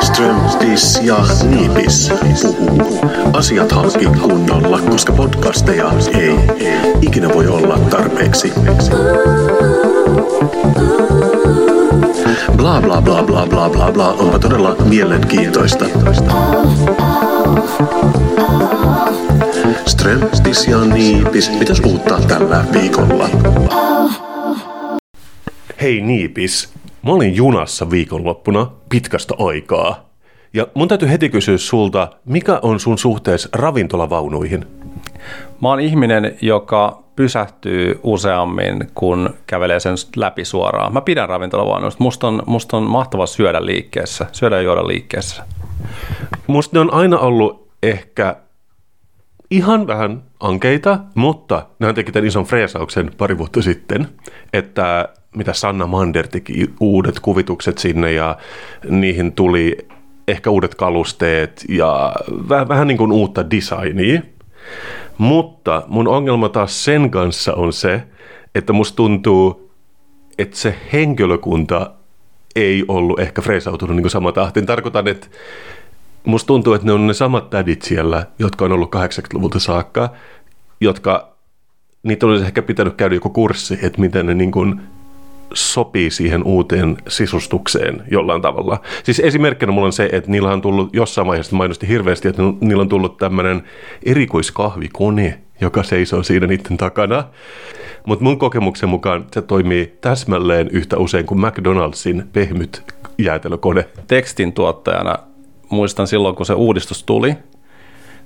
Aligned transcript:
Strömtis 0.00 1.00
ja 1.02 1.16
Niipis 1.48 2.12
puhuu. 2.42 3.00
Asiat 3.32 3.72
halki 3.72 4.06
kunnolla, 4.06 4.80
koska 4.90 5.12
podcasteja 5.12 5.92
ei 6.18 6.38
ikinä 7.02 7.28
voi 7.34 7.46
olla 7.48 7.78
tarpeeksi. 7.78 8.52
Bla 12.56 12.80
bla 12.80 13.02
bla 13.02 13.22
bla 13.22 13.46
bla 13.46 13.70
bla 13.70 13.92
bla 13.92 14.08
onpa 14.08 14.38
todella 14.38 14.76
mielenkiintoista. 14.84 15.84
Strömtis 19.86 20.68
ja 20.68 20.78
Niipis, 20.78 21.50
mitäs 21.58 21.80
uutta 21.80 22.18
tällä 22.28 22.64
viikolla? 22.72 23.28
Hei 25.82 26.00
Niipis, 26.00 26.74
mä 27.02 27.12
olin 27.12 27.36
junassa 27.36 27.90
viikonloppuna 27.90 28.70
pitkästä 28.88 29.34
aikaa. 29.38 30.10
Ja 30.54 30.66
mun 30.74 30.88
täytyy 30.88 31.10
heti 31.10 31.28
kysyä 31.28 31.58
sulta, 31.58 32.08
mikä 32.24 32.58
on 32.62 32.80
sun 32.80 32.98
suhteessa 32.98 33.48
ravintolavaunuihin? 33.52 34.66
Mä 35.62 35.68
oon 35.68 35.80
ihminen, 35.80 36.36
joka 36.40 37.02
pysähtyy 37.16 38.00
useammin, 38.02 38.90
kun 38.94 39.34
kävelee 39.46 39.80
sen 39.80 39.94
läpi 40.16 40.44
suoraan. 40.44 40.92
Mä 40.92 41.00
pidän 41.00 41.28
ravintolavaunuista. 41.28 42.04
Musta 42.04 42.28
on, 42.28 42.42
musta 42.46 42.76
on 42.76 42.82
mahtava 42.82 43.26
syödä 43.26 43.66
liikkeessä, 43.66 44.26
syödä 44.32 44.56
ja 44.56 44.62
juoda 44.62 44.86
liikkeessä. 44.86 45.44
Musta 46.46 46.76
ne 46.76 46.80
on 46.80 46.94
aina 46.94 47.18
ollut 47.18 47.68
ehkä 47.82 48.36
ihan 49.50 49.86
vähän 49.86 50.22
ankeita, 50.40 50.98
mutta 51.14 51.66
ne 51.78 51.92
teki 51.92 52.12
tämän 52.12 52.26
ison 52.26 52.44
freesauksen 52.44 53.10
pari 53.18 53.38
vuotta 53.38 53.62
sitten, 53.62 54.08
että 54.52 55.08
mitä 55.36 55.52
Sanna 55.52 55.86
Mander 55.86 56.28
teki 56.28 56.70
uudet 56.80 57.20
kuvitukset 57.20 57.78
sinne 57.78 58.12
ja 58.12 58.36
niihin 58.88 59.32
tuli 59.32 59.78
ehkä 60.28 60.50
uudet 60.50 60.74
kalusteet 60.74 61.64
ja 61.68 62.14
vähän, 62.48 62.68
vähän 62.68 62.88
niin 62.88 62.98
kuin 62.98 63.12
uutta 63.12 63.50
designia. 63.50 64.22
Mutta 65.18 65.82
mun 65.86 66.08
ongelma 66.08 66.48
taas 66.48 66.84
sen 66.84 67.10
kanssa 67.10 67.54
on 67.54 67.72
se, 67.72 68.02
että 68.54 68.72
musta 68.72 68.96
tuntuu, 68.96 69.72
että 70.38 70.56
se 70.56 70.74
henkilökunta 70.92 71.90
ei 72.56 72.84
ollut 72.88 73.20
ehkä 73.20 73.42
freesautunut 73.42 73.96
niin 73.96 74.10
sama 74.10 74.32
tahtiin. 74.32 74.66
Tarkoitan, 74.66 75.08
että 75.08 75.26
musta 76.24 76.46
tuntuu, 76.46 76.74
että 76.74 76.86
ne 76.86 76.92
on 76.92 77.06
ne 77.06 77.14
samat 77.14 77.50
tädit 77.50 77.82
siellä, 77.82 78.26
jotka 78.38 78.64
on 78.64 78.72
ollut 78.72 78.94
80-luvulta 78.94 79.58
saakka, 79.58 80.10
jotka 80.80 81.32
niitä 82.02 82.26
olisi 82.26 82.44
ehkä 82.44 82.62
pitänyt 82.62 82.94
käydä 82.94 83.14
joku 83.14 83.30
kurssi, 83.30 83.78
että 83.82 84.00
miten 84.00 84.26
ne 84.26 84.34
niin 84.34 84.52
kuin 84.52 84.80
sopii 85.54 86.10
siihen 86.10 86.44
uuteen 86.44 86.96
sisustukseen 87.08 88.02
jollain 88.10 88.42
tavalla. 88.42 88.80
Siis 89.02 89.20
esimerkkinä 89.20 89.72
mulla 89.72 89.86
on 89.86 89.92
se, 89.92 90.08
että 90.12 90.30
niillä 90.30 90.52
on 90.52 90.62
tullut 90.62 90.94
jossain 90.94 91.26
vaiheessa, 91.26 91.56
mainosti 91.56 91.88
hirveästi, 91.88 92.28
että 92.28 92.42
niillä 92.60 92.80
on 92.80 92.88
tullut 92.88 93.16
tämmöinen 93.16 93.62
erikoiskahvikone, 94.06 95.38
joka 95.60 95.82
seisoo 95.82 96.22
siinä 96.22 96.46
niiden 96.46 96.76
takana. 96.76 97.24
Mutta 98.06 98.24
mun 98.24 98.38
kokemuksen 98.38 98.88
mukaan 98.88 99.26
se 99.32 99.42
toimii 99.42 99.98
täsmälleen 100.00 100.68
yhtä 100.72 100.96
usein 100.96 101.26
kuin 101.26 101.40
McDonald'sin 101.40 102.24
pehmyt 102.32 102.82
jäätelökone. 103.18 103.88
Tekstin 104.06 104.52
tuottajana 104.52 105.14
muistan 105.68 106.06
silloin, 106.06 106.34
kun 106.34 106.46
se 106.46 106.54
uudistus 106.54 107.04
tuli, 107.04 107.36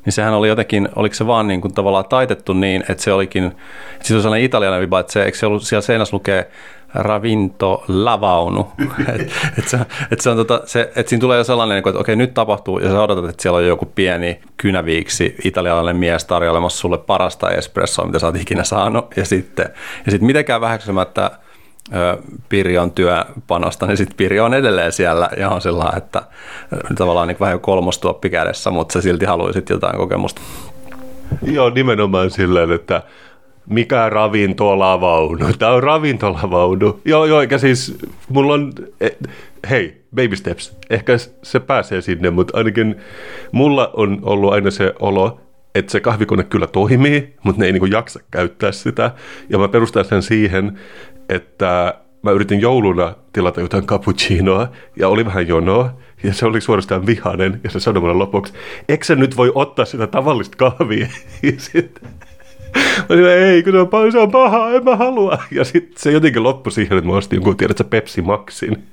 niin 0.04 0.12
sehän 0.12 0.34
oli 0.34 0.48
jotenkin, 0.48 0.88
oliko 0.96 1.14
se 1.14 1.26
vaan 1.26 1.46
niin 1.46 1.60
kuin 1.60 1.74
tavallaan 1.74 2.04
taitettu 2.08 2.52
niin, 2.52 2.84
että 2.88 3.02
se 3.02 3.12
olikin, 3.12 3.44
että 3.44 4.08
se 4.08 4.14
oli 4.14 4.22
sellainen 4.22 4.46
italialainen 4.46 4.86
viba, 4.86 5.00
että 5.00 5.12
se, 5.12 5.22
eikö 5.22 5.38
se 5.38 5.46
ollut, 5.46 5.62
siellä 5.62 5.82
seinässä 5.82 6.16
lukee 6.16 6.50
ravintolavaunu. 6.96 8.72
et, 9.14 9.32
et 9.58 9.68
se, 9.68 9.78
et 10.10 10.20
se 10.20 10.34
tota, 10.34 10.60
et 10.96 11.08
siinä 11.08 11.20
tulee 11.20 11.38
jo 11.38 11.44
sellainen, 11.44 11.78
että 11.78 11.90
okei 12.00 12.16
nyt 12.16 12.34
tapahtuu 12.34 12.78
ja 12.78 12.90
sä 12.90 13.02
odotat, 13.02 13.30
että 13.30 13.42
siellä 13.42 13.56
on 13.56 13.66
joku 13.66 13.86
pieni 13.86 14.40
kynäviiksi 14.56 15.36
italialainen 15.44 15.96
mies 15.96 16.24
tarjoilemassa 16.24 16.78
sulle 16.78 16.98
parasta 16.98 17.50
espressoa, 17.50 18.06
mitä 18.06 18.18
sä 18.18 18.26
oot 18.26 18.36
ikinä 18.36 18.64
saanut. 18.64 19.16
Ja 19.16 19.24
sitten, 19.24 19.68
ja 20.06 20.10
sitten 20.10 20.26
mitenkään 20.26 20.60
väheksymättä 20.60 21.30
Pirjon 22.48 22.90
työpanosta, 22.90 23.86
niin 23.86 23.96
sitten 23.96 24.16
Pirjo 24.16 24.44
on 24.44 24.54
edelleen 24.54 24.92
siellä 24.92 25.30
ja 25.36 25.50
on 25.50 25.60
sillä 25.60 25.92
että 25.96 26.22
tavallaan 26.98 27.28
niin 27.28 27.40
vähän 27.40 27.52
jo 27.52 27.58
kolmostuoppi 27.58 28.30
kädessä, 28.30 28.70
mutta 28.70 28.92
sä 28.92 29.00
silti 29.00 29.24
haluaisit 29.24 29.70
jotain 29.70 29.96
kokemusta. 29.96 30.40
Joo, 31.42 31.70
nimenomaan 31.70 32.30
sillä 32.30 32.74
että 32.74 33.02
mikä 33.66 34.08
ravintolavaunu? 34.08 35.46
Tämä 35.58 35.72
on 35.72 35.82
ravintolavaunu. 35.82 37.00
Joo, 37.04 37.24
joo, 37.24 37.40
eikä 37.40 37.58
siis, 37.58 37.98
mulla 38.28 38.54
on, 38.54 38.72
e, 39.00 39.08
hei, 39.70 40.02
baby 40.14 40.36
steps, 40.36 40.76
ehkä 40.90 41.12
se 41.42 41.60
pääsee 41.60 42.00
sinne, 42.00 42.30
mutta 42.30 42.58
ainakin 42.58 42.96
mulla 43.52 43.90
on 43.94 44.18
ollut 44.22 44.52
aina 44.52 44.70
se 44.70 44.92
olo, 44.98 45.40
että 45.74 45.92
se 45.92 46.00
kahvikone 46.00 46.44
kyllä 46.44 46.66
toimii, 46.66 47.34
mutta 47.42 47.60
ne 47.60 47.66
ei 47.66 47.72
niinku 47.72 47.86
jaksa 47.86 48.20
käyttää 48.30 48.72
sitä. 48.72 49.10
Ja 49.48 49.58
mä 49.58 49.68
perustan 49.68 50.04
sen 50.04 50.22
siihen, 50.22 50.78
että 51.28 51.94
mä 52.22 52.30
yritin 52.30 52.60
jouluna 52.60 53.14
tilata 53.32 53.60
jotain 53.60 53.86
cappuccinoa 53.86 54.68
ja 54.96 55.08
oli 55.08 55.24
vähän 55.24 55.48
jonoa. 55.48 55.96
Ja 56.22 56.34
se 56.34 56.46
oli 56.46 56.60
suorastaan 56.60 57.06
vihainen 57.06 57.60
ja 57.64 57.70
se 57.70 57.80
sanoi 57.80 58.00
mulle 58.00 58.14
lopuksi, 58.14 58.52
eikö 58.88 59.04
se 59.04 59.14
nyt 59.14 59.36
voi 59.36 59.52
ottaa 59.54 59.84
sitä 59.84 60.06
tavallista 60.06 60.56
kahvia? 60.56 61.06
Ja 61.42 61.52
sitten 61.58 62.12
Mä 62.76 63.06
olin, 63.10 63.26
ei, 63.26 63.62
kun 63.62 63.72
se 63.72 63.78
on, 63.78 63.88
paha, 63.88 64.10
se 64.10 64.18
on 64.18 64.30
paha, 64.30 64.70
en 64.70 64.84
mä 64.84 64.96
halua. 64.96 65.38
Ja 65.50 65.64
sitten 65.64 65.94
se 65.96 66.12
jotenkin 66.12 66.42
loppui 66.42 66.72
siihen, 66.72 66.98
että 66.98 67.10
mä 67.10 67.16
ostin 67.16 67.36
jonkun, 67.36 67.56
tiedätkö, 67.56 67.84
Pepsi 67.84 68.22
Maxin. 68.22 68.84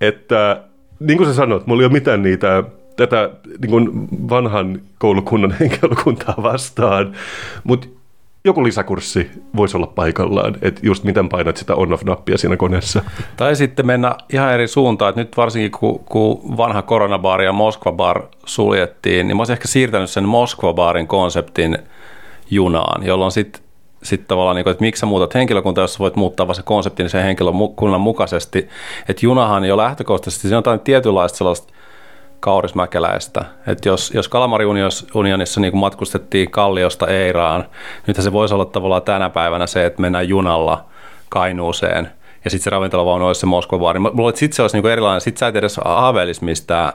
Että 0.00 0.62
niin 1.00 1.16
kuin 1.16 1.28
sä 1.28 1.34
sanoit, 1.34 1.66
mulla 1.66 1.82
ei 1.82 1.86
ole 1.86 1.92
mitään 1.92 2.22
niitä 2.22 2.64
tätä 2.96 3.30
niin 3.60 3.70
kuin 3.70 4.08
vanhan 4.30 4.80
koulukunnan 4.98 5.56
henkilökuntaa 5.60 6.34
vastaan, 6.42 7.12
mutta 7.64 7.88
joku 8.44 8.64
lisäkurssi 8.64 9.30
voisi 9.56 9.76
olla 9.76 9.86
paikallaan, 9.86 10.56
että 10.62 10.80
just 10.84 11.04
miten 11.04 11.28
painat 11.28 11.56
sitä 11.56 11.74
on-off-nappia 11.74 12.38
siinä 12.38 12.56
koneessa. 12.56 13.04
Tai 13.36 13.56
sitten 13.56 13.86
mennä 13.86 14.14
ihan 14.32 14.52
eri 14.52 14.68
suuntaan, 14.68 15.08
että 15.08 15.20
nyt 15.20 15.36
varsinkin 15.36 15.70
kun, 15.70 15.98
kun 15.98 16.56
vanha 16.56 16.82
koronabaari 16.82 17.44
ja 17.44 17.52
Moskva-bar 17.52 18.22
suljettiin, 18.46 19.28
niin 19.28 19.36
mä 19.36 19.40
olisin 19.40 19.52
ehkä 19.52 19.68
siirtänyt 19.68 20.10
sen 20.10 20.24
Moskva-baarin 20.24 21.06
konseptin– 21.06 21.78
junaan, 22.50 23.06
jolloin 23.06 23.32
sitten 23.32 23.62
sit 24.02 24.26
tavallaan, 24.28 24.56
niin 24.56 24.64
kuin, 24.64 24.72
että 24.72 24.84
miksi 24.84 25.00
sä 25.00 25.06
muutat 25.06 25.34
henkilökuntaa, 25.34 25.84
jos 25.84 25.98
voit 25.98 26.16
muuttaa 26.16 26.46
vaan 26.46 26.54
se 26.54 26.62
konseptin 26.62 27.10
sen 27.10 27.24
henkilökunnan 27.24 28.00
mukaisesti. 28.00 28.68
Että 29.08 29.26
junahan 29.26 29.64
jo 29.64 29.76
lähtökohtaisesti, 29.76 30.48
se 30.48 30.54
on 30.54 30.58
jotain 30.58 30.80
tietynlaista 30.80 31.38
sellaista 31.38 31.72
kaurismäkeläistä. 32.40 33.44
Että 33.66 33.88
jos, 33.88 34.10
jos 34.14 34.28
Kalamari-unionissa 34.28 35.60
niin 35.60 35.76
matkustettiin 35.76 36.50
Kalliosta 36.50 37.06
Eiraan, 37.06 37.64
nyt 38.06 38.16
se 38.16 38.32
voisi 38.32 38.54
olla 38.54 38.64
tavallaan 38.64 39.02
tänä 39.02 39.30
päivänä 39.30 39.66
se, 39.66 39.86
että 39.86 40.00
mennään 40.00 40.28
junalla 40.28 40.84
Kainuuseen– 41.28 42.10
ja 42.44 42.50
sitten 42.50 42.64
se 42.64 42.70
ravintolavaunu 42.70 43.26
olisi 43.26 43.40
se 43.40 43.46
Moskva 43.46 43.78
baari. 43.78 44.00
Että 44.28 44.38
sitten 44.38 44.56
se 44.56 44.62
olisi 44.62 44.76
niinku 44.76 44.88
erilainen. 44.88 45.20
Sitten 45.20 45.38
sä 45.38 45.48
et 45.48 45.56
edes 45.56 45.80
haaveilisi 45.84 46.44
mistään 46.44 46.92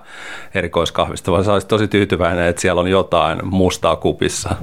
erikoiskahvista, 0.56 1.32
vaan 1.32 1.44
sä 1.44 1.54
olisit 1.54 1.68
tosi 1.68 1.88
tyytyväinen, 1.88 2.48
että 2.48 2.62
siellä 2.62 2.82
on 2.82 2.88
jotain 2.88 3.40
mustaa 3.44 3.96
kupissa. 3.96 4.56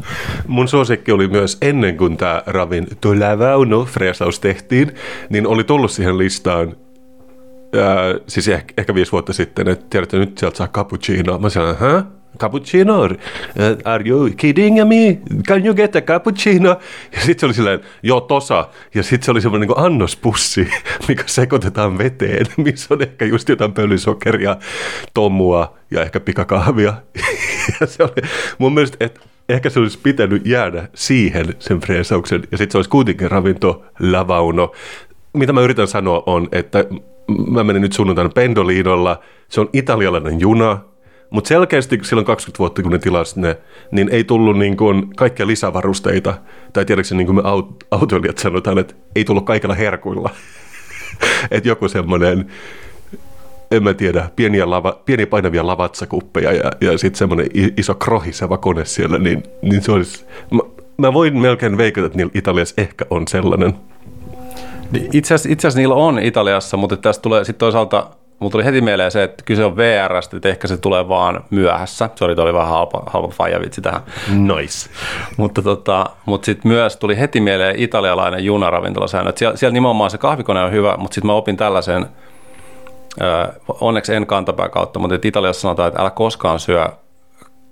Mun 0.46 0.68
suosikki 0.68 1.12
oli 1.12 1.28
myös 1.28 1.58
ennen 1.62 1.96
kuin 1.96 2.16
tämä 2.16 2.42
ravintolavaunu 2.46 3.84
freesaus 3.84 4.40
tehtiin, 4.40 4.94
niin 5.28 5.46
oli 5.46 5.64
tullut 5.64 5.90
siihen 5.90 6.18
listaan 6.18 6.76
Ää, 7.74 8.14
siis 8.26 8.48
ehkä, 8.48 8.74
ehkä 8.78 8.94
viisi 8.94 9.12
vuotta 9.12 9.32
sitten, 9.32 9.68
että 9.68 9.86
tiedätte, 9.90 10.18
nyt 10.18 10.38
sieltä 10.38 10.56
saa 10.56 10.68
cappuccino. 10.68 11.38
Mä 11.38 11.48
sanoin, 11.48 11.76
hä? 11.76 12.04
Cappuccino, 12.38 13.08
are 13.84 14.08
you 14.08 14.30
kidding 14.36 14.88
me? 14.88 15.18
Can 15.48 15.66
you 15.66 15.74
get 15.74 15.96
a 15.96 16.00
cappuccino? 16.00 16.68
Ja 17.12 17.20
sitten 17.20 17.38
se 17.38 17.46
oli 17.46 17.54
silleen, 17.54 17.80
joo 18.02 18.20
tosa. 18.20 18.68
Ja 18.94 19.02
sitten 19.02 19.24
se 19.24 19.30
oli 19.30 19.40
semmoinen 19.40 19.68
niin 19.68 19.78
annospussi, 19.78 20.68
mikä 21.08 21.22
sekoitetaan 21.26 21.98
veteen, 21.98 22.46
missä 22.64 22.94
on 22.94 23.02
ehkä 23.02 23.24
just 23.24 23.48
jotain 23.48 23.72
pölysokeria, 23.72 24.56
tomua 25.14 25.74
ja 25.90 26.02
ehkä 26.02 26.20
pikakahvia. 26.20 26.94
Ja 27.80 27.86
se 27.86 28.02
oli 28.02 28.28
mun 28.58 28.74
mielestä, 28.74 28.96
että 29.00 29.20
ehkä 29.48 29.70
se 29.70 29.80
olisi 29.80 29.98
pitänyt 30.02 30.46
jäädä 30.46 30.88
siihen 30.94 31.54
sen 31.58 31.80
freesauksen, 31.80 32.42
ja 32.52 32.58
sitten 32.58 32.72
se 32.72 32.78
olisi 32.78 32.90
kuitenkin 32.90 33.30
ravinto 33.30 33.84
lavauno. 34.00 34.72
Mitä 35.32 35.52
mä 35.52 35.60
yritän 35.60 35.88
sanoa 35.88 36.22
on, 36.26 36.48
että 36.52 36.84
mä 37.46 37.64
menin 37.64 37.82
nyt 37.82 37.92
sunnuntaina 37.92 38.30
Pendolinolla, 38.34 39.20
se 39.48 39.60
on 39.60 39.68
italialainen 39.72 40.40
juna, 40.40 40.80
mutta 41.32 41.48
selkeästi 41.48 41.98
silloin 42.02 42.26
20 42.26 42.58
vuotta, 42.58 42.82
kun 42.82 42.92
ne 42.92 42.98
tilasi 42.98 43.40
ne, 43.40 43.58
niin 43.90 44.08
ei 44.08 44.24
tullut 44.24 44.58
niin 44.58 44.76
kuin 44.76 45.16
kaikkia 45.16 45.46
lisävarusteita. 45.46 46.34
Tai 46.72 46.84
tiedätkö, 46.84 47.14
niin 47.14 47.26
kuin 47.26 47.36
me 47.36 47.42
aut- 47.42 47.86
autoilijat 47.90 48.38
sanotaan, 48.38 48.78
että 48.78 48.94
ei 49.16 49.24
tullut 49.24 49.46
kaikilla 49.46 49.74
herkuilla. 49.74 50.30
että 51.50 51.68
joku 51.68 51.88
semmoinen, 51.88 52.46
en 53.70 53.82
mä 53.82 53.94
tiedä, 53.94 54.30
pieniä, 54.36 54.70
lava, 54.70 55.00
pieniä 55.04 55.26
painavia 55.26 55.66
lavatsakuppeja 55.66 56.52
ja, 56.52 56.70
ja 56.80 56.98
sitten 56.98 57.18
semmoinen 57.18 57.46
iso 57.76 57.94
krohiseva 57.94 58.58
kone 58.58 58.84
siellä, 58.84 59.18
niin, 59.18 59.42
niin 59.62 59.82
se 59.82 59.92
olisi... 59.92 60.24
Mä, 60.50 60.60
mä 60.98 61.12
voin 61.12 61.38
melkein 61.38 61.78
veikata, 61.78 62.06
että 62.06 62.18
niillä 62.18 62.32
Italiassa 62.34 62.74
ehkä 62.78 63.04
on 63.10 63.28
sellainen. 63.28 63.74
Niin 64.92 65.08
Itse 65.12 65.34
asiassa, 65.34 65.78
niillä 65.78 65.94
on 65.94 66.18
Italiassa, 66.18 66.76
mutta 66.76 66.96
tästä 66.96 67.22
tulee 67.22 67.44
sitten 67.44 67.58
toisaalta, 67.58 68.10
mulla 68.42 68.52
tuli 68.52 68.64
heti 68.64 68.80
mieleen 68.80 69.10
se, 69.10 69.22
että 69.22 69.44
kyse 69.44 69.64
on 69.64 69.76
VRstä, 69.76 70.36
että 70.36 70.48
ehkä 70.48 70.68
se 70.68 70.76
tulee 70.76 71.08
vaan 71.08 71.44
myöhässä. 71.50 72.10
Sori, 72.14 72.34
oli 72.38 72.54
vähän 72.54 72.68
halpa, 72.68 73.02
halpa 73.06 73.28
faijavitsi 73.28 73.80
tähän. 73.80 74.00
Nice. 74.28 74.90
Mutta, 75.36 75.62
tota, 75.62 76.06
mutta 76.26 76.46
sitten 76.46 76.72
myös 76.72 76.96
tuli 76.96 77.18
heti 77.18 77.40
mieleen 77.40 77.76
italialainen 77.78 78.44
junaravintolasäännö. 78.44 79.32
Siellä, 79.36 79.56
siellä 79.56 79.72
nimenomaan 79.72 80.10
se 80.10 80.18
kahvikone 80.18 80.62
on 80.62 80.72
hyvä, 80.72 80.96
mutta 80.96 81.14
sitten 81.14 81.26
mä 81.26 81.32
opin 81.32 81.56
tällaisen, 81.56 82.06
ö, 83.20 83.52
onneksi 83.80 84.14
en 84.14 84.26
kantapää 84.26 84.68
kautta, 84.68 84.98
mutta 84.98 85.18
Italiassa 85.22 85.60
sanotaan, 85.60 85.88
että 85.88 86.00
älä 86.00 86.10
koskaan 86.10 86.60
syö 86.60 86.86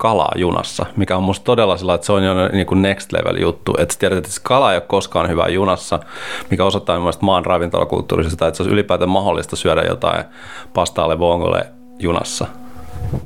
kalaa 0.00 0.32
junassa, 0.36 0.86
mikä 0.96 1.16
on 1.16 1.22
musta 1.22 1.44
todella 1.44 1.76
sillä, 1.76 1.94
että 1.94 2.06
se 2.06 2.12
on 2.12 2.24
jo 2.24 2.48
niin 2.48 2.66
kuin 2.66 2.82
next 2.82 3.12
level 3.12 3.36
juttu. 3.36 3.74
Että 3.78 3.94
tiedät, 3.98 4.18
että 4.18 4.30
kala 4.42 4.72
ei 4.72 4.76
ole 4.76 4.84
koskaan 4.86 5.28
hyvää 5.28 5.48
junassa, 5.48 6.00
mikä 6.50 6.64
osoittaa 6.64 6.98
mielestäni 6.98 7.26
maan 7.26 7.46
ravintolakulttuurisesta, 7.46 8.46
että 8.46 8.56
se 8.56 8.62
olisi 8.62 8.74
ylipäätään 8.74 9.10
mahdollista 9.10 9.56
syödä 9.56 9.82
jotain 9.82 10.24
pastaalle 10.74 11.18
vongolle 11.18 11.66
junassa. 11.98 12.46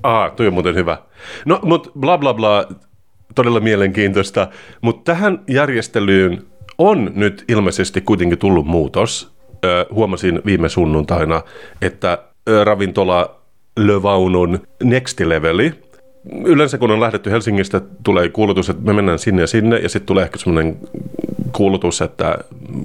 Ah, 0.03 0.33
toi 0.33 0.47
on 0.47 0.53
muuten 0.53 0.75
hyvä. 0.75 0.99
No, 1.45 1.59
mutta 1.63 1.91
bla 2.01 2.19
bla 2.19 2.35
bla, 2.35 2.65
todella 3.35 3.61
mielenkiintoista. 3.61 4.49
Mutta 4.81 5.13
tähän 5.13 5.43
järjestelyyn 5.49 6.43
on 6.79 7.11
nyt 7.15 7.45
ilmeisesti 7.49 8.01
kuitenkin 8.01 8.39
tullut 8.39 8.67
muutos. 8.67 9.35
Ö, 9.65 9.87
huomasin 9.91 10.43
viime 10.47 10.69
sunnuntaina, 10.69 11.43
että 11.83 12.19
ravintola 12.65 13.41
Lövaunun 13.79 14.67
Next 14.83 15.21
Leveli, 15.21 15.84
yleensä 16.45 16.79
kun 16.79 16.91
on 16.91 17.01
lähdetty 17.01 17.31
Helsingistä, 17.31 17.81
tulee 18.05 18.29
kuulutus, 18.29 18.71
että 18.71 18.83
me 18.83 18.93
mennään 18.93 19.19
sinne 19.19 19.43
ja 19.43 19.47
sinne, 19.47 19.79
ja 19.79 19.89
sitten 19.89 20.07
tulee 20.07 20.25
ehkä 20.25 20.39
semmoinen 20.39 20.77
kuulutus, 21.53 22.03
että 22.03 22.39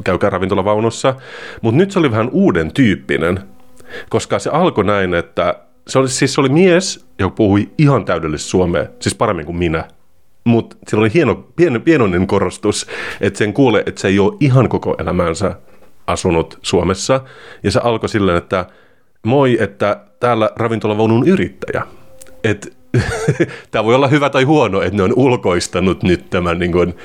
käykää 0.03 0.30
ravintolavaunussa. 0.30 1.15
Mutta 1.62 1.77
nyt 1.77 1.91
se 1.91 2.00
oli 2.00 2.12
vähän 2.12 2.30
uuden 2.31 2.71
tyyppinen, 2.74 3.39
koska 4.09 4.39
se 4.39 4.50
alkoi 4.50 4.83
näin, 4.83 5.13
että 5.13 5.56
se 5.88 6.00
oli, 6.00 6.09
siis 6.09 6.33
se 6.33 6.41
oli 6.41 6.50
mies, 6.50 7.06
joka 7.19 7.36
puhui 7.36 7.69
ihan 7.77 8.06
täydellistä 8.06 8.50
suomea, 8.50 8.86
siis 9.00 9.15
paremmin 9.15 9.45
kuin 9.45 9.57
minä. 9.57 9.88
Mutta 10.44 10.75
sillä 10.88 11.01
oli 11.01 11.13
hieno, 11.13 11.36
pien, 11.56 11.81
pienoinen 11.81 12.27
korostus, 12.27 12.88
että 13.21 13.38
sen 13.38 13.53
kuulee, 13.53 13.83
että 13.86 14.01
se 14.01 14.07
ei 14.07 14.19
ole 14.19 14.38
ihan 14.39 14.69
koko 14.69 14.95
elämänsä 15.00 15.56
asunut 16.07 16.59
Suomessa. 16.62 17.21
Ja 17.63 17.71
se 17.71 17.80
alkoi 17.83 18.09
silleen, 18.09 18.38
että 18.38 18.65
moi, 19.25 19.57
että 19.62 20.01
täällä 20.19 20.50
ravintolavaunun 20.56 21.27
yrittäjä. 21.27 21.83
Että 22.44 22.68
tämä 23.71 23.83
voi 23.83 23.95
olla 23.95 24.07
hyvä 24.07 24.30
tai 24.30 24.44
huono, 24.44 24.81
että 24.81 24.97
ne 24.97 25.03
on 25.03 25.13
ulkoistanut 25.15 26.03
nyt 26.03 26.30
tämän, 26.30 26.59
niin 26.59 26.71
kuin, 26.71 26.95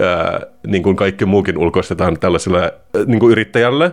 ää, 0.00 0.40
niin 0.66 0.82
kuin 0.82 0.96
kaikki 0.96 1.24
muukin 1.24 1.58
ulkoistetaan 1.58 2.18
tällaiselle 2.18 2.74
niin 3.06 3.20
kuin 3.20 3.32
yrittäjälle. 3.32 3.92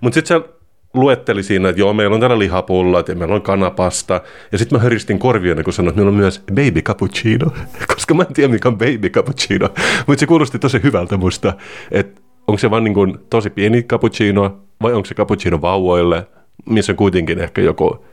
Mutta 0.00 0.14
sitten 0.14 0.42
se 0.42 0.48
luetteli 0.94 1.42
siinä, 1.42 1.68
että 1.68 1.80
joo, 1.80 1.92
meillä 1.92 2.14
on 2.14 2.20
täällä 2.20 2.38
lihapullat 2.38 3.08
ja 3.08 3.14
meillä 3.14 3.34
on 3.34 3.42
kanapasta. 3.42 4.20
Ja 4.52 4.58
sitten 4.58 4.78
mä 4.78 4.82
höristin 4.82 5.18
korvia, 5.18 5.62
kun 5.64 5.72
sanoin, 5.72 5.88
että 5.90 5.98
meillä 5.98 6.10
on 6.10 6.16
myös 6.16 6.42
baby 6.54 6.82
cappuccino, 6.82 7.50
koska 7.94 8.14
mä 8.14 8.22
en 8.22 8.34
tiedä, 8.34 8.52
mikä 8.52 8.68
on 8.68 8.78
baby 8.78 9.08
cappuccino. 9.10 9.68
Mutta 10.06 10.20
se 10.20 10.26
kuulosti 10.26 10.58
tosi 10.58 10.82
hyvältä 10.82 11.16
musta, 11.16 11.52
että 11.90 12.22
onko 12.46 12.58
se 12.58 12.70
vaan 12.70 12.84
niin 12.84 12.94
kuin 12.94 13.18
tosi 13.30 13.50
pieni 13.50 13.82
cappuccino 13.82 14.58
vai 14.82 14.92
onko 14.92 15.06
se 15.06 15.14
cappuccino 15.14 15.60
vauvoille, 15.60 16.26
missä 16.66 16.92
on 16.92 16.96
kuitenkin 16.96 17.38
ehkä 17.38 17.62
joku 17.62 18.04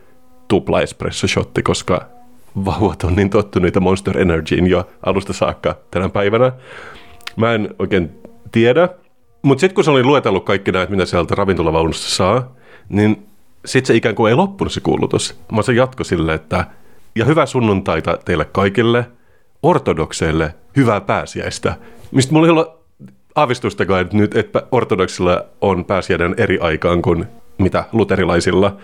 tupla 0.47 0.81
espresso 0.81 1.27
shotti, 1.27 1.63
koska 1.63 2.20
vauvat 2.65 3.03
on 3.03 3.15
niin 3.15 3.29
tottuneita 3.29 3.79
Monster 3.79 4.17
Energyin 4.17 4.67
jo 4.67 4.89
alusta 5.05 5.33
saakka 5.33 5.75
tänä 5.91 6.09
päivänä. 6.09 6.51
Mä 7.35 7.53
en 7.53 7.75
oikein 7.79 8.09
tiedä, 8.51 8.89
mutta 9.41 9.59
sitten 9.59 9.75
kun 9.75 9.83
se 9.83 9.91
oli 9.91 10.03
luetellut 10.03 10.45
kaikki 10.45 10.71
näitä, 10.71 10.91
mitä 10.91 11.05
sieltä 11.05 11.35
ravintolavaunusta 11.35 12.09
saa, 12.09 12.55
niin 12.89 13.27
sitten 13.65 13.87
se 13.87 13.95
ikään 13.95 14.15
kuin 14.15 14.29
ei 14.29 14.35
loppunut 14.35 14.73
se 14.73 14.79
kuulutus. 14.79 15.39
Mä 15.51 15.61
se 15.61 15.73
jatko 15.73 16.03
sille, 16.03 16.33
että 16.33 16.65
ja 17.15 17.25
hyvää 17.25 17.45
sunnuntaita 17.45 18.17
teille 18.25 18.45
kaikille, 18.45 19.05
ortodokseille 19.63 20.55
hyvää 20.75 21.01
pääsiäistä. 21.01 21.75
Mistä 22.11 22.33
mulla 22.33 22.47
ei 22.47 22.51
ole 22.51 22.67
aavistustakaan 23.35 24.01
että 24.01 24.17
nyt, 24.17 24.35
että 24.35 24.63
ortodoksilla 24.71 25.45
on 25.61 25.85
pääsiäinen 25.85 26.35
eri 26.37 26.59
aikaan 26.59 27.01
kuin 27.01 27.25
mitä 27.57 27.83
luterilaisilla. 27.91 28.77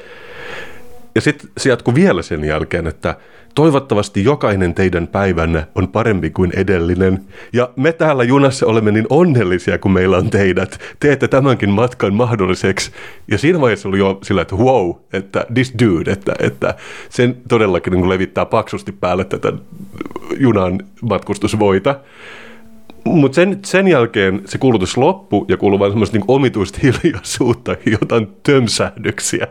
Ja 1.16 1.22
sitten 1.22 1.50
se 1.58 1.70
jatkuu 1.70 1.96
vielä 1.96 2.22
sen 2.22 2.44
jälkeen, 2.44 2.88
että 2.88 3.16
toivottavasti 3.58 4.24
jokainen 4.24 4.74
teidän 4.74 5.08
päivänne 5.08 5.68
on 5.76 5.88
parempi 5.88 6.30
kuin 6.30 6.52
edellinen. 6.56 7.20
Ja 7.54 7.70
me 7.76 7.92
täällä 7.92 8.24
junassa 8.24 8.66
olemme 8.66 8.92
niin 8.92 9.06
onnellisia, 9.10 9.78
kun 9.78 9.92
meillä 9.92 10.18
on 10.18 10.30
teidät. 10.30 10.80
Teette 11.00 11.28
tämänkin 11.28 11.70
matkan 11.70 12.14
mahdolliseksi. 12.14 12.92
Ja 13.32 13.38
siinä 13.38 13.62
vaiheessa 13.62 13.90
oli 13.90 13.98
jo 13.98 14.20
sillä, 14.24 14.42
että 14.42 14.56
wow, 14.56 14.92
että 15.14 15.46
this 15.54 15.74
dude, 15.84 16.12
että, 16.12 16.34
että 16.40 16.76
sen 17.10 17.38
todellakin 17.48 17.94
niin 17.94 18.10
levittää 18.10 18.46
paksusti 18.46 18.92
päälle 18.92 19.26
tätä 19.26 19.54
junan 20.40 20.80
matkustusvoita. 21.02 22.00
Mutta 23.06 23.36
sen, 23.36 23.60
sen 23.66 23.88
jälkeen 23.88 24.42
se 24.46 24.58
kuulutus 24.58 24.98
loppui 24.98 25.46
ja 25.48 25.58
kuului 25.58 25.80
vain 25.80 25.92
semmoista 25.92 26.18
niin 26.18 26.26
omituista 26.28 26.80
hiljaisuutta, 26.84 27.76
jotain 28.02 28.28
tömsähdyksiä. 28.44 29.48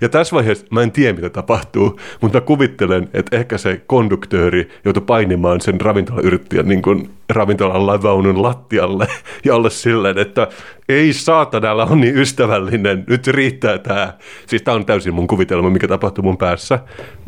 Ja 0.00 0.08
tässä 0.08 0.36
vaiheessa 0.36 0.66
mä 0.70 0.82
en 0.82 0.92
tiedä, 0.92 1.12
mitä 1.12 1.30
tapahtuu, 1.30 2.00
mutta 2.20 2.38
mä 2.38 2.40
kuvittelen, 2.40 3.08
että 3.14 3.36
ehkä 3.36 3.58
se 3.58 3.82
konduktööri 3.86 4.68
joutui 4.84 5.02
painimaan 5.06 5.60
sen 5.60 5.80
ravintolayrittäjän 5.80 6.68
niin 6.68 6.82
kuin 6.82 7.10
ravintolan 7.30 7.86
lavaunun 7.86 8.42
lattialle 8.42 9.06
ja 9.44 9.54
olla 9.54 9.70
silleen, 9.70 10.18
että 10.18 10.48
ei 10.88 11.12
saatana, 11.12 11.68
älä 11.68 11.84
on 11.84 12.00
niin 12.00 12.16
ystävällinen, 12.16 13.04
nyt 13.08 13.26
riittää 13.26 13.78
tämä. 13.78 14.12
Siis 14.46 14.62
tämä 14.62 14.74
on 14.74 14.86
täysin 14.86 15.14
mun 15.14 15.26
kuvitelma, 15.26 15.70
mikä 15.70 15.88
tapahtuu 15.88 16.24
mun 16.24 16.38
päässä, 16.38 16.78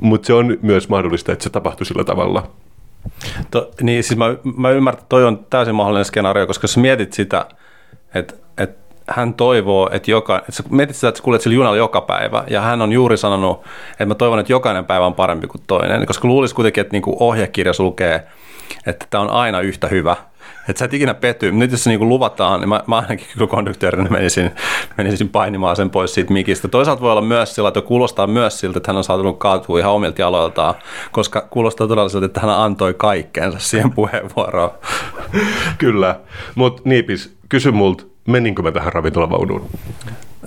mutta 0.00 0.26
se 0.26 0.32
on 0.32 0.58
myös 0.62 0.88
mahdollista, 0.88 1.32
että 1.32 1.42
se 1.42 1.50
tapahtuu 1.50 1.84
sillä 1.84 2.04
tavalla. 2.04 2.50
To, 3.50 3.70
niin, 3.82 4.04
siis 4.04 4.19
mä, 4.19 4.36
mä 4.56 4.70
ymmärrän, 4.70 4.98
että 4.98 5.08
toi 5.08 5.25
on 5.25 5.46
täysin 5.50 5.75
mahdollinen 5.75 6.04
skenaario, 6.04 6.46
koska 6.46 6.64
jos 6.64 6.76
mietit 6.76 7.12
sitä, 7.12 7.46
että 8.14 8.34
hän 9.08 9.34
toivoo, 9.34 9.88
että, 9.93 10.10
joka, 10.10 10.38
että 10.38 10.62
mietit 10.70 10.96
sitä, 10.96 11.08
että 11.08 11.19
sä 11.19 11.25
kuljet 11.25 11.43
sillä 11.43 11.55
junalla 11.55 11.76
joka 11.76 12.00
päivä, 12.00 12.44
ja 12.50 12.60
hän 12.60 12.82
on 12.82 12.93
juuri 12.93 13.16
sanonut, 13.16 13.64
että 13.93 14.06
mä 14.06 14.14
toivon, 14.14 14.38
että 14.38 14.52
jokainen 14.52 14.84
päivä 14.84 15.06
on 15.06 15.14
parempi 15.14 15.46
kuin 15.46 15.62
toinen, 15.66 16.06
koska 16.06 16.28
luulisi 16.28 16.55
kuitenkin, 16.55 16.81
että 16.81 16.93
niinku 16.93 17.16
ohjekirja 17.20 17.72
lukee, 17.78 18.26
että 18.87 19.06
tämä 19.10 19.22
on 19.22 19.31
aina 19.31 19.60
yhtä 19.60 19.88
hyvä, 19.88 20.16
että 20.69 20.78
sä 20.78 20.84
et 20.84 20.94
ikinä 20.94 21.14
petty. 21.14 21.52
Nyt 21.52 21.70
jos 21.70 21.84
se 21.84 21.90
niinku 21.90 22.08
luvataan, 22.08 22.60
niin 22.60 22.69
mä, 22.69 22.82
mä 22.87 22.96
ainakin 22.96 23.26
kyllä 23.32 23.46
konduktöörinä 23.46 24.10
menisin, 24.10 24.50
menisin 24.99 25.28
painimaan 25.28 25.76
sen 25.76 25.90
pois 25.90 26.14
siitä 26.14 26.33
mikistä. 26.33 26.68
Toisaalta 26.68 27.02
voi 27.02 27.11
olla 27.11 27.21
myös 27.21 27.54
sillä, 27.54 27.68
että 27.68 27.80
kuulostaa 27.80 28.26
myös 28.26 28.61
siltä, 28.61 28.76
että 28.78 28.92
hän 28.92 28.97
on 28.97 29.04
saanut 29.04 29.38
kaatua 29.38 29.78
ihan 29.78 29.92
omilta 29.92 30.21
jaloiltaan, 30.21 30.75
koska 31.12 31.40
kuulostaa 31.50 31.87
todella 31.87 32.09
siltä, 32.09 32.26
että 32.26 32.40
hän 32.40 32.50
antoi 32.50 32.94
kaikkeensa 32.94 33.59
siihen 33.59 33.92
puheenvuoroon. 33.92 34.71
Kyllä, 35.78 36.21
mutta 36.54 36.83
Niipis, 36.85 37.37
kysy 37.49 37.71
multa, 37.71 38.04
meninkö 38.28 38.62
mä 38.62 38.73
tähän 38.73 38.92
ravintolavaunuun? 38.92 39.66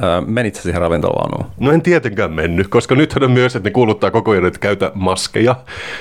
Öö, 0.03 0.21
menit 0.21 0.55
sä 0.55 0.61
siihen 0.61 0.81
ravintolavaunuun? 0.81 1.51
No 1.59 1.71
en 1.71 1.81
tietenkään 1.81 2.33
mennyt, 2.33 2.67
koska 2.67 2.95
nythän 2.95 3.23
on 3.23 3.31
myös, 3.31 3.55
että 3.55 3.69
ne 3.69 3.73
kuuluttaa 3.73 4.11
koko 4.11 4.31
ajan, 4.31 4.45
että 4.45 4.59
käytä 4.59 4.91
maskeja 4.95 5.55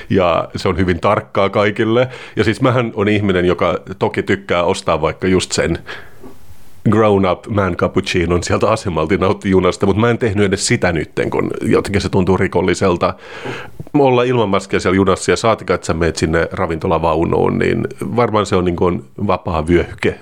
ja 0.09 0.49
se 0.55 0.69
on 0.69 0.77
hyvin 0.77 0.99
tarkkaa 0.99 1.49
kaikille. 1.49 2.07
Ja 2.35 2.43
siis 2.43 2.61
mähän 2.61 2.91
on 2.95 3.07
ihminen, 3.07 3.45
joka 3.45 3.77
toki 3.99 4.23
tykkää 4.23 4.63
ostaa 4.63 5.01
vaikka 5.01 5.27
just 5.27 5.51
sen 5.51 5.77
grown 6.89 7.25
up 7.25 7.47
man 7.47 7.75
cappuccinon 7.75 8.43
sieltä 8.43 8.69
asemalta 8.69 9.17
nautti 9.17 9.49
junasta, 9.49 9.85
mutta 9.85 10.01
mä 10.01 10.09
en 10.09 10.17
tehnyt 10.17 10.45
edes 10.45 10.67
sitä 10.67 10.91
nytten, 10.91 11.29
kun 11.29 11.51
jotenkin 11.61 12.01
se 12.01 12.09
tuntuu 12.09 12.37
rikolliselta 12.37 13.13
olla 13.93 14.23
ilman 14.23 14.49
maskia 14.49 14.79
siellä 14.79 14.95
junassa 14.95 15.31
ja 15.31 15.37
saatika, 15.37 15.73
että 15.73 15.87
sä 15.87 15.95
sinne 16.15 16.47
ravintolavaunuun, 16.51 17.59
niin 17.59 17.87
varmaan 18.15 18.45
se 18.45 18.55
on 18.55 18.65
niin 18.65 18.75
kuin 18.75 19.05
vapaa 19.27 19.67
vyöhyke 19.67 20.19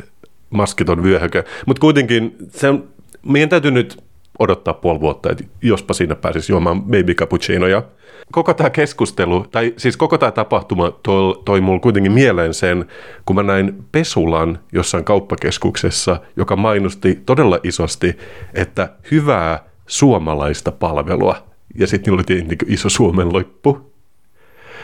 maskiton 0.49 1.03
vyöhyke. 1.03 1.43
Mutta 1.65 1.81
kuitenkin 1.81 2.35
se 2.49 2.69
on, 2.69 2.87
meidän 3.25 3.49
täytyy 3.49 3.71
nyt 3.71 4.03
odottaa 4.39 4.73
puoli 4.73 4.99
vuotta, 4.99 5.31
että 5.31 5.43
jospa 5.61 5.93
sinne 5.93 6.15
pääsisi 6.15 6.51
juomaan 6.51 6.81
baby 6.83 7.13
cappuccinoja. 7.13 7.83
Koko 8.31 8.53
tämä 8.53 8.69
keskustelu, 8.69 9.45
tai 9.51 9.73
siis 9.77 9.97
koko 9.97 10.17
tämä 10.17 10.31
tapahtuma 10.31 10.91
toi, 11.03 11.41
toi 11.45 11.61
mulle 11.61 11.79
kuitenkin 11.79 12.11
mieleen 12.11 12.53
sen, 12.53 12.85
kun 13.25 13.35
mä 13.35 13.43
näin 13.43 13.85
Pesulan 13.91 14.59
jossain 14.73 15.03
kauppakeskuksessa, 15.03 16.21
joka 16.35 16.55
mainosti 16.55 17.21
todella 17.25 17.59
isosti, 17.63 18.17
että 18.53 18.89
hyvää 19.11 19.63
suomalaista 19.87 20.71
palvelua. 20.71 21.35
Ja 21.75 21.87
sitten 21.87 22.13
niillä 22.13 22.23
oli 22.29 22.41
niin 22.41 22.57
iso 22.67 22.89
Suomen 22.89 23.33
loppu. 23.33 23.91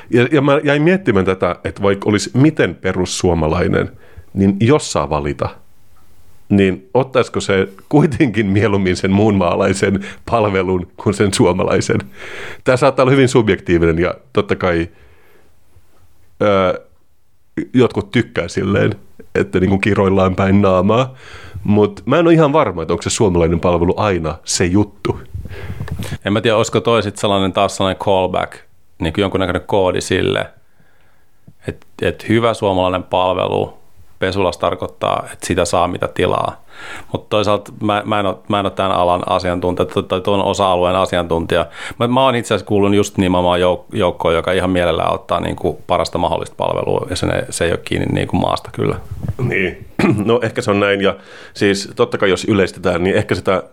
Ja, 0.10 0.28
ja 0.32 0.42
mä 0.42 0.60
jäin 0.64 0.82
miettimään 0.82 1.26
tätä, 1.26 1.56
että 1.64 1.82
vaikka 1.82 2.10
olisi 2.10 2.32
miten 2.34 2.76
perussuomalainen– 2.76 3.92
niin 4.36 4.58
jos 4.60 4.92
saa 4.92 5.10
valita, 5.10 5.50
niin 6.50 6.90
ottaisiko 6.94 7.40
se 7.40 7.68
kuitenkin 7.90 8.46
mieluummin 8.46 8.98
sen 8.98 9.12
muun 9.12 9.36
maalaisen 9.36 10.06
palvelun 10.32 10.88
kuin 10.98 11.14
sen 11.14 11.34
suomalaisen? 11.34 12.00
Tämä 12.64 12.78
saattaa 12.78 13.04
olla 13.04 13.12
hyvin 13.12 13.30
subjektiivinen 13.30 14.00
ja 14.00 14.16
totta 14.34 14.56
kai 14.56 14.90
öö, 16.42 16.86
jotkut 17.74 18.12
tykkää 18.12 18.48
silleen, 18.48 18.96
että 19.36 19.60
niin 19.60 19.70
kuin 19.70 19.82
kiroillaan 19.82 20.36
päin 20.36 20.62
naamaa, 20.62 21.16
Mutta 21.64 22.02
mä 22.06 22.20
en 22.20 22.26
ole 22.26 22.34
ihan 22.34 22.54
varma, 22.54 22.82
että 22.82 22.94
onko 22.94 23.02
se 23.02 23.10
suomalainen 23.10 23.60
palvelu 23.60 23.94
aina 23.98 24.38
se 24.44 24.66
juttu. 24.66 25.20
En 26.26 26.34
mä 26.34 26.42
tiedä, 26.42 26.58
olisiko 26.58 26.82
toi 26.82 27.04
sit 27.04 27.18
sellainen 27.18 27.54
taas 27.54 27.76
sellainen 27.78 28.04
callback, 28.04 28.54
niin 29.00 29.14
kuin 29.14 29.22
jonkunnäköinen 29.22 29.62
koodi 29.62 30.02
sille, 30.02 30.50
että, 31.68 31.88
että 32.02 32.26
hyvä 32.30 32.54
suomalainen 32.54 33.04
palvelu 33.04 33.85
pesulas 34.26 34.58
tarkoittaa, 34.58 35.24
että 35.34 35.48
sitä 35.48 35.66
saa 35.66 35.88
mitä 35.88 36.08
tilaa. 36.08 36.66
Mutta 37.12 37.28
toisaalta 37.30 37.72
mä, 37.82 38.04
mä, 38.06 38.20
en 38.20 38.26
ole, 38.26 38.36
mä 38.48 38.60
en 38.60 38.66
ole 38.66 38.74
tämän 38.74 38.92
alan 38.92 39.24
asiantuntija 39.26 39.86
tai 40.08 40.22
tuon 40.22 40.44
osa-alueen 40.44 40.96
asiantuntija. 40.96 41.66
Mä, 42.00 42.08
mä 42.08 42.24
oon 42.24 42.36
itse 42.36 42.54
asiassa 42.54 42.68
kuullut 42.68 42.96
just 42.96 43.18
nimenomaan 43.18 43.60
jouk- 43.60 43.98
joukkoon, 43.98 44.36
joka 44.36 44.52
ihan 44.52 44.70
mielellään 44.70 45.14
ottaa 45.14 45.40
niin 45.40 45.56
kuin 45.56 45.78
parasta 45.88 46.18
mahdollista 46.18 46.56
palvelua 46.58 47.08
ja 47.10 47.16
se, 47.16 47.28
se 47.50 47.66
ei 47.66 47.72
ole 47.72 47.80
kiinni 47.86 48.06
niin 48.06 48.28
kuin 48.28 48.42
maasta 48.42 48.70
kyllä. 48.74 48.96
Niin, 49.38 49.86
no 50.26 50.40
ehkä 50.44 50.62
se 50.62 50.72
on 50.72 50.80
näin 50.80 51.02
ja 51.02 51.16
siis 51.54 51.92
totta 51.96 52.18
kai 52.18 52.30
jos 52.30 52.46
yleistetään, 52.46 53.04
niin 53.04 53.16
ehkä 53.16 53.36
sitä 53.36 53.64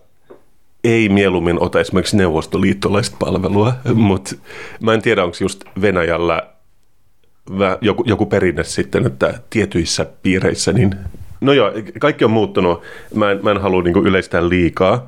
ei 0.85 1.09
mieluummin 1.09 1.62
ota 1.62 1.80
esimerkiksi 1.80 2.16
neuvostoliittolaista 2.16 3.16
palvelua, 3.18 3.73
mutta 3.94 4.35
mä 4.80 4.94
en 4.94 5.02
tiedä, 5.02 5.25
onko 5.25 5.37
just 5.40 5.64
Venäjällä 5.80 6.51
joku, 7.80 8.04
joku 8.06 8.26
perinne 8.26 8.64
sitten, 8.64 9.06
että 9.06 9.34
tietyissä 9.50 10.06
piireissä, 10.22 10.72
niin 10.72 10.94
no 11.40 11.52
joo, 11.52 11.72
kaikki 12.00 12.25
on 12.25 12.30
muuttunut. 12.30 12.82
Mä 13.14 13.30
en, 13.30 13.40
mä 13.42 13.50
en 13.50 13.61
halua 13.61 13.82
niin 13.82 14.06
yleistää 14.06 14.49
liikaa. 14.49 15.06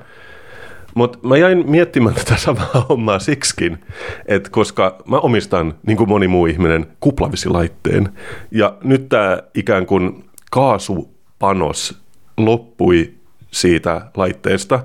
Mutta 0.95 1.19
mä 1.29 1.37
jäin 1.37 1.71
miettimään 1.71 2.15
tätä 2.15 2.37
samaa 2.37 2.87
hommaa 2.89 3.19
siksikin, 3.19 3.79
että 4.27 4.51
koska 4.51 5.03
mä 5.07 5.19
omistan, 5.19 5.75
niin 5.87 5.97
kuin 5.97 6.09
moni 6.09 6.29
muu 6.29 6.47
ihminen, 6.47 6.87
kuplavisilaitteen. 7.01 8.09
Ja 8.51 8.77
nyt 8.85 9.09
tämä 9.09 9.39
ikään 9.55 9.87
kuin 9.87 10.25
kaasupanos 10.51 11.99
loppui 12.37 13.13
siitä 13.51 14.01
laitteesta 14.17 14.85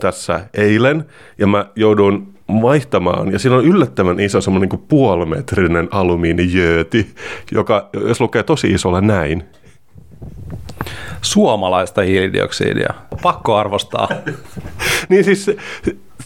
tässä 0.00 0.40
eilen, 0.54 1.04
ja 1.38 1.46
mä 1.46 1.66
joudun 1.76 2.35
vaihtamaan, 2.48 3.32
ja 3.32 3.38
siinä 3.38 3.56
on 3.56 3.64
yllättävän 3.64 4.20
iso 4.20 4.40
semmoinen 4.40 4.68
niin 4.68 4.86
puolimetrinen 4.88 5.88
alumiinijööti, 5.90 7.14
joka, 7.52 7.88
jos 8.08 8.20
lukee 8.20 8.42
tosi 8.42 8.66
isolla 8.66 9.00
näin. 9.00 9.44
Suomalaista 11.22 12.02
hiilidioksidia. 12.02 12.94
Pakko 13.22 13.56
arvostaa. 13.56 14.08
niin 15.08 15.24
siis, 15.24 15.50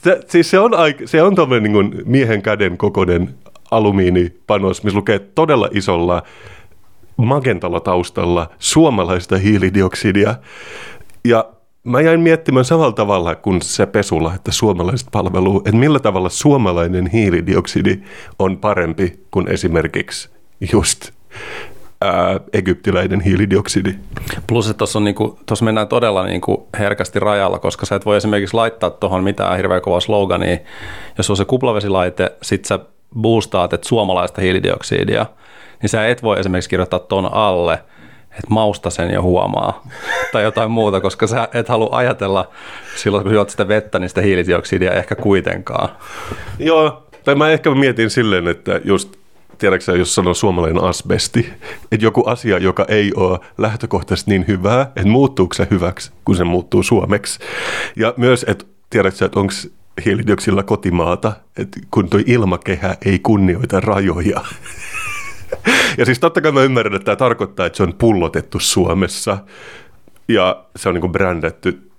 se, 0.02 0.20
siis 0.28 0.50
se 0.50 0.58
on, 0.58 0.72
se 1.04 1.22
on 1.22 1.34
tommoinen 1.34 1.72
niin 1.72 2.02
miehen 2.04 2.42
käden 2.42 2.78
kokoinen 2.78 3.34
alumiinipanos, 3.70 4.84
missä 4.84 4.96
lukee 4.96 5.18
todella 5.18 5.68
isolla 5.72 6.22
magentalla 7.16 7.80
taustalla 7.80 8.50
suomalaista 8.58 9.36
hiilidioksidia. 9.36 10.34
Ja 11.24 11.44
mä 11.84 12.00
jäin 12.00 12.20
miettimään 12.20 12.64
samalla 12.64 12.92
tavalla 12.92 13.34
kuin 13.34 13.62
se 13.62 13.86
pesula, 13.86 14.34
että 14.34 14.52
suomalaiset 14.52 15.08
palvelu, 15.12 15.58
että 15.58 15.76
millä 15.76 15.98
tavalla 15.98 16.28
suomalainen 16.28 17.06
hiilidioksidi 17.06 18.00
on 18.38 18.58
parempi 18.58 19.26
kuin 19.30 19.48
esimerkiksi 19.48 20.30
just 20.72 21.10
ää, 22.00 22.40
egyptiläinen 22.52 23.20
hiilidioksidi. 23.20 23.94
Plus, 24.46 24.70
että 24.70 24.78
tuossa 24.78 25.00
niinku, 25.00 25.38
mennään 25.60 25.88
todella 25.88 26.24
niinku 26.24 26.68
herkästi 26.78 27.20
rajalla, 27.20 27.58
koska 27.58 27.86
sä 27.86 27.94
et 27.94 28.06
voi 28.06 28.16
esimerkiksi 28.16 28.56
laittaa 28.56 28.90
tuohon 28.90 29.24
mitään 29.24 29.56
hirveän 29.56 29.82
kovaa 29.82 30.00
slogania. 30.00 30.58
Jos 31.18 31.30
on 31.30 31.36
se 31.36 31.44
kuplavesilaite, 31.44 32.32
sit 32.42 32.64
sä 32.64 32.78
boostaat, 33.20 33.72
että 33.72 33.88
suomalaista 33.88 34.40
hiilidioksidia, 34.40 35.26
niin 35.82 35.90
sä 35.90 36.08
et 36.08 36.22
voi 36.22 36.40
esimerkiksi 36.40 36.70
kirjoittaa 36.70 36.98
ton 36.98 37.34
alle– 37.34 37.78
että 38.30 38.46
mausta 38.48 38.90
sen 38.90 39.10
jo 39.10 39.22
huomaa 39.22 39.86
tai 40.32 40.42
jotain 40.42 40.70
muuta, 40.70 41.00
koska 41.00 41.26
sä 41.26 41.48
et 41.54 41.68
halua 41.68 41.88
ajatella 41.92 42.48
silloin, 42.96 43.24
kun 43.24 43.34
juot 43.34 43.50
sitä 43.50 43.68
vettä, 43.68 43.98
niin 43.98 44.08
sitä 44.08 44.20
hiilidioksidia 44.20 44.92
ehkä 44.92 45.14
kuitenkaan. 45.14 45.88
Joo, 46.58 47.06
tai 47.24 47.34
mä 47.34 47.50
ehkä 47.50 47.70
mietin 47.70 48.10
silleen, 48.10 48.48
että 48.48 48.80
just 48.84 49.16
tiedätkö 49.58 49.96
jos 49.96 50.14
sanoo 50.14 50.34
suomalainen 50.34 50.82
asbesti, 50.82 51.52
että 51.92 52.06
joku 52.06 52.24
asia, 52.26 52.58
joka 52.58 52.84
ei 52.88 53.12
ole 53.16 53.38
lähtökohtaisesti 53.58 54.30
niin 54.30 54.44
hyvää, 54.48 54.82
että 54.82 55.08
muuttuuko 55.08 55.54
se 55.54 55.66
hyväksi, 55.70 56.12
kun 56.24 56.36
se 56.36 56.44
muuttuu 56.44 56.82
suomeksi. 56.82 57.38
Ja 57.96 58.14
myös, 58.16 58.44
että 58.48 58.64
tiedätkö 58.90 59.24
että 59.24 59.40
onko 59.40 59.52
hiilidioksilla 60.04 60.62
kotimaata, 60.62 61.32
että 61.58 61.80
kun 61.90 62.10
tuo 62.10 62.20
ilmakehä 62.26 62.96
ei 63.04 63.18
kunnioita 63.18 63.80
rajoja. 63.80 64.40
Ja 65.98 66.06
siis 66.06 66.18
totta 66.18 66.40
kai 66.40 66.52
mä 66.52 66.62
ymmärrän, 66.62 66.94
että 66.94 67.04
tämä 67.04 67.16
tarkoittaa, 67.16 67.66
että 67.66 67.76
se 67.76 67.82
on 67.82 67.94
pullotettu 67.98 68.60
Suomessa 68.60 69.38
ja 70.28 70.64
se 70.76 70.88
on 70.88 70.94
niin 70.94 71.12
brändätty 71.12 71.90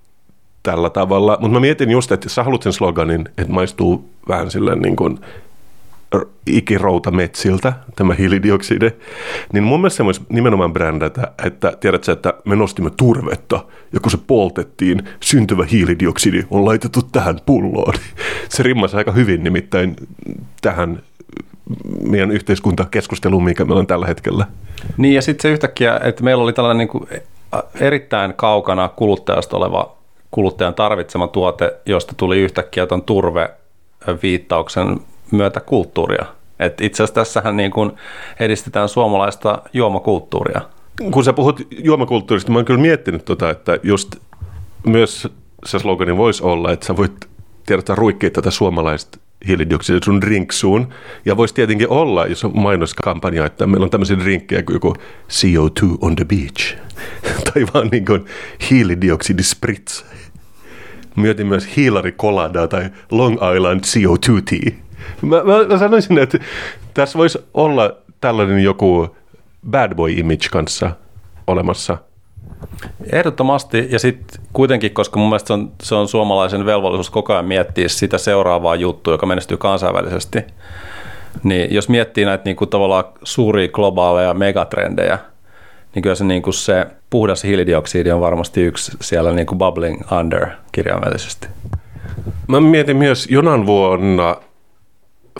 tällä 0.62 0.90
tavalla. 0.90 1.36
Mutta 1.40 1.54
mä 1.54 1.60
mietin 1.60 1.90
just, 1.90 2.12
että 2.12 2.28
sä 2.28 2.44
haluat 2.44 2.62
sen 2.62 2.72
sloganin, 2.72 3.28
että 3.38 3.52
maistuu 3.52 4.10
vähän 4.28 4.50
silleen 4.50 4.78
niin 4.78 4.96
kuin 4.96 5.18
ikirouta 6.46 7.10
metsiltä, 7.10 7.72
tämä 7.96 8.14
hiilidioksidi, 8.14 8.90
niin 9.52 9.64
mun 9.64 9.80
mielestä 9.80 9.96
se 9.96 10.04
voisi 10.04 10.20
nimenomaan 10.28 10.72
brändätä, 10.72 11.32
että 11.44 11.72
tiedätkö, 11.80 12.12
että 12.12 12.34
me 12.44 12.56
nostimme 12.56 12.90
turvetta, 12.96 13.64
ja 13.92 14.00
kun 14.00 14.10
se 14.10 14.18
poltettiin, 14.26 15.02
syntyvä 15.20 15.64
hiilidioksidi 15.64 16.44
on 16.50 16.64
laitettu 16.64 17.02
tähän 17.02 17.38
pulloon. 17.46 17.94
Se 18.48 18.62
rimmasi 18.62 18.96
aika 18.96 19.12
hyvin 19.12 19.44
nimittäin 19.44 19.96
tähän 20.62 21.02
meidän 22.08 22.30
yhteiskuntakeskusteluun, 22.30 23.44
mikä 23.44 23.64
meillä 23.64 23.80
on 23.80 23.86
tällä 23.86 24.06
hetkellä. 24.06 24.46
Niin 24.96 25.14
ja 25.14 25.22
sitten 25.22 25.42
se 25.42 25.52
yhtäkkiä, 25.52 26.00
että 26.02 26.24
meillä 26.24 26.42
oli 26.42 26.52
tällainen 26.52 26.78
niin 26.78 26.88
kuin 26.88 27.08
erittäin 27.80 28.34
kaukana 28.34 28.88
kuluttajasta 28.88 29.56
oleva 29.56 29.96
kuluttajan 30.30 30.74
tarvitsema 30.74 31.28
tuote, 31.28 31.76
josta 31.86 32.14
tuli 32.16 32.40
yhtäkkiä 32.40 32.86
tuon 32.86 33.02
turveviittauksen 33.02 35.00
myötä 35.30 35.60
kulttuuria. 35.60 36.26
Et 36.58 36.80
itse 36.80 37.02
asiassa 37.02 37.14
tässähän 37.14 37.56
niin 37.56 37.70
kuin 37.70 37.92
edistetään 38.40 38.88
suomalaista 38.88 39.62
juomakulttuuria. 39.72 40.60
Kun 41.10 41.24
sä 41.24 41.32
puhut 41.32 41.60
juomakulttuurista, 41.70 42.52
mä 42.52 42.58
oon 42.58 42.64
kyllä 42.64 42.80
miettinyt 42.80 43.24
tota, 43.24 43.50
että 43.50 43.78
just 43.82 44.16
myös 44.86 45.28
se 45.64 45.78
slogani 45.78 46.16
voisi 46.16 46.44
olla, 46.44 46.72
että 46.72 46.86
sä 46.86 46.96
voit 46.96 47.12
tiedätä 47.66 47.94
ruikkia 47.94 48.30
tätä 48.30 48.50
suomalaista 48.50 49.18
hiilidioksidia 49.48 50.00
sun 50.04 50.20
drinksuun. 50.20 50.88
Ja 51.24 51.36
voisi 51.36 51.54
tietenkin 51.54 51.88
olla, 51.88 52.26
jos 52.26 52.44
on 52.44 52.52
mainoskampanja, 52.54 53.46
että 53.46 53.66
meillä 53.66 53.84
on 53.84 53.90
tämmöisiä 53.90 54.18
drinkkejä 54.18 54.62
kuin 54.62 54.74
joku 54.74 54.94
CO2 55.30 55.98
on 56.00 56.16
the 56.16 56.24
beach. 56.24 56.76
tai 57.54 57.66
vaan 57.74 57.88
niin 57.88 58.04
kuin 58.04 58.24
hiilidioksidispritz. 58.70 60.04
Mietin 61.16 61.46
myös 61.46 61.76
hiilari 61.76 62.12
colada 62.12 62.68
tai 62.68 62.90
Long 63.10 63.38
Island 63.56 63.80
CO2 63.80 64.42
tea. 64.50 64.72
Mä, 65.22 65.36
mä, 65.36 65.66
mä 65.68 65.78
sanoisin, 65.78 66.18
että 66.18 66.38
tässä 66.94 67.18
voisi 67.18 67.38
olla 67.54 67.96
tällainen 68.20 68.62
joku 68.62 69.16
bad 69.70 69.94
boy 69.94 70.12
image 70.12 70.48
kanssa 70.50 70.90
olemassa– 71.46 71.98
Ehdottomasti, 73.12 73.88
ja 73.90 73.98
sitten 73.98 74.40
kuitenkin, 74.52 74.94
koska 74.94 75.18
mun 75.18 75.28
mielestä 75.28 75.46
se 75.46 75.52
on, 75.52 75.72
se 75.82 75.94
on 75.94 76.08
suomalaisen 76.08 76.66
velvollisuus 76.66 77.10
koko 77.10 77.32
ajan 77.32 77.44
miettiä 77.44 77.88
sitä 77.88 78.18
seuraavaa 78.18 78.74
juttua, 78.74 79.14
joka 79.14 79.26
menestyy 79.26 79.56
kansainvälisesti, 79.56 80.38
niin 81.42 81.74
jos 81.74 81.88
miettii 81.88 82.24
näitä 82.24 82.44
niin 82.44 82.56
kuin 82.56 82.70
tavallaan 82.70 83.04
suuria 83.22 83.68
globaaleja 83.68 84.34
megatrendejä, 84.34 85.18
niin 85.94 86.02
kyllä 86.02 86.16
se, 86.16 86.24
niin 86.24 86.42
kuin 86.42 86.54
se 86.54 86.86
puhdas 87.10 87.44
hiilidioksidi 87.44 88.10
on 88.10 88.20
varmasti 88.20 88.62
yksi 88.62 88.92
siellä 89.00 89.32
niin 89.32 89.46
kuin 89.46 89.58
bubbling 89.58 90.12
under 90.20 90.46
kirjaimellisesti. 90.72 91.48
Mä 92.48 92.60
mietin 92.60 92.96
myös 92.96 93.26
jonan 93.30 93.66
vuonna 93.66 94.36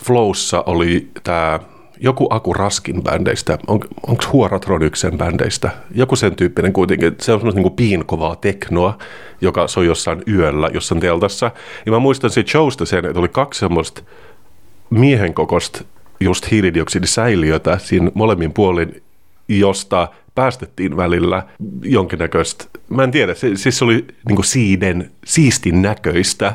Flowssa 0.01 0.63
oli 0.65 1.07
tämä 1.23 1.59
joku 2.03 2.27
Aku 2.29 2.53
Raskin 2.53 3.03
bändeistä, 3.03 3.57
on, 3.67 3.79
onko 4.07 4.23
Huoratroniksen 4.33 5.17
bändeistä, 5.17 5.71
joku 5.95 6.15
sen 6.15 6.35
tyyppinen 6.35 6.73
kuitenkin, 6.73 7.15
se 7.21 7.33
on 7.33 7.39
semmoista 7.39 7.61
niin 7.61 7.73
piinkovaa 7.73 8.35
teknoa, 8.35 8.97
joka 9.41 9.67
soi 9.67 9.85
jossain 9.85 10.23
yöllä, 10.27 10.69
jossain 10.73 11.01
teltassa. 11.01 11.51
Ja 11.85 11.91
mä 11.91 11.99
muistan 11.99 12.29
siitä 12.29 12.51
showsta 12.51 12.85
sen, 12.85 13.05
että 13.05 13.19
oli 13.19 13.27
kaksi 13.27 13.59
semmoista 13.59 14.01
miehen 14.89 15.33
kokosta 15.33 15.83
just 16.19 16.51
hiilidioksidisäiliötä 16.51 17.77
siinä 17.77 18.11
molemmin 18.13 18.53
puolin, 18.53 19.03
josta 19.47 20.07
päästettiin 20.35 20.97
välillä 20.97 21.43
jonkinnäköistä, 21.81 22.65
mä 22.89 23.03
en 23.03 23.11
tiedä, 23.11 23.33
se, 23.33 23.55
siis 23.55 23.77
se 23.77 23.85
oli 23.85 24.05
niin 24.29 24.43
siiden, 24.43 25.11
siistin 25.25 25.81
näköistä, 25.81 26.53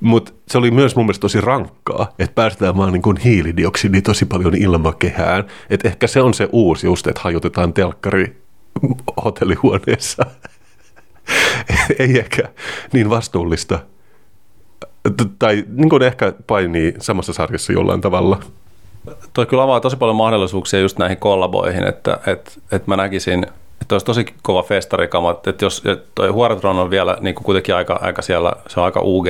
mutta 0.00 0.32
se 0.48 0.58
oli 0.58 0.70
myös 0.70 0.96
mun 0.96 1.04
mielestä 1.04 1.20
tosi 1.20 1.40
rankkaa, 1.40 2.12
että 2.18 2.34
päästetään 2.34 2.76
vaan 2.76 2.92
niin 2.92 3.16
hiilidioksidi 3.24 4.02
tosi 4.02 4.24
paljon 4.24 4.54
ilmakehään. 4.56 5.44
Että 5.70 5.88
ehkä 5.88 6.06
se 6.06 6.20
on 6.22 6.34
se 6.34 6.48
uusi 6.52 6.86
just, 6.86 7.06
että 7.06 7.20
hajotetaan 7.24 7.72
telkkari 7.72 8.42
hotellihuoneessa. 9.24 10.26
Ei 11.98 12.18
ehkä 12.18 12.42
niin 12.92 13.10
vastuullista. 13.10 13.78
Tai 15.38 15.64
niin 15.68 15.88
kuin 15.88 16.02
ehkä 16.02 16.32
painii 16.46 16.94
samassa 17.00 17.32
sarjassa 17.32 17.72
jollain 17.72 18.00
tavalla. 18.00 18.40
Toi 19.32 19.46
kyllä 19.46 19.62
avaa 19.62 19.80
tosi 19.80 19.96
paljon 19.96 20.16
mahdollisuuksia 20.16 20.80
just 20.80 20.98
näihin 20.98 21.18
kollaboihin, 21.18 21.84
että, 21.84 22.18
että, 22.26 22.50
että 22.72 22.82
mä 22.86 22.96
näkisin 22.96 23.46
että 23.82 23.94
olisi 23.94 24.06
tosi 24.06 24.26
kova 24.42 24.62
festarikama, 24.62 25.30
että 25.30 25.64
jos 25.64 25.82
että 25.86 26.10
toi 26.14 26.28
Huoratron 26.28 26.78
on 26.78 26.90
vielä 26.90 27.18
niin 27.20 27.34
kuin 27.34 27.44
kuitenkin 27.44 27.74
aika, 27.74 27.98
aika 28.02 28.22
siellä, 28.22 28.52
se 28.66 28.80
on 28.80 28.86
aika 28.86 29.00
UG, 29.02 29.26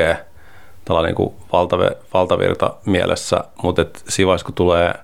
tällainen 0.88 1.14
kuin 1.14 1.35
valtav- 1.52 1.97
valtavirta 2.14 2.75
mielessä, 2.87 3.45
mutta 3.62 3.85
siinä 4.09 4.26
vaiheessa, 4.26 4.47
kun 4.47 4.54
tulee 4.54 4.95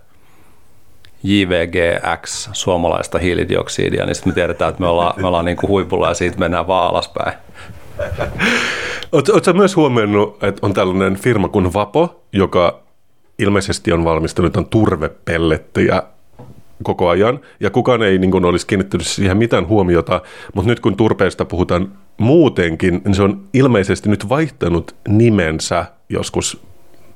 JVGX, 1.22 2.48
suomalaista 2.52 3.18
hiilidioksidia, 3.18 4.06
niin 4.06 4.14
sitten 4.14 4.30
me 4.30 4.34
tiedetään, 4.34 4.68
että 4.68 4.80
me 4.80 4.88
ollaan, 4.88 5.14
me 5.20 5.26
ollaan 5.26 5.44
niin 5.44 5.56
kuin 5.56 5.68
huipulla 5.68 6.08
ja 6.08 6.14
siitä 6.14 6.38
mennään 6.38 6.66
vaan 6.66 6.90
alaspäin. 6.90 7.32
Oletko 9.12 9.52
myös 9.52 9.76
huomioinut, 9.76 10.44
että 10.44 10.66
on 10.66 10.74
tällainen 10.74 11.16
firma 11.16 11.48
kuin 11.48 11.72
Vapo, 11.72 12.22
joka 12.32 12.80
ilmeisesti 13.38 13.92
on 13.92 14.04
valmistanut 14.04 14.56
on 14.56 14.66
turvepellettejä 14.66 16.02
koko 16.84 17.08
ajan, 17.08 17.40
ja 17.60 17.70
kukaan 17.70 18.02
ei 18.02 18.18
niin 18.18 18.30
kuin, 18.30 18.44
olisi 18.44 18.66
kiinnittänyt 18.66 19.06
siihen 19.06 19.36
mitään 19.36 19.68
huomiota, 19.68 20.20
mutta 20.54 20.68
nyt 20.68 20.80
kun 20.80 20.96
turpeesta 20.96 21.44
puhutaan 21.44 21.92
muutenkin, 22.18 23.02
niin 23.04 23.14
se 23.14 23.22
on 23.22 23.40
ilmeisesti 23.52 24.08
nyt 24.08 24.28
vaihtanut 24.28 24.94
nimensä 25.08 25.84
joskus 26.08 26.62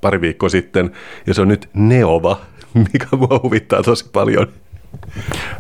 pari 0.01 0.21
viikkoa 0.21 0.49
sitten, 0.49 0.91
ja 1.27 1.35
se 1.35 1.43
on 1.43 1.49
nyt 1.49 1.69
Neova, 1.75 2.41
mikä 2.93 3.07
mua 3.17 3.41
huvittaa 3.43 3.83
tosi 3.83 4.11
paljon. 4.13 4.47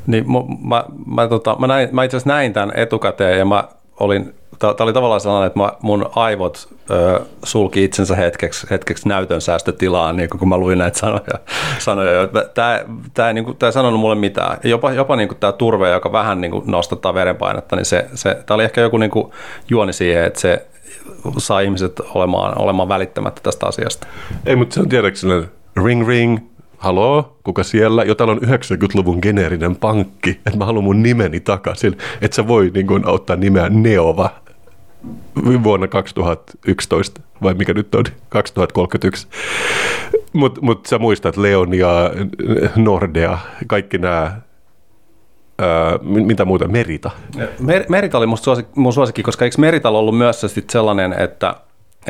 Niin, 0.07 0.25
mä, 0.33 0.39
mä, 0.69 0.85
mä, 1.07 1.29
tota, 1.29 1.57
mä, 1.59 1.67
mä 1.93 2.05
itse 2.05 2.17
asiassa 2.17 2.31
näin 2.35 2.53
tämän 2.53 2.73
etukäteen, 2.75 3.39
ja 3.39 3.45
mä 3.45 3.65
olin 4.01 4.35
Tämä 4.59 4.75
oli 4.79 4.93
tavallaan 4.93 5.21
sellainen, 5.21 5.47
että 5.47 5.61
mun 5.83 6.11
aivot 6.15 6.69
ö, 6.91 7.21
sulki 7.45 7.85
itsensä 7.85 8.17
hetkeksi, 8.17 8.67
hetkeksi 8.71 9.09
näytön 9.09 9.41
säästötilaan, 9.41 10.17
niin 10.17 10.29
kun 10.29 10.49
mä 10.49 10.59
luin 10.59 10.79
näitä 10.79 10.99
sanoja. 10.99 11.39
sanoja. 11.79 12.29
Tämä, 12.55 12.81
tämä, 13.15 13.33
niin 13.33 13.57
tämä 13.57 13.69
ei 13.69 13.73
sanonut 13.73 14.01
mulle 14.01 14.15
mitään. 14.15 14.59
Jopa, 14.65 14.93
jopa 14.93 15.17
niin 15.17 15.29
tämä 15.41 15.53
turve, 15.53 15.91
joka 15.91 16.13
vähän 16.13 16.41
niin 16.41 16.53
nostattaa 16.67 17.15
verenpainetta, 17.15 17.77
niin 17.77 17.85
se, 17.87 18.07
se, 18.15 18.43
tämä 18.47 18.55
oli 18.55 18.65
ehkä 18.65 18.81
joku 18.81 18.99
niin 18.99 19.11
kuin 19.11 19.33
juoni 19.71 19.93
siihen, 19.93 20.25
että 20.25 20.41
se 20.41 20.67
saa 21.39 21.61
ihmiset 21.61 22.01
olemaan, 22.15 22.61
olemaan 22.61 22.89
välittämättä 22.89 23.41
tästä 23.43 23.67
asiasta. 23.67 24.07
Ei, 24.47 24.57
mutta 24.57 24.75
se 24.75 24.81
on 24.81 24.89
tiedäkseni 24.89 25.47
ring 25.85 26.09
ring, 26.09 26.39
haloo, 26.79 27.39
kuka 27.45 27.63
siellä, 27.63 28.05
jo 28.05 28.15
täällä 28.15 28.33
on 28.33 28.39
90-luvun 28.39 29.19
geneerinen 29.23 29.77
pankki, 29.77 30.31
että 30.31 30.57
mä 30.59 30.65
haluan 30.65 30.85
mun 30.85 31.03
nimeni 31.03 31.41
takaisin, 31.41 31.97
että 32.21 32.35
sä 32.35 32.49
voi 32.49 32.71
niin 32.75 32.87
kuin, 32.87 33.07
auttaa 33.07 33.37
nimeä 33.37 33.69
Neova 33.69 34.31
vuonna 35.63 35.89
2011, 35.89 37.21
vai 37.43 37.55
mikä 37.55 37.75
nyt 37.75 37.95
on, 37.95 38.05
2031. 38.29 39.27
Mutta 40.33 40.61
mut 40.63 40.87
sä 40.87 40.99
muistat 40.99 41.37
Leon 41.37 41.75
ja 41.75 42.11
Nordea, 42.77 43.39
kaikki 43.67 43.99
nämä 43.99 44.41
mitä 46.03 46.45
muuta, 46.45 46.69
Merita? 46.69 47.11
Mer- 47.59 47.85
Merita 47.89 48.19
oli 48.19 48.27
musta 48.27 48.45
suosik- 48.55 48.69
mun 48.75 48.93
suosikki, 48.93 49.23
koska 49.23 49.45
eikö 49.45 49.57
Merita 49.59 49.89
ollut 49.89 50.19
myös 50.19 50.41
sit 50.41 50.71
sellainen, 50.71 51.13
että 51.13 51.55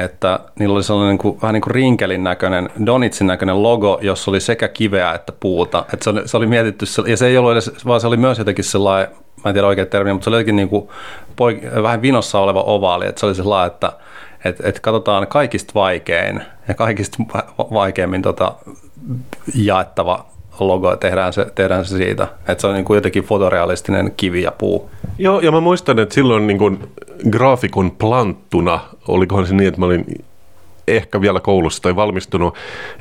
että 0.05 0.41
niillä 0.59 0.75
oli 0.75 0.83
sellainen 0.83 1.11
niin 1.11 1.19
kuin, 1.19 1.43
vähän 1.43 1.55
niin 1.55 1.63
kuin 1.63 1.75
rinkelin 1.75 2.25
näköinen, 2.25 2.71
Donitsin 2.87 3.27
näköinen 3.27 3.63
logo, 3.63 3.99
jossa 4.03 4.31
oli 4.31 4.41
sekä 4.41 4.69
kiveä 4.69 5.15
että 5.15 5.33
puuta. 5.41 5.85
Että 5.93 6.05
se, 6.05 6.11
oli, 6.11 6.29
se 6.29 6.37
oli 6.37 6.47
mietitty, 6.47 6.87
ja 7.07 7.17
se 7.17 7.27
ei 7.27 7.39
ollut 7.39 7.53
edes, 7.53 7.73
vaan 7.87 8.01
se 8.01 8.07
oli 8.07 8.17
myös 8.17 8.39
jotenkin 8.39 8.65
sellainen, 8.65 9.13
mä 9.45 9.51
en 9.51 9.55
tiedä 9.55 9.67
oikein 9.67 9.89
termiä, 9.89 10.13
mutta 10.13 10.25
se 10.25 10.31
oli 10.31 10.37
jotenkin 10.37 10.57
niin 10.57 10.69
kuin 10.69 10.89
poik- 11.31 11.83
vähän 11.83 12.03
vinossa 12.03 12.39
oleva 12.39 12.63
ovaali, 12.63 13.07
että 13.07 13.21
se 13.21 13.27
oli 13.27 13.35
sellainen, 13.35 13.73
että 13.73 13.93
että, 14.45 14.69
että 14.69 14.81
katsotaan 14.81 15.27
kaikista 15.27 15.73
vaikein 15.75 16.43
ja 16.69 16.75
kaikista 16.75 17.19
vaikeimmin 17.59 18.23
tota, 18.23 18.55
jaettava 19.55 20.27
logo, 20.61 20.97
tehdään 20.97 21.33
se, 21.33 21.47
tehdään 21.55 21.85
se 21.85 21.97
siitä. 21.97 22.29
Että 22.49 22.61
se 22.61 22.67
on 22.67 22.75
niin 22.75 22.85
kuin 22.85 22.95
jotenkin 22.95 23.25
fotorealistinen 23.25 24.13
kivi 24.17 24.43
ja 24.43 24.53
puu. 24.53 24.91
Joo, 25.19 25.41
ja 25.41 25.53
mä 25.53 25.61
muistan, 25.61 25.99
että 25.99 26.15
silloin 26.15 26.47
niin 26.47 26.59
kuin 26.59 26.79
graafikon 27.31 27.91
planttuna, 27.91 28.81
olikohan 29.09 29.47
se 29.47 29.55
niin, 29.55 29.69
että 29.69 29.81
mä 29.81 29.87
olin 29.87 30.05
ehkä 30.89 31.21
vielä 31.21 31.41
koulussa 31.41 31.83
tai 31.83 31.97
valmistunut, 31.97 32.55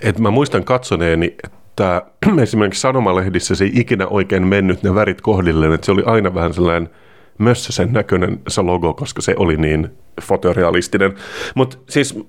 että 0.04 0.22
mä 0.22 0.32
muistan 0.32 0.64
katsoneeni, 0.64 1.36
että 1.44 2.02
esimerkiksi 2.44 2.82
sanomalehdissä 2.82 3.56
se 3.56 3.64
ei 3.64 3.72
ikinä 3.74 4.08
oikein 4.08 4.48
mennyt 4.48 4.84
ne 4.84 4.96
värit 4.96 5.22
kohdilleen, 5.22 5.74
että 5.74 5.86
se 5.86 5.92
oli 5.92 6.04
aina 6.06 6.34
vähän 6.34 6.54
sellainen 6.54 6.90
mössösen 7.38 7.94
näköinen 7.94 8.40
se 8.48 8.62
logo, 8.62 8.94
koska 8.94 9.22
se 9.22 9.36
oli 9.38 9.58
niin 9.58 9.90
fotorealistinen. 10.22 11.14
Mutta 11.56 11.78
siis, 11.90 12.20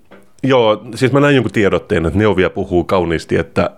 joo, 0.43 0.83
siis 0.95 1.13
mä 1.13 1.21
näin 1.21 1.35
jonkun 1.35 1.53
tiedotteen, 1.53 2.07
että 2.07 2.19
Neovia 2.19 2.51
puhuu 2.51 2.85
kauniisti, 2.85 3.37
että, 3.37 3.71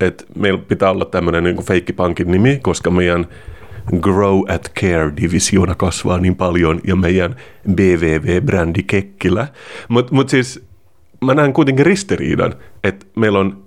että 0.00 0.24
meillä 0.36 0.58
pitää 0.68 0.90
olla 0.90 1.04
tämmöinen 1.04 1.44
niin 1.44 1.64
feikkipankin 1.64 2.30
nimi, 2.30 2.60
koska 2.62 2.90
meidän 2.90 3.26
Grow 4.00 4.40
at 4.48 4.72
Care-divisioona 4.80 5.74
kasvaa 5.74 6.18
niin 6.18 6.36
paljon 6.36 6.80
ja 6.86 6.96
meidän 6.96 7.36
BVV-brändi 7.74 8.82
Kekkilä. 8.82 9.48
Mutta 9.88 10.14
mut 10.14 10.28
siis 10.28 10.64
mä 11.24 11.34
näen 11.34 11.52
kuitenkin 11.52 11.86
ristiriidan, 11.86 12.54
että 12.84 13.06
meillä 13.16 13.38
on 13.38 13.64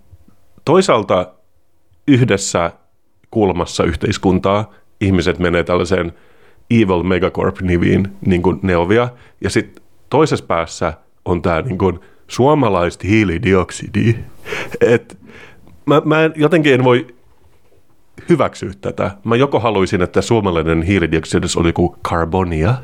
toisaalta 0.65 1.33
yhdessä 2.07 2.71
kulmassa 3.31 3.83
yhteiskuntaa 3.83 4.73
ihmiset 5.01 5.39
menee 5.39 5.63
tällaiseen 5.63 6.13
Evil 6.71 7.03
Megacorp-nimiin, 7.03 8.07
niin 8.25 8.41
kuin 8.41 8.59
Neovia, 8.61 9.09
ja 9.41 9.49
sitten 9.49 9.83
toisessa 10.09 10.45
päässä 10.45 10.93
on 11.25 11.41
tämä 11.41 11.61
niin 11.61 11.77
kuin 11.77 11.99
suomalaista 12.27 13.07
hiilidioksidi. 13.07 14.15
Et 14.81 15.17
mä, 15.89 16.01
mä 16.05 16.23
en, 16.23 16.33
jotenkin 16.35 16.73
en 16.73 16.83
voi 16.83 17.07
hyväksyä 18.29 18.71
tätä. 18.81 19.11
Mä 19.23 19.35
joko 19.35 19.59
haluaisin, 19.59 20.01
että 20.01 20.21
suomalainen 20.21 20.81
hiilidioksidi 20.81 21.47
oli 21.57 21.73
kuin 21.73 21.95
karbonia, 22.01 22.75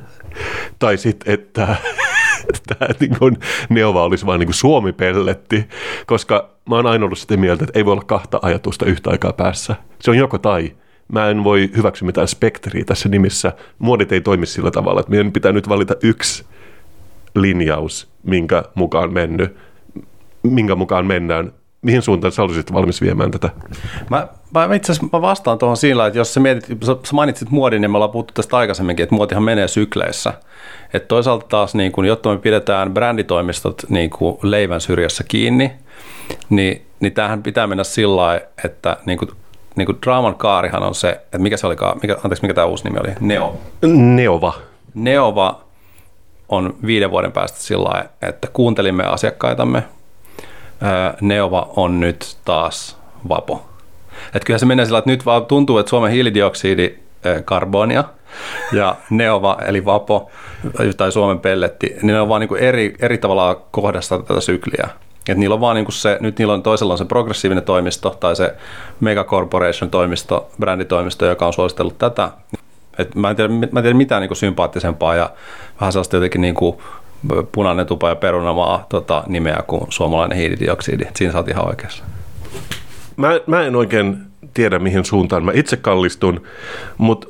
tai 0.80 0.98
sitten, 0.98 1.34
että 1.34 1.76
tämä 2.68 2.92
niin 3.00 3.16
kuin 3.20 3.38
Neova 3.70 4.04
olisi 4.04 4.26
vain 4.26 4.40
niin 4.40 4.54
Suomi-pelletti, 4.54 5.66
koska 6.06 6.50
mä 6.70 6.76
oon 6.76 6.86
aina 6.86 7.06
ollut 7.06 7.20
sitä 7.20 7.38
mieltä, 7.38 7.64
että 7.64 7.80
ei 7.80 7.86
voi 7.86 7.92
olla 7.92 8.04
kahta 8.04 8.40
ajatusta 8.42 8.86
yhtä 8.86 9.10
aikaa 9.10 9.34
päässä. 9.34 9.76
Se 10.02 10.12
on 10.12 10.18
joko 10.18 10.38
tai. 10.38 10.76
Mä 11.08 11.30
en 11.30 11.44
voi 11.44 11.70
hyväksyä 11.78 12.06
mitään 12.06 12.28
spektriä 12.28 12.86
tässä 12.86 13.10
nimissä. 13.10 13.54
Muodit 13.80 14.12
ei 14.12 14.22
toimi 14.22 14.46
sillä 14.46 14.72
tavalla, 14.72 15.00
että 15.00 15.10
meidän 15.10 15.32
pitää 15.32 15.52
nyt 15.52 15.70
valita 15.70 15.96
yksi 16.04 16.46
linjaus, 17.36 18.10
minkä 18.24 18.64
mukaan 18.76 19.14
mennyt, 19.14 19.58
minkä 20.44 20.76
mukaan 20.76 21.06
mennään 21.06 21.54
mihin 21.86 22.02
suuntaan 22.02 22.32
sä 22.32 22.44
olisit 22.44 22.74
valmis 22.74 23.02
viemään 23.02 23.32
tätä? 23.32 23.50
Mä, 24.10 24.28
mä 24.54 24.76
itse 24.76 24.92
asiassa 24.92 25.10
mä 25.14 25.22
vastaan 25.22 25.58
tuohon 25.58 25.78
sillä, 25.78 26.08
että 26.08 26.20
jos 26.20 26.34
sä, 26.34 26.40
mietit, 26.40 26.84
sä 26.84 27.14
mainitsit 27.14 27.50
muodin, 27.50 27.82
niin 27.82 27.92
me 27.92 27.98
ollaan 27.98 28.12
puhuttu 28.12 28.34
tästä 28.34 28.58
aikaisemminkin, 28.58 29.04
että 29.04 29.16
muotihan 29.16 29.44
menee 29.44 29.68
sykleissä. 29.68 30.34
Että 30.94 31.08
toisaalta 31.08 31.46
taas, 31.50 31.76
niin 31.76 31.92
kun, 31.92 32.06
jotta 32.06 32.30
me 32.30 32.38
pidetään 32.38 32.94
bränditoimistot 32.94 33.84
niin 33.90 34.10
kuin 34.10 34.38
leivän 34.42 34.82
syrjässä 34.82 35.24
kiinni, 35.28 35.72
niin, 36.50 36.86
niin 37.00 37.14
tämähän 37.14 37.44
pitää 37.44 37.68
mennä 37.68 37.84
sillä 37.84 38.16
lailla, 38.16 38.46
että 38.64 38.98
niin 39.06 39.18
kuin, 39.18 39.32
niin 39.76 39.86
kuin 39.86 39.98
draaman 40.06 40.36
kaarihan 40.36 40.84
on 40.84 40.96
se, 40.96 41.10
että 41.10 41.40
mikä 41.40 41.58
se 41.58 41.68
olikaan, 41.68 41.98
mikä, 42.02 42.14
anteeksi, 42.14 42.42
mikä 42.42 42.54
tämä 42.54 42.68
uusi 42.68 42.84
nimi 42.84 43.00
oli? 43.00 43.10
Neo. 43.20 43.58
Neova. 43.94 44.54
Neova 44.94 45.62
on 46.50 46.76
viiden 46.86 47.12
vuoden 47.12 47.32
päästä 47.32 47.60
sillä 47.60 47.90
lailla, 47.90 48.10
että 48.22 48.48
kuuntelimme 48.54 49.04
asiakkaitamme, 49.04 49.84
Neova 51.22 51.70
on 51.76 52.00
nyt 52.00 52.38
taas 52.46 52.98
vapo. 53.30 53.66
Et 54.34 54.46
kyllä 54.46 54.60
se 54.60 54.66
menee 54.66 54.86
sillä, 54.86 54.98
että 54.98 55.10
nyt 55.10 55.26
vaan 55.26 55.46
tuntuu, 55.46 55.78
että 55.78 55.90
Suomen 55.90 56.12
hiilidioksidi 56.12 57.00
karbonia 57.46 58.04
ja 58.74 58.96
Neova 59.10 59.58
eli 59.66 59.86
Vapo 59.86 60.32
tai 60.98 61.12
Suomen 61.12 61.40
pelletti, 61.40 61.88
niin 61.88 62.08
ne 62.08 62.22
on 62.22 62.30
vaan 62.30 62.42
niin 62.42 62.58
eri, 62.58 62.96
eri 63.00 63.18
tavalla 63.18 63.62
kohdasta 63.72 64.20
tätä 64.20 64.42
sykliä. 64.42 64.90
Et 65.30 65.38
niillä 65.38 65.54
on 65.54 65.62
vaan 65.62 65.76
niin 65.76 65.86
se, 65.90 66.18
nyt 66.22 66.40
niillä 66.40 66.54
on 66.54 66.64
toisella 66.64 66.94
on 66.94 66.98
se 66.98 67.06
progressiivinen 67.06 67.64
toimisto 67.64 68.10
tai 68.10 68.36
se 68.36 68.56
mega 69.00 69.24
corporation 69.24 69.90
toimisto, 69.90 70.50
bränditoimisto, 70.60 71.26
joka 71.26 71.48
on 71.48 71.54
suositellut 71.54 71.98
tätä. 71.98 72.32
Et 72.98 73.16
mä, 73.16 73.30
en 73.30 73.36
tiedä, 73.36 73.50
mä 73.50 73.80
en 73.80 73.84
tiedä 73.84 73.94
mitään 73.94 74.22
niin 74.22 74.36
sympaattisempaa 74.36 75.16
ja 75.16 75.30
vähän 75.82 75.92
sellaista 75.92 76.16
jotenkin 76.16 76.42
niin 76.42 76.56
kuin 76.56 76.78
punainen 77.52 77.86
tupa 77.86 78.10
ja 78.10 78.16
perunamaa 78.16 78.86
tota, 78.90 79.24
nimeä 79.28 79.64
kuin 79.68 79.82
suomalainen 79.90 80.38
hiilidioksidi. 80.38 81.04
Siinä 81.16 81.34
sä 81.34 81.44
ihan 81.48 81.68
oikeassa. 81.68 82.04
Mä, 83.18 83.30
mä 83.48 83.62
en 83.62 83.76
oikein 83.76 84.18
tiedä, 84.54 84.80
mihin 84.80 85.06
suuntaan 85.06 85.46
mä 85.46 85.52
itse 85.56 85.78
kallistun, 85.78 86.42
mutta 86.98 87.28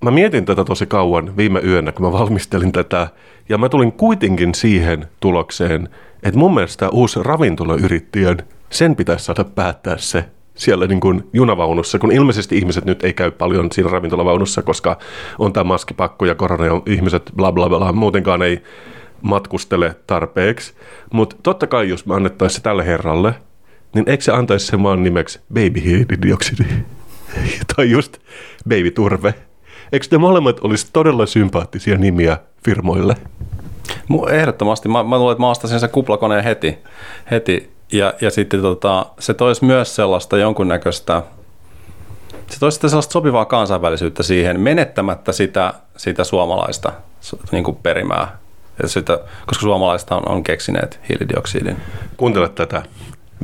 mä 0.00 0.10
mietin 0.10 0.44
tätä 0.44 0.64
tosi 0.64 0.86
kauan 0.86 1.36
viime 1.36 1.60
yönä, 1.60 1.92
kun 1.92 2.06
mä 2.06 2.12
valmistelin 2.12 2.72
tätä, 2.72 3.08
ja 3.48 3.58
mä 3.58 3.68
tulin 3.68 3.92
kuitenkin 3.92 4.54
siihen 4.54 5.06
tulokseen, 5.20 5.88
että 6.22 6.38
mun 6.38 6.54
mielestä 6.54 6.88
uusi 6.88 7.20
ravintolayrittäjän, 7.22 8.38
sen 8.70 8.96
pitäisi 8.96 9.24
saada 9.24 9.44
päättää 9.44 9.98
se 9.98 10.24
siellä 10.54 10.86
niin 10.86 11.00
kuin 11.00 11.28
junavaunussa, 11.32 11.98
kun 11.98 12.12
ilmeisesti 12.12 12.58
ihmiset 12.58 12.84
nyt 12.84 13.04
ei 13.04 13.12
käy 13.12 13.30
paljon 13.30 13.72
siinä 13.72 13.90
ravintolavaunussa, 13.90 14.62
koska 14.62 14.98
on 15.38 15.52
tämä 15.52 15.64
maskipakko 15.64 16.24
ja 16.24 16.34
korona 16.34 16.66
ja 16.66 16.82
ihmiset 16.86 17.32
bla 17.36 17.52
bla 17.52 17.68
bla, 17.68 17.92
muutenkaan 17.92 18.42
ei 18.42 18.62
matkustele 19.22 19.96
tarpeeksi. 20.06 20.74
Mutta 21.12 21.36
totta 21.42 21.66
kai, 21.66 21.88
jos 21.88 22.06
me 22.06 22.14
annettaisiin 22.14 22.56
se 22.56 22.62
tälle 22.62 22.86
herralle, 22.86 23.34
niin 23.94 24.04
eikö 24.08 24.24
se 24.24 24.32
antaisi 24.32 24.66
sen 24.66 24.82
vaan 24.82 25.02
nimeksi 25.02 25.40
baby 25.48 25.82
hiilidioksidi? 25.84 26.64
tai 27.76 27.90
just 27.90 28.18
baby 28.68 28.90
turve. 28.90 29.34
Eikö 29.92 30.06
te 30.10 30.18
molemmat 30.18 30.60
olisi 30.60 30.86
todella 30.92 31.26
sympaattisia 31.26 31.98
nimiä 31.98 32.38
firmoille? 32.64 33.16
Ehdottomasti. 34.30 34.88
Mä, 34.88 35.02
mä 35.02 35.18
luulen, 35.18 35.32
että 35.32 35.42
mä 35.42 35.50
ostasin 35.50 35.80
sen 35.80 35.90
kuplakoneen 35.90 36.44
heti. 36.44 36.78
heti. 37.30 37.70
Ja, 37.92 38.14
ja 38.20 38.30
sitten 38.30 38.62
tota, 38.62 39.06
se 39.18 39.34
toisi 39.34 39.64
myös 39.64 39.96
sellaista 39.96 40.38
jonkunnäköistä, 40.38 41.22
se 42.50 42.58
toisi 42.60 42.74
sitten 42.74 42.90
sellaista 42.90 43.12
sopivaa 43.12 43.44
kansainvälisyyttä 43.44 44.22
siihen, 44.22 44.60
menettämättä 44.60 45.32
sitä, 45.32 45.74
sitä 45.96 46.24
suomalaista 46.24 46.92
niin 47.52 47.64
kuin 47.64 47.76
perimää. 47.76 48.38
Ja 48.82 48.88
sitä, 48.88 49.18
koska 49.46 49.62
suomalaiset 49.62 50.10
on, 50.10 50.28
on 50.28 50.42
keksineet 50.42 51.00
hiilidioksidin. 51.08 51.76
Kuuntele 52.16 52.48
tätä. 52.48 52.82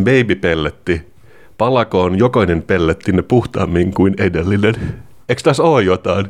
Babypelletti. 0.05 1.15
Palakoon 1.59 2.19
jokainen 2.19 2.63
pellettinne 2.63 3.23
puhtaammin 3.23 3.95
kuin 3.95 4.15
edellinen. 4.19 4.75
Eikö 5.29 5.43
tässä 5.43 5.63
ole 5.63 5.83
jotain? 5.83 6.27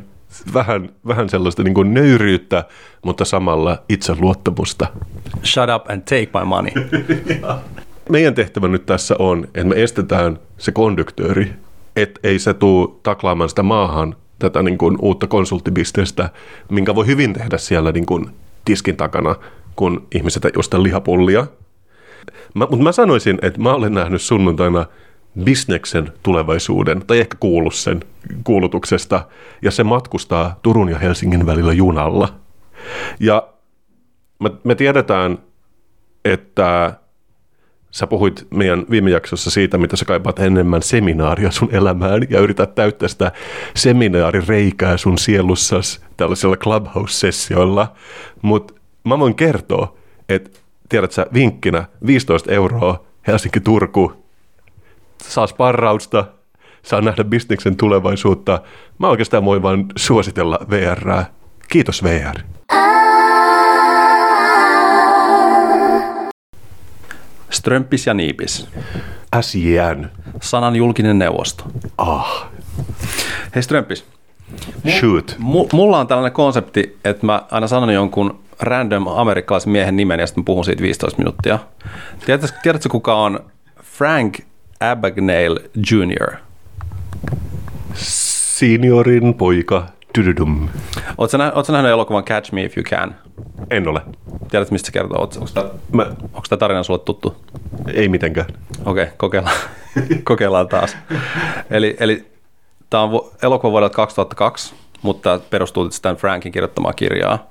Vähän, 0.53 0.89
vähän 1.07 1.29
sellaista 1.29 1.63
niin 1.63 1.73
kuin 1.73 1.93
nöyryyttä, 1.93 2.63
mutta 3.05 3.25
samalla 3.25 3.77
itseluottamusta. 3.89 4.87
Shut 5.43 5.69
up 5.75 5.89
and 5.89 6.01
take 6.01 6.29
my 6.39 6.45
money. 6.45 6.71
Meidän 8.09 8.33
tehtävä 8.33 8.67
nyt 8.67 8.85
tässä 8.85 9.15
on, 9.19 9.43
että 9.45 9.63
me 9.63 9.83
estetään 9.83 10.39
se 10.57 10.71
konduktööri, 10.71 11.53
että 11.95 12.19
ei 12.23 12.39
se 12.39 12.53
tuu 12.53 12.99
taklaamaan 13.03 13.49
sitä 13.49 13.63
maahan 13.63 14.15
tätä 14.39 14.63
niin 14.63 14.77
kuin 14.77 14.97
uutta 15.01 15.27
konsulttibisnestä, 15.27 16.29
minkä 16.69 16.95
voi 16.95 17.05
hyvin 17.05 17.33
tehdä 17.33 17.57
siellä 17.57 17.91
niin 17.91 18.05
kuin 18.05 18.29
tiskin 18.65 18.97
takana, 18.97 19.35
kun 19.75 20.07
ihmiset 20.15 20.57
ostaa 20.57 20.83
lihapullia. 20.83 21.47
Mä, 22.53 22.67
mutta 22.69 22.83
mä 22.83 22.91
sanoisin, 22.91 23.39
että 23.41 23.61
mä 23.61 23.73
olen 23.73 23.93
nähnyt 23.93 24.21
sunnuntaina 24.21 24.85
bisneksen 25.43 26.13
tulevaisuuden, 26.23 27.03
tai 27.07 27.19
ehkä 27.19 27.37
kuullut 27.39 27.75
sen 27.75 27.99
kuulutuksesta, 28.43 29.27
ja 29.61 29.71
se 29.71 29.83
matkustaa 29.83 30.59
Turun 30.61 30.89
ja 30.89 30.97
Helsingin 30.97 31.45
välillä 31.45 31.73
junalla. 31.73 32.33
Ja 33.19 33.47
me, 34.39 34.51
me 34.63 34.75
tiedetään, 34.75 35.37
että 36.25 36.93
sä 37.95 38.07
puhuit 38.07 38.47
meidän 38.51 38.85
viime 38.89 39.09
jaksossa 39.09 39.51
siitä, 39.51 39.77
mitä 39.77 39.95
sä 39.95 40.05
kaipaat 40.05 40.39
enemmän 40.39 40.81
seminaaria 40.81 41.51
sun 41.51 41.69
elämään 41.71 42.21
ja 42.29 42.39
yrität 42.39 42.75
täyttää 42.75 43.09
sitä 43.09 43.31
seminaarireikää 43.75 44.97
sun 44.97 45.17
sielussas 45.17 46.01
tällaisilla 46.17 46.57
Clubhouse-sessioilla. 46.57 47.93
Mutta 48.41 48.73
mä 49.03 49.19
voin 49.19 49.35
kertoa, 49.35 49.95
että 50.29 50.59
tiedät 50.89 51.11
sä 51.11 51.25
vinkkinä 51.33 51.85
15 52.05 52.51
euroa 52.51 53.03
Helsinki-Turku, 53.27 54.13
saa 55.21 55.47
sparrausta, 55.47 56.25
saa 56.83 57.01
nähdä 57.01 57.23
bisneksen 57.23 57.77
tulevaisuutta. 57.77 58.61
Mä 58.99 59.07
oikeastaan 59.07 59.45
voin 59.45 59.61
vaan 59.61 59.85
suositella 59.95 60.59
VR. 60.69 61.23
Kiitos 61.69 62.03
VR. 62.03 62.39
Strömpis 67.55 68.07
ja 68.07 68.13
niipis. 68.13 68.67
SJN. 69.41 70.09
Sanan 70.41 70.75
julkinen 70.75 71.19
neuvosto. 71.19 71.63
Ah, 71.97 72.47
Hei 73.55 73.63
Strömpis, 73.63 74.05
shoot. 74.99 75.35
mu- 75.39 75.69
mulla 75.73 75.99
on 75.99 76.07
tällainen 76.07 76.31
konsepti, 76.31 76.97
että 77.05 77.25
mä 77.25 77.41
aina 77.51 77.67
sanon 77.67 77.93
jonkun 77.93 78.39
random 78.59 79.07
amerikkalaisen 79.07 79.71
miehen 79.71 79.95
nimen 79.97 80.19
ja 80.19 80.27
sitten 80.27 80.41
mä 80.41 80.45
puhun 80.45 80.65
siitä 80.65 80.81
15 80.81 81.17
minuuttia. 81.17 81.59
Tiedätkö, 82.25 82.57
tiedätkö 82.63 82.89
kuka 82.89 83.15
on 83.15 83.39
Frank 83.83 84.37
Abagnale 84.79 85.61
Jr.? 85.91 86.31
Seniorin 87.93 89.33
poika. 89.33 89.85
Dydydum. 90.15 90.69
Oletko 91.17 91.37
nä- 91.37 91.53
nähnyt 91.69 91.91
elokuvan 91.91 92.23
Catch 92.25 92.51
Me 92.53 92.63
If 92.63 92.77
You 92.77 92.83
Can? 92.83 93.15
En 93.69 93.87
ole. 93.87 94.01
Tiedätkö, 94.51 94.73
mistä 94.73 94.85
se 94.85 94.91
kertoo? 94.91 95.19
Ootko, 95.19 95.39
onko 95.39 95.51
tämä 95.53 95.69
Mä, 96.51 96.57
tarina 96.59 96.83
sulle 96.83 96.99
tuttu? 96.99 97.35
ei 97.93 98.09
mitenkään. 98.09 98.47
Okei, 98.85 99.03
okay, 99.03 99.15
kokeillaan. 99.17 99.55
kokeillaan 100.23 100.67
taas. 100.67 100.97
Eli, 101.69 101.97
eli 101.99 102.25
tämä 102.89 103.03
on 103.03 103.21
elokuva 103.43 103.71
vuodelta 103.71 103.95
2002, 103.95 104.75
mutta 105.01 105.21
tämä 105.29 105.39
perustuu 105.49 105.91
Stan 105.91 106.15
Frankin 106.15 106.51
kirjoittamaan 106.51 106.95
kirjaa. 106.95 107.47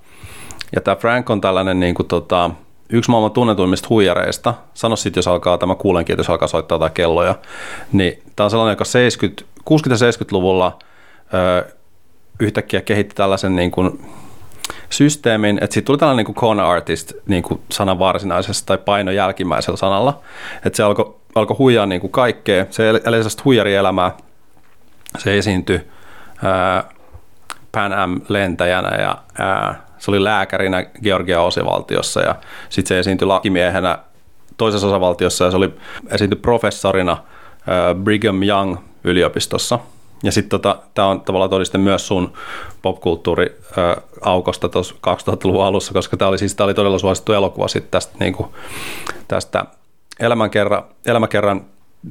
Ja 0.75 0.81
tämä 0.81 0.97
Frank 0.97 1.31
on 1.31 1.41
tällainen 1.41 1.81
niin 1.81 1.95
kuin, 1.95 2.07
tota, 2.07 2.51
yksi 2.91 3.11
maailman 3.11 3.31
tunnetuimmista 3.31 3.89
huijareista. 3.91 4.55
Sano 4.75 4.97
sitten, 4.97 5.19
jos 5.19 5.29
alkaa 5.29 5.59
tämä 5.59 5.75
kuulenkin, 5.75 6.17
jos 6.19 6.31
alkaa 6.31 6.49
soittaa 6.49 6.77
jotain 6.77 6.93
kelloja. 6.93 7.35
Niin 7.93 8.23
tämä 8.37 8.45
on 8.45 8.51
sellainen, 8.51 8.73
joka 8.73 8.85
70, 8.85 9.43
60- 9.71 9.91
ja 9.91 9.97
70-luvulla 9.97 10.79
ö, 11.35 11.75
yhtäkkiä 12.41 12.81
kehitti 12.81 13.15
tällaisen 13.15 13.57
niin 13.57 13.71
kuin, 13.71 14.01
systeemin, 14.91 15.59
että 15.63 15.75
siitä 15.75 15.87
tuli 15.87 15.99
tällainen 15.99 16.25
niin 16.27 16.35
kuin 16.35 16.41
con 16.41 16.61
artist 16.61 17.13
niin 17.27 17.43
kuin 17.43 17.61
sanan 17.73 17.99
varsinaisessa 17.99 18.67
tai 18.67 18.79
paino 18.79 19.11
jälkimmäisellä 19.11 19.77
sanalla. 19.77 20.21
Että 20.65 20.77
se 20.77 20.83
alkoi 20.83 21.15
alko 21.35 21.57
huijaa 21.59 21.87
niin 21.87 22.01
kuin 22.01 22.11
kaikkea. 22.11 22.67
Se 22.71 22.89
eli 22.89 23.01
sellaista 23.01 23.43
huijarielämää. 23.45 24.11
Se 25.19 25.39
esiintyi 25.39 25.81
ää, 26.45 26.85
Pan 27.73 27.93
Am-lentäjänä 27.93 29.03
ja 29.03 29.19
ää, 29.39 29.87
se 29.99 30.11
oli 30.11 30.25
lääkärinä 30.25 30.85
Georgia 31.03 31.43
osavaltiossa 31.43 32.21
ja 32.21 32.35
sitten 32.69 32.89
se 32.89 32.99
esiintyi 32.99 33.27
lakimiehenä 33.27 33.99
toisessa 34.57 34.87
osavaltiossa 34.87 35.45
ja 35.45 35.51
se 35.51 35.57
oli 35.57 35.75
esiintyi 36.11 36.41
professorina 36.41 37.17
ää, 37.67 37.95
Brigham 37.95 38.43
Young 38.43 38.77
yliopistossa. 39.05 39.79
Ja 40.25 40.33
sitten 40.33 40.51
tota, 40.51 40.79
tämä 40.95 41.09
on 41.09 41.21
tavallaan 41.21 41.51
todiste 41.51 41.79
myös 41.79 42.07
sun 42.09 42.33
popkulttuuri-aukosta 42.83 44.69
tuossa 44.69 44.95
2000-luvun 44.95 45.65
alussa, 45.65 45.93
koska 45.93 46.17
tämä 46.17 46.29
oli, 46.29 46.39
siis, 46.39 46.55
tää 46.55 46.65
oli 46.65 46.75
todella 46.75 46.99
suosittu 46.99 47.33
elokuva 47.33 47.69
sit 47.69 47.91
tästä, 47.91 48.17
niinku, 48.21 48.55
tästä 49.29 49.65
elämänkerran, 50.21 50.85
elämäkerran 51.07 51.65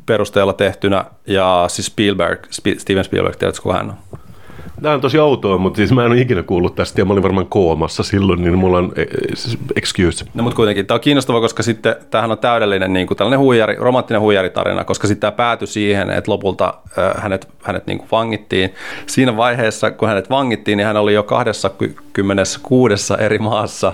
perusteella 0.06 0.54
tehtynä. 0.54 1.06
Ja 1.28 1.66
siis 1.68 1.86
Spielberg, 1.86 2.46
Sp- 2.46 2.80
Steven 2.80 3.04
Spielberg, 3.04 3.36
tiedätkö 3.36 3.62
kuka 3.62 3.76
hän 3.76 3.90
on? 3.90 4.20
Tämä 4.84 4.96
on 4.96 5.02
tosi 5.02 5.20
outoa, 5.20 5.58
mutta 5.58 5.78
siis 5.78 5.92
mä 5.92 6.06
en 6.06 6.12
ole 6.12 6.22
ikinä 6.22 6.44
kuullut 6.44 6.76
tästä 6.76 7.02
ja 7.02 7.06
mä 7.06 7.14
olin 7.14 7.24
varmaan 7.24 7.48
koomassa 7.48 8.04
silloin, 8.04 8.42
niin 8.42 8.58
mulla 8.58 8.78
on 8.78 8.94
eh, 8.96 9.08
siis 9.34 9.58
excuse. 9.76 10.26
No 10.34 10.44
mutta 10.44 10.56
kuitenkin, 10.56 10.86
tämä 10.86 10.96
on 10.96 11.02
kiinnostava, 11.02 11.42
koska 11.42 11.64
sitten 11.64 11.96
tämähän 12.10 12.32
on 12.32 12.38
täydellinen 12.38 12.94
niin 12.94 13.08
kuin 13.08 13.18
tällainen 13.18 13.40
huijari, 13.40 13.76
romanttinen 13.80 14.22
huijaritarina, 14.22 14.84
koska 14.84 15.08
sitten 15.08 15.22
tämä 15.22 15.32
päätyi 15.32 15.68
siihen, 15.68 16.10
että 16.10 16.32
lopulta 16.32 16.74
äh, 16.98 17.24
hänet, 17.24 17.48
hänet 17.64 17.88
niin 17.88 17.98
kuin 17.98 18.08
vangittiin. 18.12 18.74
Siinä 19.06 19.38
vaiheessa, 19.38 19.92
kun 19.92 20.08
hänet 20.08 20.30
vangittiin, 20.30 20.78
niin 20.78 20.88
hän 20.88 20.98
oli 20.98 21.14
jo 21.14 21.24
26 21.24 23.14
eri 23.20 23.40
maassa 23.40 23.94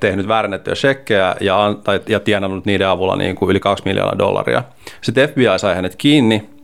tehnyt 0.00 0.28
väärennettyjä 0.28 0.74
shekkejä 0.74 1.36
ja, 1.40 1.74
ja 2.08 2.20
tienannut 2.20 2.66
niiden 2.66 2.88
avulla 2.88 3.16
niin 3.16 3.36
kuin 3.36 3.50
yli 3.50 3.60
2 3.60 3.84
miljoonaa 3.84 4.18
dollaria. 4.18 4.62
Sitten 5.00 5.28
FBI 5.28 5.44
sai 5.56 5.74
hänet 5.74 5.96
kiinni 5.96 6.57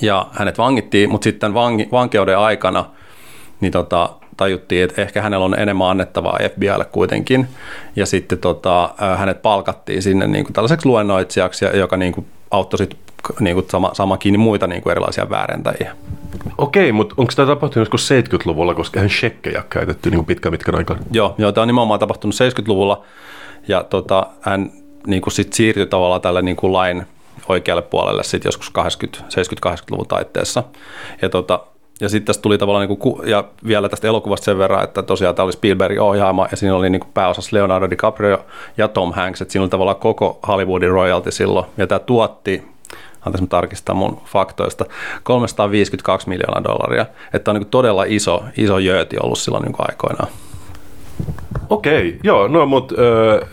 ja 0.00 0.26
hänet 0.32 0.58
vangittiin, 0.58 1.10
mutta 1.10 1.24
sitten 1.24 1.54
vankeuden 1.92 2.38
aikana 2.38 2.84
niin 3.60 3.72
tota, 3.72 4.10
tajuttiin, 4.36 4.84
että 4.84 5.02
ehkä 5.02 5.22
hänellä 5.22 5.44
on 5.44 5.58
enemmän 5.58 5.88
annettavaa 5.88 6.38
FBIlle 6.54 6.84
kuitenkin. 6.84 7.48
Ja 7.96 8.06
sitten 8.06 8.38
tota, 8.38 8.84
äh, 8.84 9.18
hänet 9.18 9.42
palkattiin 9.42 10.02
sinne 10.02 10.26
niin 10.26 10.44
kuin 10.44 10.52
tällaiseksi 10.52 10.86
luennoitsijaksi, 10.86 11.64
joka 11.74 11.96
niin 11.96 12.12
kuin 12.12 12.26
auttoi 12.50 12.78
sit, 12.78 12.96
niin 13.40 13.54
kuin 13.54 13.66
sama, 13.70 13.90
sama 13.92 14.16
kiinni 14.16 14.38
muita 14.38 14.66
niin 14.66 14.82
kuin 14.82 14.90
erilaisia 14.90 15.30
väärentäjiä. 15.30 15.96
Okei, 16.58 16.92
mutta 16.92 17.14
onko 17.18 17.32
tämä 17.36 17.46
tapahtunut 17.46 17.88
joskus 17.88 18.10
70-luvulla, 18.10 18.74
koska 18.74 19.00
hän 19.00 19.10
shekkejä 19.10 19.64
käytetty 19.70 20.10
niin 20.10 20.24
pitkän 20.24 20.52
pitkän 20.52 20.74
aikaa? 20.74 20.96
Joo, 21.10 21.34
joo 21.38 21.52
tämä 21.52 21.62
on 21.62 21.68
nimenomaan 21.68 22.00
tapahtunut 22.00 22.34
70-luvulla 22.34 23.02
ja 23.68 23.84
tota, 23.84 24.26
hän 24.40 24.70
niin 25.06 25.22
kuin 25.22 25.32
sit 25.32 25.52
siirtyi 25.52 25.86
tavallaan 25.86 26.20
tälle 26.20 26.42
niin 26.42 26.56
kuin 26.56 26.72
lain 26.72 27.06
oikealle 27.50 27.82
puolelle 27.82 28.22
sitten 28.22 28.48
joskus 28.48 28.72
70-80-luvun 28.76 30.06
taitteessa. 30.06 30.62
Ja, 31.22 31.28
tota, 31.28 31.60
ja 32.00 32.08
sitten 32.08 32.26
tästä 32.26 32.42
tuli 32.42 32.58
tavallaan, 32.58 32.88
niin 32.88 32.98
kuin, 32.98 33.28
ja 33.28 33.44
vielä 33.66 33.88
tästä 33.88 34.08
elokuvasta 34.08 34.44
sen 34.44 34.58
verran, 34.58 34.84
että 34.84 35.02
tosiaan 35.02 35.34
tämä 35.34 35.44
oli 35.44 35.52
Spielbergin 35.52 36.00
ohjaama 36.00 36.48
ja 36.50 36.56
siinä 36.56 36.76
oli 36.76 36.90
niin 36.90 37.00
kuin 37.00 37.12
pääosassa 37.12 37.56
Leonardo 37.56 37.90
DiCaprio 37.90 38.44
ja 38.76 38.88
Tom 38.88 39.12
Hanks, 39.12 39.42
että 39.42 39.52
siinä 39.52 39.62
oli 39.62 39.70
tavallaan 39.70 39.96
koko 39.96 40.38
Hollywoodin 40.48 40.90
royalty 40.90 41.30
silloin. 41.30 41.66
Ja 41.76 41.86
tämä 41.86 41.98
tuotti 41.98 42.64
antaisi 43.26 43.42
mä 43.42 43.48
tarkistaa 43.48 43.94
mun 43.94 44.20
faktoista, 44.26 44.84
352 45.22 46.28
miljoonaa 46.28 46.64
dollaria. 46.64 47.06
Että 47.32 47.50
on 47.50 47.56
niin 47.56 47.70
todella 47.70 48.04
iso, 48.08 48.44
iso 48.56 48.78
jööti 48.78 49.16
ollut 49.22 49.38
silloin 49.38 49.64
niin 49.64 49.74
aikoinaan. 49.78 50.28
Okei, 51.70 52.18
joo, 52.24 52.48
no 52.48 52.66
mutta 52.66 52.94
öö, 52.98 53.46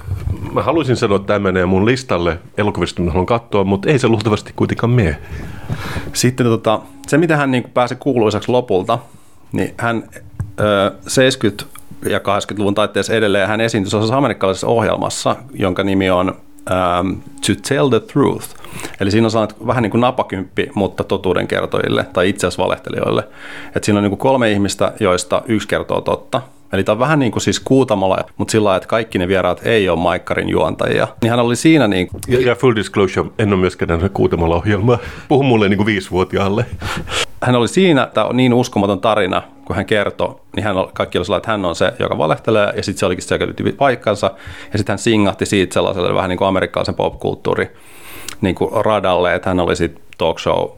mä 0.53 0.63
haluaisin 0.63 0.95
sanoa, 0.95 1.15
että 1.15 1.27
tämä 1.27 1.39
menee 1.39 1.65
mun 1.65 1.85
listalle 1.85 2.39
elokuvista, 2.57 3.01
mitä 3.01 3.11
haluan 3.11 3.25
katsoa, 3.25 3.63
mutta 3.63 3.89
ei 3.89 3.99
se 3.99 4.07
luultavasti 4.07 4.53
kuitenkaan 4.55 4.89
mene. 4.89 5.17
Sitten 6.13 6.45
tota, 6.45 6.79
se, 7.07 7.17
mitä 7.17 7.37
hän 7.37 7.51
niin 7.51 7.63
pääsi 7.73 7.95
kuuluisaksi 7.95 8.51
lopulta, 8.51 8.99
niin 9.51 9.73
hän 9.77 10.03
ö, 10.59 10.91
70- 11.63 11.65
ja 12.09 12.19
80-luvun 12.19 12.75
taitteessa 12.75 13.13
edelleen 13.13 13.47
hän 13.47 13.61
esiintyi 13.61 13.89
sellaisessa 13.91 14.17
amerikkalaisessa 14.17 14.67
ohjelmassa, 14.67 15.35
jonka 15.53 15.83
nimi 15.83 16.09
on 16.09 16.29
um, 16.29 17.21
To 17.21 17.53
Tell 17.67 17.89
the 17.89 17.99
Truth. 17.99 18.47
Eli 18.99 19.11
siinä 19.11 19.27
on 19.27 19.31
sellainen 19.31 19.67
vähän 19.67 19.83
niin 19.83 19.91
kuin 19.91 20.01
napakymppi, 20.01 20.69
mutta 20.75 21.03
totuuden 21.03 21.47
kertojille 21.47 22.05
tai 22.13 22.29
itse 22.29 22.47
asiassa 22.47 22.63
valehtelijoille. 22.63 23.27
Et 23.75 23.83
siinä 23.83 23.99
on 23.99 24.03
niin 24.03 24.11
kuin 24.11 24.19
kolme 24.19 24.51
ihmistä, 24.51 24.93
joista 24.99 25.41
yksi 25.47 25.67
kertoo 25.67 26.01
totta. 26.01 26.41
Eli 26.73 26.83
tämä 26.83 26.93
on 26.93 26.99
vähän 26.99 27.19
niin 27.19 27.31
kuin 27.31 27.41
siis 27.41 27.59
kuutamolla, 27.59 28.17
mutta 28.37 28.51
sillä 28.51 28.65
lailla, 28.65 28.77
että 28.77 28.87
kaikki 28.87 29.17
ne 29.17 29.27
vieraat 29.27 29.61
ei 29.63 29.89
ole 29.89 29.99
Maikkarin 29.99 30.49
juontajia. 30.49 31.07
Niin 31.21 31.29
hän 31.29 31.39
oli 31.39 31.55
siinä 31.55 31.87
niin 31.87 32.07
kuin... 32.07 32.21
Ja, 32.27 32.41
ja 32.41 32.55
full 32.55 32.75
disclosure, 32.75 33.29
en 33.39 33.53
ole 33.53 33.59
myöskään 33.59 33.89
nähnyt 33.89 34.11
kuutamalla 34.13 34.55
ohjelmaa. 34.55 34.97
Puhu 35.27 35.43
mulle 35.43 35.69
niin 35.69 35.77
kuin 35.77 35.85
viisivuotiaalle. 35.87 36.65
Hän 37.43 37.55
oli 37.55 37.67
siinä, 37.67 38.07
tämä 38.13 38.27
on 38.27 38.37
niin 38.37 38.53
uskomaton 38.53 38.99
tarina, 38.99 39.41
kun 39.65 39.75
hän 39.75 39.85
kertoi, 39.85 40.35
niin 40.55 40.63
hän 40.63 40.77
oli, 40.77 40.89
kaikki 40.93 41.17
oli 41.17 41.25
sellainen, 41.25 41.41
että 41.41 41.51
hän 41.51 41.65
on 41.65 41.75
se, 41.75 41.93
joka 41.99 42.17
valehtelee, 42.17 42.73
ja 42.75 42.83
sitten 42.83 42.99
se 42.99 43.05
olikin 43.05 43.23
se, 43.23 43.35
joka 43.35 43.53
paikkansa, 43.77 44.31
ja 44.71 44.77
sitten 44.77 44.93
hän 44.93 44.99
singahti 44.99 45.45
siitä 45.45 45.73
sellaiselle 45.73 46.13
vähän 46.13 46.29
niin 46.29 46.37
kuin 46.37 46.47
amerikkalaisen 46.47 46.95
popkulttuuri 46.95 47.71
niin 48.41 48.55
kuin 48.55 48.85
radalle, 48.85 49.35
että 49.35 49.49
hän 49.49 49.59
oli 49.59 49.75
sitten 49.75 50.03
talk 50.17 50.39
show 50.39 50.69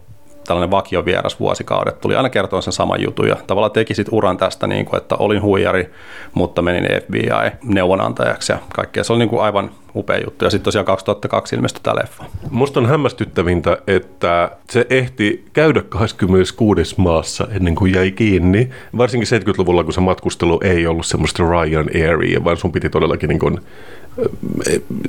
tällainen 0.47 0.71
vakiovieras 0.71 1.39
vuosikaudet, 1.39 2.01
tuli 2.01 2.15
aina 2.15 2.29
kertoa 2.29 2.61
sen 2.61 2.73
saman 2.73 3.01
jutun 3.01 3.27
ja 3.27 3.35
tavallaan 3.47 3.71
teki 3.71 3.95
sit 3.95 4.07
uran 4.11 4.37
tästä, 4.37 4.67
niin 4.67 4.85
kuin, 4.85 4.97
että 4.97 5.15
olin 5.15 5.41
huijari, 5.41 5.93
mutta 6.33 6.61
menin 6.61 7.01
FBI-neuvonantajaksi 7.01 8.51
ja 8.51 8.59
kaikkea. 8.73 9.03
Se 9.03 9.13
oli 9.13 9.19
niin 9.19 9.29
kuin 9.29 9.41
aivan 9.41 9.71
upea 9.99 10.17
juttu. 10.17 10.45
Ja 10.45 10.51
sitten 10.51 10.65
tosiaan 10.65 10.85
2002 10.85 11.55
ilmestyi 11.55 11.83
tämä 11.83 11.95
leffa. 11.95 12.25
Musta 12.49 12.79
on 12.79 12.85
hämmästyttävintä, 12.85 13.77
että 13.87 14.51
se 14.69 14.85
ehti 14.89 15.45
käydä 15.53 15.81
26 15.81 16.95
maassa 16.97 17.47
ennen 17.51 17.75
kuin 17.75 17.93
jäi 17.93 18.11
kiinni. 18.11 18.69
Varsinkin 18.97 19.41
70-luvulla, 19.41 19.83
kun 19.83 19.93
se 19.93 20.01
matkustelu 20.01 20.59
ei 20.63 20.87
ollut 20.87 21.05
semmoista 21.05 21.43
Ryan 21.43 21.89
Airia, 21.95 22.43
vaan 22.43 22.57
sun 22.57 22.71
piti 22.71 22.89
todellakin 22.89 23.29
niin 23.29 23.39
kuin 23.39 23.59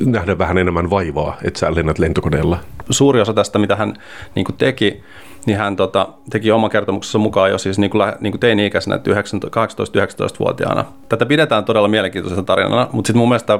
nähdä 0.06 0.38
vähän 0.38 0.58
enemmän 0.58 0.90
vaivaa, 0.90 1.36
että 1.44 1.60
sä 1.60 1.74
lennät 1.74 1.98
lentokoneella. 1.98 2.58
Suuri 2.90 3.20
osa 3.20 3.34
tästä, 3.34 3.58
mitä 3.58 3.76
hän 3.76 3.94
niin 4.34 4.44
kuin 4.44 4.56
teki, 4.56 5.02
niin 5.46 5.58
hän 5.58 5.76
tota, 5.76 6.08
teki 6.30 6.50
oman 6.50 6.70
kertomuksensa 6.70 7.18
mukaan 7.18 7.50
jo 7.50 7.58
siis 7.58 7.78
niin 7.78 7.90
kuin, 7.90 8.12
niin 8.20 8.32
kuin 8.32 8.40
teini-ikäisenä, 8.40 8.96
18-19-vuotiaana. 8.96 10.84
Tätä 11.08 11.26
pidetään 11.26 11.64
todella 11.64 11.88
mielenkiintoisena 11.88 12.42
tarinana, 12.42 12.88
mutta 12.92 13.08
sitten 13.08 13.18
mun 13.18 13.28
mielestä 13.28 13.58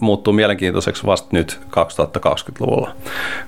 muuttuu 0.00 0.32
mielenkiintoiseksi 0.32 1.06
vasta 1.06 1.28
nyt 1.32 1.60
2020-luvulla. 1.66 2.90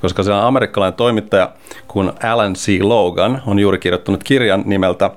Koska 0.01 0.23
se 0.23 0.33
on 0.33 0.45
amerikkalainen 0.45 0.97
toimittaja, 0.97 1.53
kun 1.89 2.13
Alan 2.23 2.55
C. 2.55 2.79
Logan 2.83 3.43
on 3.47 3.59
juuri 3.59 3.79
kirjoittanut 3.79 4.25
kirjan 4.25 4.63
nimeltä 4.67 5.11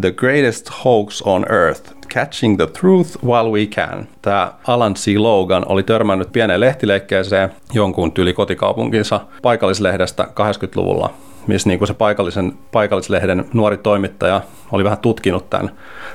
The 0.00 0.10
Greatest 0.10 0.70
Hoax 0.84 1.22
on 1.22 1.46
Earth, 1.52 1.92
Catching 2.14 2.56
the 2.56 2.66
Truth 2.66 3.24
While 3.24 3.50
We 3.50 3.66
Can. 3.66 4.08
Tämä 4.22 4.52
Alan 4.66 4.94
C. 4.94 5.14
Logan 5.16 5.64
oli 5.68 5.82
törmännyt 5.82 6.32
pieneen 6.32 6.60
lehtileikkeeseen 6.60 7.50
jonkun 7.72 8.12
tyli 8.12 8.32
kotikaupunkinsa 8.32 9.20
paikallislehdestä 9.42 10.24
80-luvulla, 10.24 11.10
missä 11.46 11.68
niin 11.68 11.78
kuin 11.78 11.88
se 11.88 11.94
paikallisen, 11.94 12.52
paikallislehden 12.72 13.44
nuori 13.52 13.76
toimittaja 13.76 14.40
oli 14.72 14.84
vähän 14.84 14.98
tutkinut 14.98 15.50
tämän, 15.50 15.70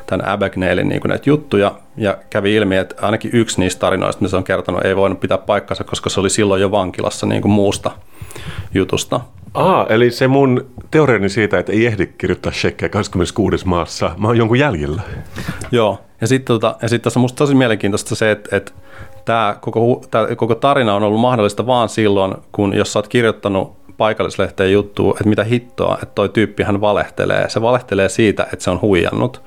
tämän 0.06 0.28
Abagnalein 0.28 0.90
niin 0.90 1.02
kuin 1.02 1.10
näitä 1.10 1.30
juttuja 1.30 1.76
ja 1.98 2.18
kävi 2.30 2.56
ilmi, 2.56 2.78
että 2.78 2.96
ainakin 3.02 3.32
yksi 3.34 3.60
niistä 3.60 3.80
tarinoista, 3.80 4.22
mitä 4.22 4.30
se 4.30 4.38
on 4.38 4.44
kertonut, 4.44 4.86
ei 4.86 4.96
voinut 4.96 5.20
pitää 5.20 5.38
paikkansa, 5.38 5.84
koska 5.84 6.10
se 6.10 6.20
oli 6.20 6.30
silloin 6.30 6.62
jo 6.62 6.72
vankilassa 6.72 7.26
niin 7.26 7.42
kuin 7.42 7.52
muusta 7.52 7.92
jutusta. 8.74 9.20
Aa, 9.54 9.86
eli 9.90 10.12
se 10.12 10.28
mun 10.28 10.66
teoriani 10.92 11.30
siitä, 11.30 11.60
että 11.60 11.72
ei 11.72 11.86
ehdi 11.86 12.08
kirjoittaa 12.18 12.52
shekkejä 12.52 12.90
26 12.90 13.68
maassa, 13.68 14.12
mä 14.18 14.28
oon 14.28 14.38
jonkun 14.38 14.60
jäljellä. 14.60 15.02
Joo, 15.72 16.00
ja 16.22 16.28
sitten 16.28 16.46
tota, 16.46 16.76
ja 16.82 16.90
sit 16.90 17.02
tässä 17.02 17.20
on 17.20 17.22
musta 17.22 17.38
tosi 17.38 17.56
mielenkiintoista 17.56 18.16
se, 18.16 18.32
että, 18.32 18.58
että 18.58 18.72
tämä 19.30 19.56
koko, 19.62 20.02
tää 20.12 20.36
koko 20.36 20.56
tarina 20.56 20.96
on 20.96 21.04
ollut 21.04 21.20
mahdollista 21.20 21.66
vaan 21.66 21.90
silloin, 21.90 22.34
kun 22.52 22.74
jos 22.74 22.94
sä 22.94 23.00
oot 23.00 23.08
kirjoittanut 23.08 23.78
paikallislehteen 23.98 24.72
juttu, 24.72 25.12
että 25.12 25.30
mitä 25.30 25.44
hittoa, 25.44 25.94
että 26.04 26.16
toi 26.16 26.30
tyyppi 26.30 26.64
hän 26.64 26.82
valehtelee. 26.82 27.50
Se 27.50 27.62
valehtelee 27.62 28.10
siitä, 28.10 28.48
että 28.54 28.64
se 28.64 28.72
on 28.72 28.82
huijannut. 28.82 29.42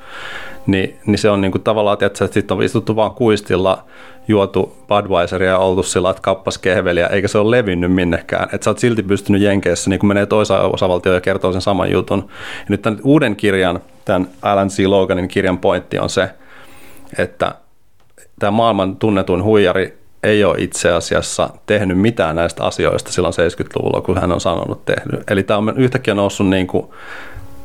Ni, 0.67 0.97
niin 1.07 1.19
se 1.19 1.31
on 1.31 1.41
niinku 1.41 1.59
tavallaan, 1.59 1.99
että 2.01 2.27
sitten 2.27 2.57
on 2.57 2.63
istuttu 2.63 2.97
vaan 2.97 3.11
kuistilla, 3.11 3.85
juotu 4.29 4.77
Budweiseria 4.89 5.51
ja 5.51 5.59
oltu 5.59 5.83
sillä, 5.83 6.11
että 6.11 6.23
kappas 6.23 6.59
kehveliä, 6.59 7.07
eikä 7.07 7.29
se 7.29 7.39
ole 7.39 7.57
levinnyt 7.57 7.93
minnekään. 7.93 8.49
Että 8.53 8.65
sä 8.65 8.71
oot 8.71 8.79
silti 8.79 9.03
pystynyt 9.03 9.43
Jenkeissä, 9.43 9.91
niin 9.91 10.01
kun 10.01 10.09
menee 10.09 10.27
toisaan 10.27 10.75
osavaltioon 10.75 11.15
ja 11.17 11.21
kertoo 11.21 11.53
sen 11.53 11.61
saman 11.61 11.91
jutun. 11.91 12.25
Ja 12.59 12.67
nyt 12.69 12.83
tämän 12.83 13.01
uuden 13.03 13.37
kirjan, 13.37 13.81
tämän 14.05 14.29
Alan 14.43 14.69
C. 14.69 14.87
Loganin 14.87 15.29
kirjan 15.29 15.59
pointti 15.59 15.99
on 15.99 16.11
se, 16.11 16.31
että 17.19 17.55
tämä 18.43 18.51
maailman 18.51 18.97
tunnetuin 18.97 19.43
huijari 19.43 19.99
ei 20.23 20.45
ole 20.45 20.57
itse 20.59 20.93
asiassa 20.93 21.51
tehnyt 21.67 21.99
mitään 21.99 22.37
näistä 22.37 22.65
asioista 22.65 23.13
silloin 23.13 23.35
70-luvulla, 23.35 24.01
kun 24.01 24.21
hän 24.21 24.33
on 24.33 24.41
sanonut 24.41 24.85
tehnyt. 24.85 25.31
Eli 25.31 25.43
tämä 25.43 25.59
on 25.59 25.75
yhtäkkiä 25.77 26.15
noussut 26.15 26.49
niin 26.49 26.67
kuin, 26.67 26.87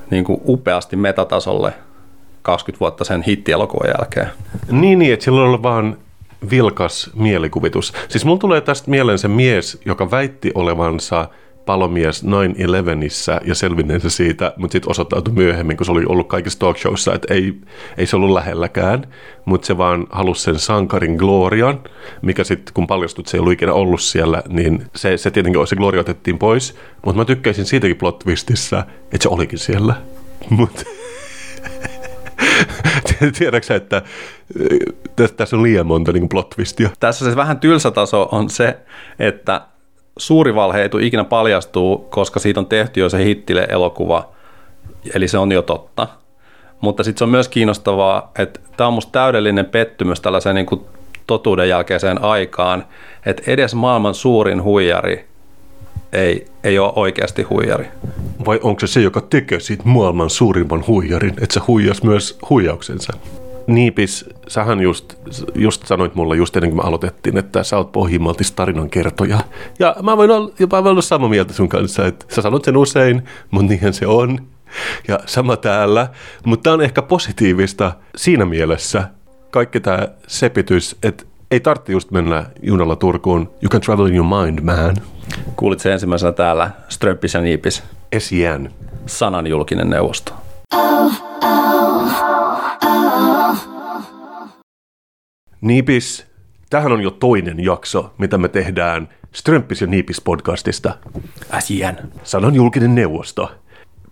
niin 0.10 0.24
kuin 0.24 0.42
upeasti 0.46 0.96
metatasolle 0.96 1.74
20 2.42 2.80
vuotta 2.80 3.04
sen 3.04 3.22
hittielokuvan 3.22 3.94
jälkeen. 4.00 4.28
Niin, 4.72 5.00
niin 5.00 5.13
että 5.13 5.24
sillä 5.24 5.42
on 5.42 5.63
vaan 5.63 5.98
vilkas 6.52 7.10
mielikuvitus. 7.16 7.94
Siis 8.10 8.26
mulla 8.26 8.40
tulee 8.40 8.62
tästä 8.62 8.92
mieleen 8.92 9.20
se 9.20 9.28
mies, 9.28 9.82
joka 9.86 10.12
väitti 10.12 10.52
olevansa 10.56 11.28
palomies 11.67 12.23
9-11 12.23 12.27
ja 13.45 13.56
selvinneensä 13.56 14.10
siitä, 14.10 14.53
mutta 14.58 14.71
sitten 14.71 14.91
osoittautui 14.91 15.34
myöhemmin, 15.34 15.77
kun 15.77 15.86
se 15.86 15.91
oli 15.91 16.06
ollut 16.06 16.27
kaikissa 16.27 16.60
talk 16.60 16.77
showissa, 16.77 17.13
että 17.13 17.34
ei, 17.34 17.62
ei 17.97 18.06
se 18.06 18.15
ollut 18.15 18.30
lähelläkään, 18.30 19.03
mutta 19.45 19.65
se 19.65 19.77
vaan 19.77 20.08
halusi 20.10 20.41
sen 20.41 20.60
sankarin 20.60 21.15
glorian, 21.15 21.80
mikä 22.21 22.43
sitten 22.43 22.73
kun 22.73 22.88
paljastui, 22.88 23.21
että 23.21 23.32
se 23.32 23.38
ei 23.38 23.39
ollut 23.39 23.53
ikinä 23.53 23.73
ollut 23.73 24.01
siellä, 24.01 24.43
niin 24.47 24.86
se, 24.95 25.17
se 25.17 25.32
tietenkin 25.32 25.67
se 25.67 25.75
gloria 25.75 26.01
otettiin 26.01 26.39
pois, 26.39 26.75
mutta 27.06 27.17
mä 27.17 27.25
tykkäisin 27.25 27.65
siitäkin 27.65 27.97
plot 27.97 28.19
twistissä, 28.19 28.84
että 29.03 29.23
se 29.23 29.30
olikin 29.30 29.60
siellä. 29.60 29.95
Mutta 30.49 30.84
Tiedätkö 33.38 33.75
että 33.75 34.01
tässä 35.38 35.56
on 35.56 35.63
liian 35.63 35.88
monta 35.88 36.12
niin 36.12 36.30
plot 36.30 36.49
twistia? 36.49 36.89
Tässä 36.99 37.30
se 37.30 37.36
vähän 37.36 37.60
tylsä 37.60 37.91
taso 37.91 38.30
on 38.32 38.49
se, 38.49 38.77
että 39.19 39.62
suuri 40.17 40.56
valhe 40.56 40.82
ei 40.82 40.89
tule 40.89 41.03
ikinä 41.03 41.23
paljastuu, 41.23 41.97
koska 41.97 42.39
siitä 42.39 42.60
on 42.60 42.65
tehty 42.65 42.99
jo 42.99 43.10
se 43.10 43.23
hittile 43.23 43.67
elokuva, 43.69 44.30
eli 45.13 45.27
se 45.27 45.38
on 45.38 45.51
jo 45.51 45.62
totta. 45.62 46.08
Mutta 46.82 47.03
sitten 47.03 47.17
se 47.17 47.23
on 47.23 47.30
myös 47.30 47.47
kiinnostavaa, 47.47 48.32
että 48.39 48.60
tämä 48.77 48.88
on 48.88 48.93
musta 48.93 49.12
täydellinen 49.12 49.65
pettymys 49.65 50.21
tällaiseen 50.21 50.56
niin 50.56 50.65
kuin 50.65 50.82
totuuden 51.27 51.69
jälkeiseen 51.69 52.21
aikaan, 52.21 52.86
että 53.25 53.43
edes 53.47 53.75
maailman 53.75 54.13
suurin 54.13 54.63
huijari 54.63 55.25
ei, 56.13 56.47
ei 56.63 56.80
ole 56.80 56.93
oikeasti 56.95 57.43
huijari. 57.43 57.88
Vai 58.45 58.60
onko 58.63 58.80
se 58.80 58.88
se, 58.88 59.01
joka 59.01 59.21
tekee 59.21 59.60
siitä 59.60 59.84
maailman 59.86 60.30
suurimman 60.30 60.88
huijarin, 60.88 61.34
että 61.41 61.53
se 61.53 61.60
huijas 61.67 62.03
myös 62.03 62.38
huijauksensa? 62.49 63.13
Niipis, 63.67 64.25
sähän 64.47 64.80
just, 64.80 65.13
just 65.56 65.88
sanoit 65.88 66.15
mulle 66.15 66.36
just 66.36 66.56
ennen 66.56 66.71
kuin 66.71 66.84
me 66.84 66.88
aloitettiin, 66.88 67.38
että 67.38 67.63
sä 67.63 67.77
oot 67.77 67.91
pohjimmaltis 67.91 68.51
tarinan 68.51 68.89
kertoja. 68.89 69.39
Ja 69.80 69.95
mä 70.03 70.17
voin 70.17 70.32
olla, 70.32 70.51
jopa 70.60 70.77
olla 70.77 71.01
samaa 71.01 71.30
mieltä 71.30 71.53
sun 71.53 71.69
kanssa, 71.69 72.08
että 72.08 72.25
sä 72.36 72.41
sanot 72.41 72.65
sen 72.65 72.77
usein, 72.77 73.23
mutta 73.51 73.69
niinhän 73.69 73.93
se 73.93 74.08
on. 74.08 74.39
Ja 75.08 75.19
sama 75.25 75.58
täällä, 75.58 76.08
mutta 76.45 76.63
tämä 76.63 76.73
on 76.73 76.82
ehkä 76.82 77.01
positiivista 77.01 77.91
siinä 78.15 78.45
mielessä, 78.45 79.10
kaikki 79.51 79.80
tämä 79.80 80.08
sepitys, 80.27 80.95
että 81.03 81.23
ei 81.51 81.60
tarvitse 81.60 81.91
just 81.91 82.12
mennä 82.12 82.45
junalla 82.62 82.95
Turkuun. 82.95 83.49
You 83.62 83.69
can 83.69 83.82
travel 83.82 84.06
in 84.06 84.15
your 84.15 84.45
mind, 84.45 84.60
man. 84.62 84.95
Kuulit 85.56 85.80
se 85.80 85.93
ensimmäisenä 85.93 86.32
täällä, 86.32 86.71
Ströppis 86.89 87.34
ja 87.34 87.41
Niipis. 87.41 87.84
Esien. 88.12 88.73
Sananjulkinen 89.06 89.89
neuvosto. 89.89 90.34
Niipis, 95.62 96.26
tähän 96.70 96.92
on 96.92 97.02
jo 97.02 97.12
toinen 97.12 97.63
jakso, 97.63 98.13
mitä 98.18 98.38
me 98.38 98.48
tehdään 98.48 99.10
Strömpis 99.32 99.82
ja 99.82 99.88
Niipis 99.88 100.22
podcastista. 100.22 100.98
Äsien. 101.52 101.98
Sanan 102.24 102.56
julkinen 102.56 102.96
neuvosto. 102.96 103.52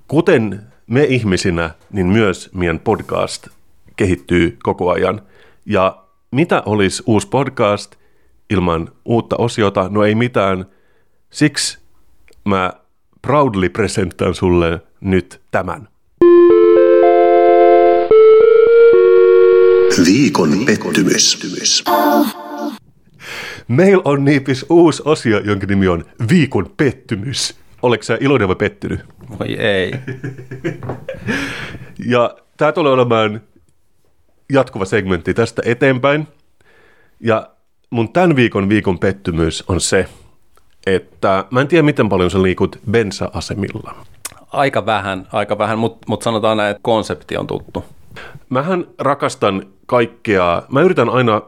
Kuten 0.07 0.61
me 0.87 1.03
ihmisinä, 1.03 1.69
niin 1.91 2.07
myös 2.07 2.49
meidän 2.53 2.79
podcast 2.79 3.47
kehittyy 3.95 4.57
koko 4.63 4.91
ajan. 4.91 5.21
Ja 5.65 6.03
mitä 6.31 6.63
olisi 6.65 7.03
uusi 7.05 7.27
podcast 7.27 7.95
ilman 8.49 8.91
uutta 9.05 9.35
osiota? 9.39 9.89
No 9.89 10.03
ei 10.03 10.15
mitään. 10.15 10.65
Siksi 11.29 11.77
mä 12.45 12.73
proudly 13.21 13.69
presenttaan 13.69 14.33
sulle 14.33 14.81
nyt 15.01 15.41
tämän. 15.51 15.87
Viikon 20.05 20.49
pettymys. 20.65 21.83
Meillä 23.67 24.01
on 24.05 24.25
niipis 24.25 24.65
uusi 24.69 25.01
osio, 25.05 25.39
jonka 25.39 25.67
nimi 25.67 25.87
on 25.87 26.05
Viikon 26.29 26.73
pettymys. 26.77 27.55
Oletko 27.81 28.03
sä 28.03 28.17
iloinen 28.21 28.47
vai 28.47 28.55
pettynyt? 28.55 28.99
Voi 29.39 29.53
ei. 29.53 29.93
Ja 32.05 32.37
tämä 32.57 32.71
tulee 32.71 32.93
olemaan 32.93 33.41
jatkuva 34.51 34.85
segmentti 34.85 35.33
tästä 35.33 35.61
eteenpäin. 35.65 36.27
Ja 37.19 37.49
mun 37.89 38.13
tämän 38.13 38.35
viikon 38.35 38.69
viikon 38.69 38.99
pettymys 38.99 39.63
on 39.67 39.81
se, 39.81 40.05
että 40.85 41.45
mä 41.51 41.61
en 41.61 41.67
tiedä 41.67 41.83
miten 41.83 42.09
paljon 42.09 42.31
sä 42.31 42.41
liikut 42.41 42.79
bensa-asemilla. 42.91 43.95
Aika 44.51 44.85
vähän, 44.85 45.27
aika 45.31 45.57
vähän, 45.57 45.79
mutta 45.79 46.05
mut 46.09 46.21
sanotaan 46.21 46.57
näin, 46.57 46.71
että 46.71 46.83
konsepti 46.83 47.37
on 47.37 47.47
tuttu. 47.47 47.85
Mähän 48.49 48.87
rakastan 48.99 49.65
kaikkea, 49.85 50.63
mä 50.69 50.81
yritän 50.81 51.09
aina 51.09 51.41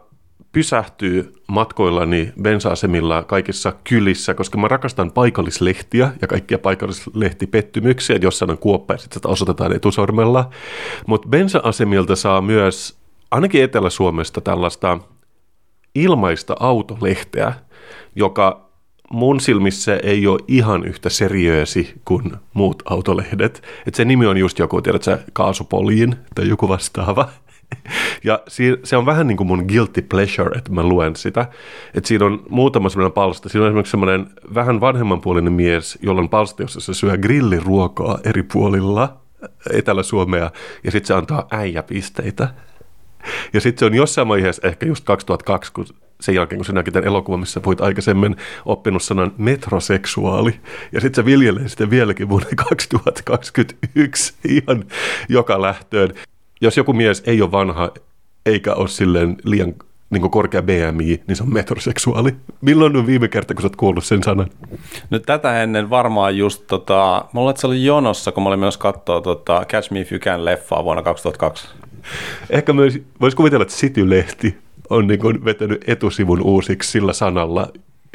pysähtyä 0.52 1.24
matkoillani 1.48 2.34
bensa-asemilla 2.42 3.24
kaikissa 3.24 3.74
kylissä, 3.84 4.34
koska 4.34 4.58
mä 4.58 4.68
rakastan 4.68 5.12
paikallislehtiä 5.12 6.12
ja 6.22 6.28
kaikkia 6.28 6.60
paikallislehtipettymyksiä, 6.60 8.20
jossain 8.22 8.52
on 8.52 8.58
kuoppa 8.58 8.94
ja 8.94 8.98
sitten 8.98 9.20
sitä 9.20 9.28
osoitetaan 9.28 9.76
etusormella. 9.76 10.50
Mutta 11.08 11.30
bensa-asemilta 11.30 12.16
saa 12.16 12.42
myös, 12.42 12.98
ainakin 13.32 13.64
Etelä-Suomesta, 13.64 14.42
tällaista 14.42 15.00
ilmaista 15.96 16.56
autolehteä, 16.60 17.54
joka 18.16 18.67
mun 19.12 19.40
silmissä 19.40 19.98
ei 20.04 20.28
ole 20.28 20.40
ihan 20.48 20.84
yhtä 20.84 21.10
seriöösi 21.10 21.94
kuin 22.06 22.32
muut 22.54 22.84
autolehdet. 22.86 23.64
Et 23.86 23.96
se 23.96 24.06
nimi 24.06 24.26
on 24.26 24.38
just 24.38 24.60
joku, 24.60 24.82
tiedätkö, 24.82 25.18
kaasupoliin 25.34 26.16
tai 26.36 26.48
joku 26.48 26.70
vastaava. 26.70 27.30
Ja 28.24 28.40
se 28.84 28.98
on 28.98 29.06
vähän 29.06 29.28
niin 29.28 29.38
kuin 29.38 29.48
mun 29.48 29.66
guilty 29.68 30.02
pleasure, 30.02 30.58
että 30.58 30.72
mä 30.72 30.84
luen 30.84 31.16
sitä. 31.16 31.48
Että 31.94 32.08
siinä 32.08 32.26
on 32.26 32.44
muutama 32.50 32.90
semmoinen 32.90 33.12
palsta. 33.12 33.50
Siinä 33.50 33.64
on 33.64 33.68
esimerkiksi 33.68 33.92
semmoinen 33.92 34.28
vähän 34.54 34.82
vanhemmanpuolinen 34.82 35.54
mies, 35.54 36.00
jolla 36.02 36.22
on 36.22 36.30
palsta, 36.30 36.64
jossa 36.64 36.80
se 36.80 36.94
syö 36.94 37.18
grilliruokaa 37.18 38.20
eri 38.24 38.44
puolilla 38.44 39.18
Etelä-Suomea. 39.74 40.52
Ja 40.84 40.92
sitten 40.92 41.08
se 41.08 41.14
antaa 41.14 41.48
äijäpisteitä. 41.52 42.50
Ja 43.54 43.62
sitten 43.62 43.80
se 43.80 43.86
on 43.86 43.94
jossain 43.94 44.28
vaiheessa, 44.28 44.68
ehkä 44.68 44.86
just 44.86 45.06
2002, 45.06 45.74
kun 45.74 45.86
sen 46.22 46.36
jälkeen, 46.36 46.60
kun 46.60 46.66
sinäkin 46.66 46.94
tämän 46.94 47.08
elokuvan, 47.08 47.40
missä 47.40 47.60
puhuit 47.60 47.82
aikaisemmin, 47.82 48.36
oppinut 48.66 49.04
sanan 49.04 49.32
metroseksuaali. 49.38 50.60
Ja 50.92 51.02
sitten 51.02 51.24
se 51.24 51.26
viljelee 51.26 51.68
sitä 51.68 51.90
vieläkin 51.90 52.30
vuonna 52.30 52.50
2021 52.70 54.34
ihan 54.48 54.84
joka 55.30 55.62
lähtöön. 55.62 56.14
Jos 56.62 56.78
joku 56.78 56.94
mies 56.94 57.24
ei 57.26 57.42
ole 57.42 57.52
vanha 57.52 57.92
eikä 58.46 58.74
ole 58.74 58.88
silleen 58.88 59.38
liian 59.44 59.74
niin 60.10 60.32
korkea 60.32 60.62
BMI, 60.62 61.22
niin 61.28 61.36
se 61.36 61.44
on 61.44 61.54
metroseksuaali. 61.54 62.36
Milloin 62.62 62.96
on 62.96 63.08
viime 63.08 63.28
kerta, 63.28 63.54
kun 63.54 63.62
sä 63.62 63.66
oot 63.66 63.76
kuullut 63.76 64.06
sen 64.06 64.24
sanan? 64.24 64.48
No 65.10 65.20
tätä 65.20 65.64
ennen 65.64 65.90
varmaan 65.90 66.38
just, 66.38 66.64
tota, 66.68 67.26
mä 67.34 67.40
luulen, 67.40 67.50
että 67.52 67.62
se 67.62 67.68
oli 67.68 67.86
jonossa, 67.86 68.32
kun 68.32 68.44
mä 68.44 68.50
olin 68.50 68.60
menossa 68.60 68.80
katsoa 68.80 69.22
tota, 69.22 69.66
Catch 69.68 69.92
Me 69.92 70.00
If 70.00 70.12
You 70.12 70.20
Can 70.20 70.46
leffaa 70.46 70.84
vuonna 70.84 71.04
2002. 71.04 71.68
Ehkä 72.50 72.74
myös, 72.74 73.00
voisi 73.22 73.38
kuvitella, 73.38 73.64
että 73.64 73.76
City-lehti 73.76 74.58
on 74.90 75.08
niin 75.08 75.20
kuin 75.20 75.46
vetänyt 75.46 75.90
etusivun 75.90 76.42
uusiksi 76.42 76.92
sillä 76.92 77.14
sanalla 77.14 77.68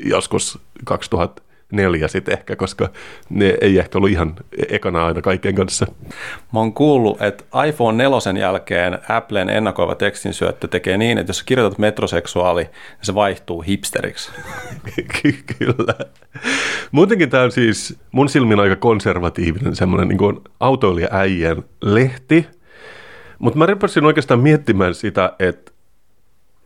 joskus 0.04 0.58
2004 0.84 2.08
sitten 2.08 2.32
ehkä, 2.32 2.56
koska 2.56 2.90
ne 3.30 3.58
ei 3.60 3.78
ehkä 3.78 3.98
ollut 3.98 4.10
ihan 4.10 4.34
ekana 4.68 5.06
aina 5.06 5.22
kaiken 5.22 5.54
kanssa. 5.54 5.86
Mä 6.52 6.60
oon 6.60 6.74
kuullut, 6.74 7.22
että 7.22 7.44
iPhone 7.68 8.04
4 8.04 8.40
jälkeen 8.40 8.98
Applen 9.08 9.50
ennakoiva 9.50 9.94
tekstin 9.94 10.34
syöttö 10.34 10.68
tekee 10.68 10.98
niin, 10.98 11.18
että 11.18 11.30
jos 11.30 11.42
kirjoitat 11.42 11.78
metroseksuaali, 11.78 12.62
niin 12.62 12.72
se 13.02 13.14
vaihtuu 13.14 13.62
hipsteriksi. 13.62 14.30
Kyllä. 15.58 15.94
Muutenkin 16.92 17.30
tämä 17.30 17.42
on 17.42 17.52
siis 17.52 17.98
mun 18.12 18.28
silmin 18.28 18.60
aika 18.60 18.76
konservatiivinen 18.76 19.76
semmoinen 19.76 20.08
niin 20.08 20.40
autoilija 20.60 21.08
äijän 21.10 21.62
lehti, 21.82 22.46
mutta 23.42 23.58
mä 23.58 23.66
rupesin 23.66 24.04
oikeastaan 24.04 24.40
miettimään 24.40 24.94
sitä, 24.94 25.32
että 25.38 25.72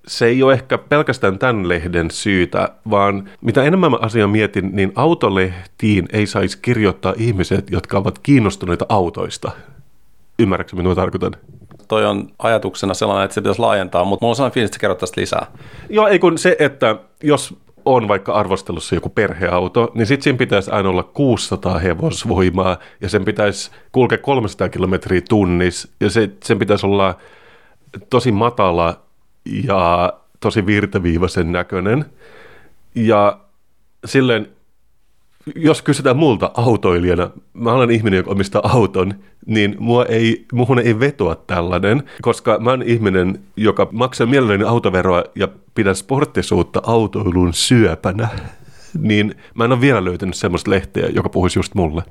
se 0.07 0.27
ei 0.27 0.43
ole 0.43 0.53
ehkä 0.53 0.79
pelkästään 0.79 1.39
tämän 1.39 1.69
lehden 1.69 2.11
syytä, 2.11 2.69
vaan 2.91 3.31
mitä 3.41 3.63
enemmän 3.63 3.91
mä 3.91 3.99
asiaa 4.01 4.29
mietin, 4.29 4.71
niin 4.73 4.93
autolehtiin 4.95 6.09
ei 6.13 6.27
saisi 6.27 6.59
kirjoittaa 6.63 7.15
ihmiset, 7.17 7.71
jotka 7.71 7.99
ovat 7.99 8.19
kiinnostuneita 8.19 8.87
autoista. 8.89 9.51
Ymmärrätkö, 10.39 10.77
mitä 10.77 10.89
mä 10.89 10.95
tarkoitan? 10.95 11.33
Toi 11.89 12.07
on 12.07 12.29
ajatuksena 12.39 12.95
sellainen, 12.95 13.25
että 13.25 13.35
se 13.35 13.41
pitäisi 13.41 13.61
laajentaa, 13.61 14.05
mutta 14.05 14.25
mulla 14.25 14.33
on 14.33 14.37
sellainen 14.37 14.55
fiilis, 14.55 14.69
että 14.69 14.79
kerrot 14.79 14.99
tästä 14.99 15.21
lisää. 15.21 15.47
Joo, 15.91 16.07
ei 16.07 16.19
kun 16.19 16.39
se, 16.39 16.57
että 16.59 16.97
jos 17.23 17.55
on 17.87 18.09
vaikka 18.09 18.33
arvostelussa 18.33 18.95
joku 18.95 19.09
perheauto, 19.09 19.93
niin 19.95 20.07
sitten 20.07 20.23
siinä 20.25 20.39
pitäisi 20.39 20.71
aina 20.71 20.89
olla 20.89 21.03
600 21.03 21.79
hevosvoimaa 21.79 22.77
ja 23.01 23.09
sen 23.09 23.25
pitäisi 23.25 23.71
kulkea 23.93 24.19
300 24.19 24.69
kilometriä 24.69 25.21
tunnissa 25.29 25.89
ja 26.01 26.11
se, 26.11 26.31
sen 26.45 26.59
pitäisi 26.59 26.87
olla 26.87 27.17
tosi 28.11 28.33
matala 28.33 29.01
ja 29.65 30.13
tosi 30.41 30.67
virtaviivaisen 30.67 31.53
näköinen. 31.53 32.05
Ja 32.95 33.39
silleen, 34.05 34.49
jos 35.55 35.83
kysytään 35.83 36.17
multa 36.17 36.51
autoilijana, 36.55 37.31
mä 37.55 37.73
olen 37.73 37.91
ihminen, 37.91 38.17
joka 38.17 38.31
omistaa 38.31 38.63
auton, 38.73 39.15
niin 39.47 39.77
mua 39.79 40.05
ei, 40.05 40.47
muhun 40.53 40.79
ei 40.79 41.01
vetoa 41.01 41.35
tällainen, 41.35 42.03
koska 42.23 42.59
mä 42.59 42.71
oon 42.71 42.83
ihminen, 42.83 43.41
joka 43.57 43.89
maksaa 43.93 44.27
mielelläni 44.27 44.65
autoveroa 44.65 45.25
ja 45.35 45.49
pidän 45.75 45.97
sporttisuutta 45.97 46.83
autoilun 46.87 47.55
syöpänä. 47.55 48.29
Niin 48.99 49.35
mä 49.55 49.65
en 49.65 49.73
ole 49.73 49.81
vielä 49.81 50.05
löytänyt 50.05 50.35
semmoista 50.35 50.71
lehteä, 50.71 51.07
joka 51.07 51.29
puhuisi 51.29 51.59
just 51.59 51.75
mulle. 51.75 52.03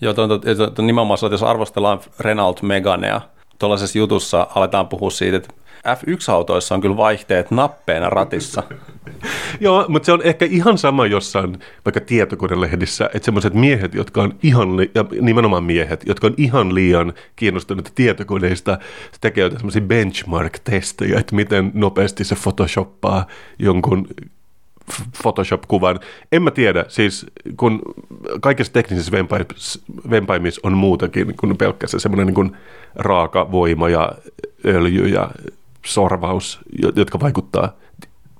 Joo, 0.00 0.14
to, 0.14 0.28
to, 0.28 0.70
to, 0.70 0.82
nimenomaan 0.82 1.18
jos 1.30 1.42
arvostellaan 1.42 2.00
Renault 2.20 2.62
Meganea, 2.62 3.20
tuollaisessa 3.58 3.98
jutussa 3.98 4.46
aletaan 4.54 4.88
puhua 4.88 5.10
siitä, 5.10 5.36
että 5.36 5.54
F1-autoissa 5.88 6.74
on 6.74 6.80
kyllä 6.80 6.96
vaihteet 6.96 7.50
nappeena 7.50 8.10
ratissa. 8.10 8.62
Joo, 9.60 9.84
mutta 9.88 10.06
se 10.06 10.12
on 10.12 10.22
ehkä 10.22 10.44
ihan 10.44 10.78
sama 10.78 11.06
jossain 11.06 11.58
vaikka 11.84 12.00
tietokonelehdissä, 12.00 13.10
että 13.14 13.24
semmoiset 13.24 13.54
miehet, 13.54 13.94
jotka 13.94 14.22
on 14.22 14.34
ihan, 14.42 14.76
li- 14.76 14.90
ja 14.94 15.04
nimenomaan 15.20 15.64
miehet, 15.64 16.06
jotka 16.06 16.26
on 16.26 16.34
ihan 16.36 16.74
liian 16.74 17.12
kiinnostuneita 17.36 17.90
tietokoneista, 17.94 18.78
se 19.12 19.18
tekee 19.20 19.50
semmoisia 19.50 19.82
benchmark-testejä, 19.82 21.18
että 21.18 21.36
miten 21.36 21.70
nopeasti 21.74 22.24
se 22.24 22.34
photoshoppaa 22.42 23.26
jonkun 23.58 24.06
Photoshop-kuvan. 25.22 26.00
En 26.32 26.42
mä 26.42 26.50
tiedä, 26.50 26.84
siis 26.88 27.26
kun 27.56 27.82
kaikissa 28.40 28.72
teknisissä 28.72 29.12
vempaimissa 30.10 30.60
on 30.64 30.76
muutakin 30.76 31.36
kuin 31.36 31.58
pelkkä 31.58 31.86
se 31.86 31.98
semmoinen 31.98 32.34
niin 32.34 32.56
raaka 32.94 33.52
voima 33.52 33.88
ja 33.88 34.12
öljy 34.66 35.08
ja 35.08 35.30
sorvaus, 35.86 36.60
jotka 36.96 37.20
vaikuttaa 37.20 37.76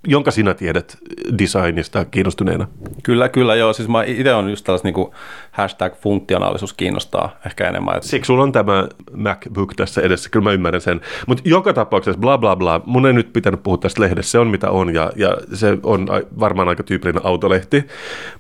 jonka 0.07 0.31
sinä 0.31 0.55
tiedät 0.55 0.99
designista 1.39 2.05
kiinnostuneena? 2.05 2.69
Kyllä, 3.03 3.29
kyllä 3.29 3.55
joo. 3.55 3.73
Siis 3.73 3.89
mä 3.89 4.03
itse 4.03 4.35
on 4.35 4.51
just 4.51 4.65
tällaista 4.65 4.89
niin 4.89 5.09
hashtag-funktionaalisuus 5.51 6.73
kiinnostaa 6.77 7.37
ehkä 7.47 7.69
enemmän. 7.69 7.97
Että... 7.97 8.09
Siksi 8.09 8.27
sulla 8.27 8.43
on 8.43 8.53
tämä 8.53 8.89
MacBook 9.17 9.75
tässä 9.75 10.01
edessä, 10.01 10.31
kyllä 10.31 10.45
mä 10.45 10.53
ymmärrän 10.53 10.81
sen. 10.81 11.01
Mutta 11.27 11.43
joka 11.47 11.73
tapauksessa 11.73 12.21
bla 12.21 12.39
bla 12.39 12.57
bla, 12.57 12.81
mun 12.87 13.07
ei 13.07 13.13
nyt 13.13 13.33
pitänyt 13.33 13.63
puhua 13.63 13.79
tästä 13.79 14.03
lehdestä, 14.03 14.31
se 14.31 14.39
on 14.39 14.49
mitä 14.49 14.71
on 14.71 14.95
ja, 14.95 15.13
ja 15.17 15.37
se 15.53 15.79
on 15.83 16.09
varmaan 16.41 16.69
aika 16.69 16.83
tyypillinen 16.83 17.27
autolehti. 17.27 17.85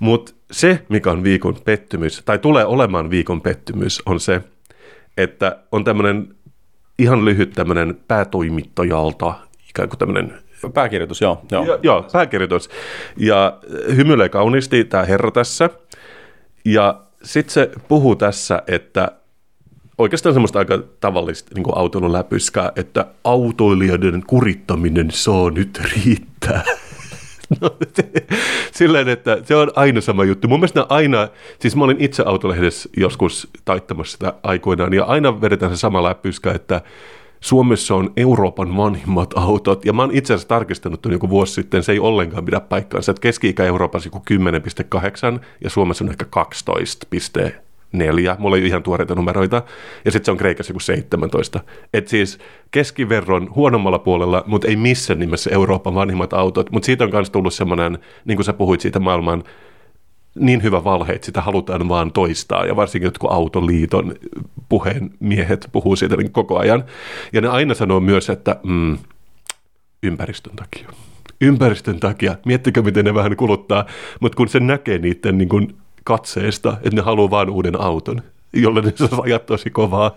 Mutta 0.00 0.32
se, 0.50 0.82
mikä 0.88 1.10
on 1.10 1.22
viikon 1.22 1.56
pettymys, 1.64 2.22
tai 2.24 2.38
tulee 2.38 2.64
olemaan 2.64 3.10
viikon 3.10 3.40
pettymys, 3.40 4.02
on 4.06 4.20
se, 4.20 4.40
että 5.16 5.58
on 5.72 5.84
tämmöinen 5.84 6.34
ihan 6.98 7.24
lyhyt 7.24 7.52
tämmöinen 7.52 8.00
päätoimittajalta 8.08 9.34
ikään 9.68 9.88
kuin 9.88 9.98
tämmöinen 9.98 10.34
Pääkirjoitus, 10.74 11.20
joo. 11.20 11.42
Joo, 11.50 11.64
ja, 11.64 11.78
joo 11.82 12.06
pääkirjoitus. 12.12 12.70
Ja 13.16 13.58
hymyilee 13.96 14.28
kauniisti 14.28 14.84
tämä 14.84 15.04
herra 15.04 15.30
tässä. 15.30 15.70
Ja 16.64 17.00
sitten 17.24 17.54
se 17.54 17.70
puhuu 17.88 18.16
tässä, 18.16 18.62
että 18.66 19.12
oikeastaan 19.98 20.32
semmoista 20.32 20.58
aika 20.58 20.78
tavallista 21.00 21.50
niin 21.54 21.64
autoilun 21.74 22.12
läpyskää, 22.12 22.72
että 22.76 23.06
autoilijoiden 23.24 24.22
kurittaminen 24.26 25.10
saa 25.10 25.50
nyt 25.50 25.80
riittää. 25.94 26.62
No, 27.60 27.76
silleen, 28.72 29.08
että 29.08 29.38
se 29.44 29.56
on 29.56 29.70
aina 29.76 30.00
sama 30.00 30.24
juttu. 30.24 30.48
Mun 30.48 30.60
mielestä 30.60 30.86
aina, 30.88 31.28
siis 31.58 31.76
mä 31.76 31.84
olin 31.84 32.00
itse 32.00 32.22
autolehdessä 32.26 32.88
joskus 32.96 33.48
taittamassa 33.64 34.12
sitä 34.12 34.34
aikoinaan, 34.42 34.92
ja 34.92 35.04
aina 35.04 35.40
vedetään 35.40 35.76
se 35.76 35.80
sama 35.80 36.02
läppyskä, 36.02 36.52
että 36.52 36.80
Suomessa 37.40 37.94
on 37.94 38.12
Euroopan 38.16 38.76
vanhimmat 38.76 39.34
autot, 39.36 39.84
ja 39.84 39.92
mä 39.92 40.02
oon 40.02 40.10
itse 40.14 40.34
asiassa 40.34 40.48
tarkistanut 40.48 41.02
tuon 41.02 41.12
joku 41.12 41.28
vuosi 41.30 41.54
sitten, 41.54 41.82
se 41.82 41.92
ei 41.92 41.98
ollenkaan 41.98 42.44
pidä 42.44 42.60
paikkaansa, 42.60 43.10
että 43.10 43.20
keski-ikä 43.20 43.64
Euroopassa 43.64 44.06
joku 44.06 44.22
10,8 45.38 45.40
ja 45.64 45.70
Suomessa 45.70 46.04
on 46.04 46.10
ehkä 46.10 46.26
12,4. 47.96 48.36
Mulla 48.38 48.56
ei 48.56 48.66
ihan 48.66 48.82
tuoreita 48.82 49.14
numeroita. 49.14 49.62
Ja 50.04 50.10
sitten 50.10 50.24
se 50.24 50.30
on 50.30 50.36
Kreikassa 50.36 50.70
joku 50.70 50.80
17. 50.80 51.60
Et 51.94 52.08
siis 52.08 52.38
keskiverron 52.70 53.54
huonommalla 53.54 53.98
puolella, 53.98 54.44
mutta 54.46 54.68
ei 54.68 54.76
missään 54.76 55.20
nimessä 55.20 55.50
Euroopan 55.52 55.94
vanhimmat 55.94 56.32
autot. 56.32 56.70
Mutta 56.70 56.86
siitä 56.86 57.04
on 57.04 57.10
myös 57.12 57.30
tullut 57.30 57.54
semmoinen, 57.54 57.98
niin 58.24 58.36
kuin 58.36 58.44
sä 58.44 58.52
puhuit 58.52 58.80
siitä 58.80 59.00
maailman 59.00 59.44
niin 60.34 60.62
hyvä 60.62 60.84
valhe, 60.84 61.12
että 61.12 61.26
sitä 61.26 61.40
halutaan 61.40 61.88
vaan 61.88 62.12
toistaa. 62.12 62.66
Ja 62.66 62.76
varsinkin 62.76 63.06
jotkut 63.06 63.32
autoliiton 63.32 64.14
puheenmiehet 64.68 65.68
puhuu 65.72 65.96
siitä 65.96 66.16
niin 66.16 66.32
koko 66.32 66.58
ajan. 66.58 66.84
Ja 67.32 67.40
ne 67.40 67.48
aina 67.48 67.74
sanoo 67.74 68.00
myös, 68.00 68.30
että 68.30 68.56
mm, 68.62 68.98
ympäristön 70.02 70.56
takia. 70.56 70.88
ympäristön 71.40 72.00
takia, 72.00 72.36
miettikö 72.46 72.82
miten 72.82 73.04
ne 73.04 73.14
vähän 73.14 73.36
kuluttaa, 73.36 73.86
mutta 74.20 74.36
kun 74.36 74.48
se 74.48 74.60
näkee 74.60 74.98
niiden 74.98 75.38
niin 75.38 75.48
kuin 75.48 75.76
katseesta, 76.04 76.72
että 76.76 76.96
ne 76.96 77.02
haluaa 77.02 77.30
vain 77.30 77.50
uuden 77.50 77.80
auton, 77.80 78.22
jolle 78.52 78.80
ne 78.80 78.92
saa 78.94 79.22
ajaa 79.22 79.38
tosi 79.38 79.70
kovaa. 79.70 80.10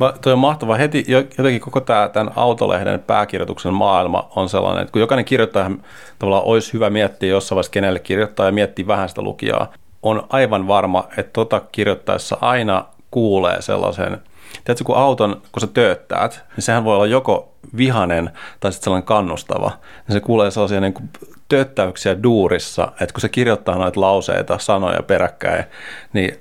Mä, 0.00 0.12
toi 0.22 0.32
on 0.32 0.38
mahtavaa. 0.38 0.76
Heti 0.76 1.04
jotenkin 1.08 1.60
koko 1.60 1.80
tämä, 1.80 2.10
tämän 2.12 2.32
autolehden 2.36 3.00
pääkirjoituksen 3.00 3.74
maailma 3.74 4.28
on 4.36 4.48
sellainen, 4.48 4.82
että 4.82 4.92
kun 4.92 5.00
jokainen 5.00 5.24
kirjoittaja 5.24 5.70
tavallaan 6.18 6.44
olisi 6.44 6.72
hyvä 6.72 6.90
miettiä 6.90 7.28
jossain 7.28 7.56
vaiheessa, 7.56 7.72
kenelle 7.72 7.98
kirjoittaa 7.98 8.46
ja 8.46 8.52
miettiä 8.52 8.86
vähän 8.86 9.08
sitä 9.08 9.22
lukijaa, 9.22 9.72
on 10.02 10.26
aivan 10.28 10.68
varma, 10.68 11.04
että 11.16 11.32
tota 11.32 11.60
kirjoittaessa 11.72 12.38
aina 12.40 12.84
kuulee 13.10 13.62
sellaisen, 13.62 14.18
tiedätkö, 14.64 14.84
kun 14.84 14.96
auton, 14.96 15.42
kun 15.52 15.60
sä 15.60 15.66
tööttäät, 15.66 16.44
niin 16.56 16.62
sehän 16.62 16.84
voi 16.84 16.94
olla 16.94 17.06
joko 17.06 17.54
vihanen 17.76 18.30
tai 18.60 18.72
sitten 18.72 18.84
sellainen 18.84 19.06
kannustava. 19.06 19.70
Niin 20.08 20.14
se 20.14 20.20
kuulee 20.20 20.50
sellaisia 20.50 20.80
niin 20.80 20.94
kuin 20.94 21.10
tööttäyksiä 21.48 22.22
duurissa, 22.22 22.92
että 23.00 23.12
kun 23.12 23.20
se 23.20 23.28
kirjoittaa 23.28 23.78
noita 23.78 24.00
lauseita, 24.00 24.58
sanoja 24.58 25.02
peräkkäin, 25.02 25.64
niin 26.12 26.38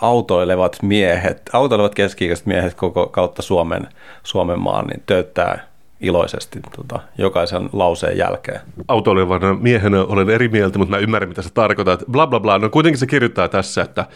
autoilevat 0.00 0.82
miehet, 0.82 1.50
autoilevat 1.52 1.94
keski 1.94 2.28
miehet 2.44 2.74
koko 2.74 3.06
kautta 3.06 3.42
Suomen, 3.42 3.88
Suomen 4.22 4.60
maan, 4.60 4.86
niin 4.86 5.02
tööttää 5.06 5.69
iloisesti 6.00 6.60
tota, 6.76 7.00
jokaisen 7.18 7.68
lauseen 7.72 8.18
jälkeen. 8.18 8.60
Autoilevana 8.88 9.54
miehenä 9.54 10.04
olen 10.04 10.30
eri 10.30 10.48
mieltä, 10.48 10.78
mutta 10.78 10.90
mä 10.96 10.98
ymmärrän, 10.98 11.28
mitä 11.28 11.42
sä 11.42 11.50
tarkoitat. 11.54 12.04
Bla 12.10 12.26
bla 12.26 12.40
bla. 12.40 12.58
No 12.58 12.70
kuitenkin 12.70 12.98
se 12.98 13.06
kirjoittaa 13.06 13.48
tässä, 13.48 13.82
että 13.82 14.06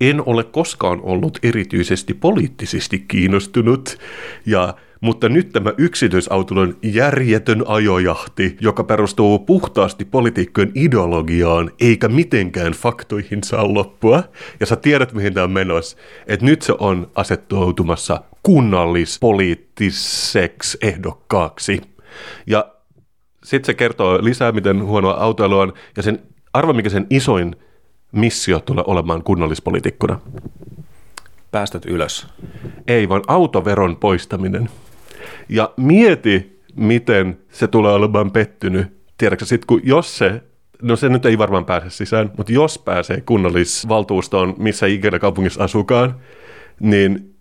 en 0.00 0.22
ole 0.26 0.44
koskaan 0.44 1.00
ollut 1.02 1.38
erityisesti 1.42 2.14
poliittisesti 2.14 3.04
kiinnostunut 3.08 3.98
ja 4.46 4.74
mutta 5.04 5.28
nyt 5.28 5.52
tämä 5.52 5.72
yksityisautoilun 5.78 6.78
järjetön 6.82 7.62
ajojahti, 7.66 8.56
joka 8.60 8.84
perustuu 8.84 9.38
puhtaasti 9.38 10.04
politiikkojen 10.04 10.72
ideologiaan, 10.74 11.70
eikä 11.80 12.08
mitenkään 12.08 12.72
faktoihin 12.72 13.44
saa 13.44 13.74
loppua. 13.74 14.22
Ja 14.60 14.66
sä 14.66 14.76
tiedät, 14.76 15.12
mihin 15.12 15.34
tämä 15.34 15.44
on 15.44 15.50
menossa. 15.50 15.96
Että 16.26 16.46
nyt 16.46 16.62
se 16.62 16.74
on 16.78 17.10
asettuutumassa 17.14 18.20
kunnallispoliittiseksi 18.42 20.78
ehdokkaaksi. 20.82 21.80
Ja 22.46 22.72
sitten 23.44 23.66
se 23.66 23.74
kertoo 23.74 24.18
lisää, 24.22 24.52
miten 24.52 24.84
huonoa 24.84 25.14
autoilu 25.14 25.58
on, 25.58 25.72
ja 25.96 26.02
sen 26.02 26.22
arva, 26.52 26.72
mikä 26.72 26.90
sen 26.90 27.06
isoin 27.10 27.56
missio 28.12 28.60
tulee 28.60 28.84
olemaan 28.86 29.22
kunnallispolitiikkona. 29.22 30.20
Päästöt 31.50 31.86
ylös. 31.86 32.26
Ei, 32.86 33.08
vaan 33.08 33.22
autoveron 33.26 33.96
poistaminen. 33.96 34.68
Ja 35.48 35.72
mieti, 35.76 36.62
miten 36.76 37.38
se 37.50 37.66
tulee 37.66 37.92
olemaan 37.92 38.30
pettynyt. 38.30 38.86
Tiedätkö, 39.18 39.44
sit 39.44 39.64
kun 39.64 39.80
jos 39.84 40.18
se 40.18 40.42
no 40.82 40.96
se 40.96 41.08
nyt 41.08 41.26
ei 41.26 41.38
varmaan 41.38 41.64
pääse 41.64 41.90
sisään, 41.90 42.30
mutta 42.36 42.52
jos 42.52 42.78
pääsee 42.78 43.20
kunnallisvaltuustoon, 43.20 44.54
missä 44.58 44.86
ikinä 44.86 45.18
kaupungissa 45.18 45.64
asukaan, 45.64 46.14
niin 46.80 47.34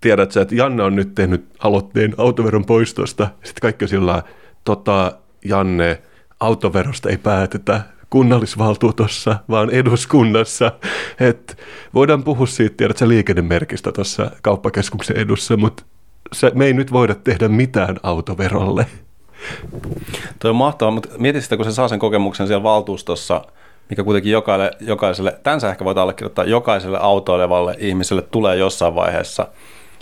tiedät 0.00 0.32
sä, 0.32 0.40
että 0.40 0.54
Janne 0.54 0.82
on 0.82 0.96
nyt 0.96 1.14
tehnyt 1.14 1.44
aloitteen 1.58 2.14
autoveron 2.18 2.64
poistosta. 2.64 3.28
Sitten 3.34 3.60
kaikki 3.62 3.88
sillä 3.88 4.22
tota, 4.64 5.12
Janne, 5.44 6.02
autoverosta 6.40 7.10
ei 7.10 7.18
päätetä 7.18 7.80
kunnallisvaltuutossa, 8.10 9.36
vaan 9.48 9.70
eduskunnassa. 9.70 10.72
Et 11.20 11.58
voidaan 11.94 12.24
puhua 12.24 12.46
siitä, 12.46 12.76
tiedät 12.76 12.96
sä, 12.96 13.08
liikennemerkistä 13.08 13.92
tuossa 13.92 14.30
kauppakeskuksen 14.42 15.16
edussa, 15.16 15.56
mutta 15.56 15.82
se, 16.32 16.52
me 16.54 16.66
ei 16.66 16.72
nyt 16.72 16.92
voida 16.92 17.14
tehdä 17.14 17.48
mitään 17.48 17.96
autoverolle. 18.02 18.86
Tuo 20.38 20.50
on 20.50 20.56
mahtavaa, 20.56 20.94
mutta 20.94 21.08
mieti 21.18 21.40
sitä, 21.40 21.56
kun 21.56 21.64
se 21.64 21.72
saa 21.72 21.88
sen 21.88 21.98
kokemuksen 21.98 22.46
siellä 22.46 22.62
valtuustossa, 22.62 23.44
mikä 23.90 24.04
kuitenkin 24.04 24.32
jokaiselle, 24.32 24.70
jokaiselle 24.80 25.38
tänsä 25.42 25.68
ehkä 25.68 25.84
voit 25.84 25.98
allekirjoittaa, 25.98 26.44
jokaiselle 26.44 26.98
autoilevalle 27.00 27.74
ihmiselle 27.78 28.22
tulee 28.22 28.56
jossain 28.56 28.94
vaiheessa, 28.94 29.48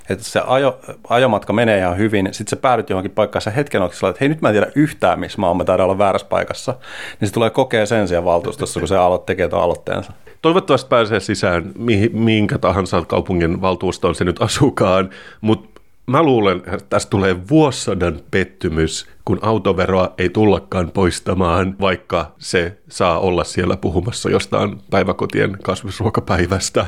että 0.09 0.25
se 0.25 0.43
ajo, 0.47 0.79
ajomatka 1.09 1.53
menee 1.53 1.79
ihan 1.79 1.99
hyvin, 1.99 2.29
sitten 2.33 2.51
sä 2.51 2.57
päädyt 2.57 2.91
johonkin 2.91 3.11
paikkaan, 3.11 3.43
sä 3.43 3.51
hetken 3.51 3.83
että 3.83 4.17
hei 4.21 4.29
nyt 4.29 4.43
mä 4.43 4.49
en 4.49 4.55
tiedä 4.55 4.73
yhtään, 4.75 5.21
missä 5.21 5.41
mä 5.41 5.49
oon, 5.49 5.57
mä 5.57 5.65
olla 5.85 5.99
väärässä 5.99 6.27
paikassa, 6.27 6.75
niin 7.21 7.29
se 7.29 7.35
tulee 7.35 7.51
kokea 7.51 7.87
sen 7.87 8.09
siellä 8.09 8.25
valtuustossa, 8.25 8.81
kun 8.81 8.89
se 8.89 8.97
aloit 8.97 9.27
tekee 9.27 9.49
tuon 9.49 9.63
aloitteensa. 9.63 10.13
Toivottavasti 10.43 10.89
pääsee 10.89 11.21
sisään 11.21 11.73
minkä 12.13 12.59
tahansa 12.59 13.03
kaupungin 13.05 13.61
valtuustoon 13.61 14.15
se 14.15 14.25
nyt 14.25 14.43
asukaan, 14.43 15.11
mutta 15.41 15.72
mä 16.07 16.23
luulen, 16.23 16.57
että 16.57 16.87
tästä 16.91 17.11
tulee 17.11 17.49
vuosisadan 17.49 18.21
pettymys, 18.31 19.07
kun 19.25 19.39
autoveroa 19.43 20.15
ei 20.19 20.29
tullakaan 20.29 20.91
poistamaan, 20.91 21.77
vaikka 21.81 22.35
se 22.39 22.79
saa 22.89 23.19
olla 23.19 23.45
siellä 23.45 23.77
puhumassa 23.77 24.31
jostain 24.31 24.81
päiväkotien 24.91 25.59
kasvisruokapäivästä, 25.63 26.87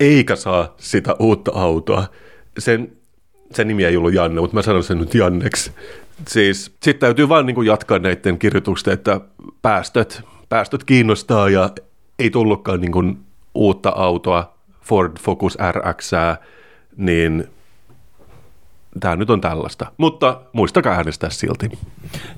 eikä 0.00 0.36
saa 0.36 0.74
sitä 0.76 1.16
uutta 1.18 1.52
autoa. 1.54 2.04
Sen, 2.58 2.92
sen 3.52 3.68
nimi 3.68 3.84
ei 3.84 3.96
ollut 3.96 4.14
Janne, 4.14 4.40
mutta 4.40 4.56
mä 4.56 4.62
sanon 4.62 4.84
sen 4.84 4.98
nyt 4.98 5.14
Janneksi. 5.14 5.72
Siis 6.28 6.64
sitten 6.64 7.00
täytyy 7.00 7.28
vaan 7.28 7.46
niin 7.46 7.66
jatkaa 7.66 7.98
näiden 7.98 8.38
kirjoitusten, 8.38 8.94
että 8.94 9.20
päästöt, 9.62 10.22
päästöt 10.48 10.84
kiinnostaa 10.84 11.48
ja 11.48 11.70
ei 12.18 12.30
tullutkaan 12.30 12.80
niin 12.80 13.18
uutta 13.54 13.92
autoa, 13.96 14.54
Ford 14.82 15.12
Focus 15.20 15.58
RX, 15.72 16.10
niin 16.96 17.48
tämä 19.00 19.16
nyt 19.16 19.30
on 19.30 19.40
tällaista. 19.40 19.86
Mutta 19.96 20.40
muistakaa 20.52 20.94
äänestää 20.94 21.30
silti. 21.30 21.70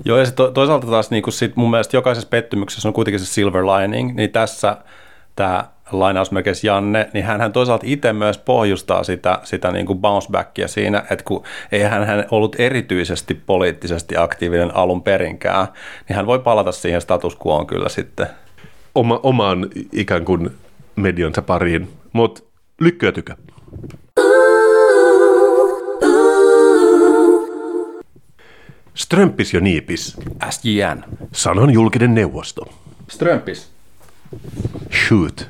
Joo, 0.05 0.17
ja 0.17 0.31
to, 0.31 0.51
toisaalta 0.51 0.87
taas 0.87 1.11
niin 1.11 1.23
kuin 1.23 1.33
sit 1.33 1.55
mun 1.55 1.71
mielestä 1.71 1.97
jokaisessa 1.97 2.29
pettymyksessä 2.29 2.89
on 2.89 2.93
kuitenkin 2.93 3.19
se 3.19 3.25
silver 3.25 3.65
lining, 3.65 4.15
niin 4.15 4.31
tässä 4.31 4.77
tämä 5.35 5.65
lainausmerkeissä 5.91 6.67
Janne, 6.67 7.09
niin 7.13 7.25
hän 7.25 7.53
toisaalta 7.53 7.85
itse 7.87 8.13
myös 8.13 8.37
pohjustaa 8.37 9.03
sitä, 9.03 9.39
sitä 9.43 9.71
niin 9.71 9.85
kuin 9.85 9.99
bounce 9.99 10.27
backia 10.31 10.67
siinä, 10.67 11.03
että 11.09 11.25
kun 11.25 11.43
ei 11.71 11.81
hän 11.81 12.25
ollut 12.31 12.55
erityisesti 12.59 13.33
poliittisesti 13.33 14.17
aktiivinen 14.17 14.75
alun 14.75 15.03
perinkään, 15.03 15.67
niin 16.09 16.15
hän 16.15 16.25
voi 16.25 16.39
palata 16.39 16.71
siihen 16.71 17.01
status 17.01 17.37
quoon 17.47 17.67
kyllä 17.67 17.89
sitten. 17.89 18.27
Oma, 18.95 19.19
omaan 19.23 19.67
ikään 19.91 20.25
kuin 20.25 20.49
mediansa 20.95 21.41
pariin, 21.41 21.89
mutta 22.13 22.43
lykkyä 22.79 23.11
tykö. 23.11 23.35
Strömpis 28.93 29.53
ja 29.53 29.61
niipis. 29.61 30.17
SJN. 30.49 31.03
Sanon 31.31 31.73
julkinen 31.73 32.15
neuvosto. 32.15 32.65
Strömpis. 33.07 33.71
Shoot. 35.07 35.47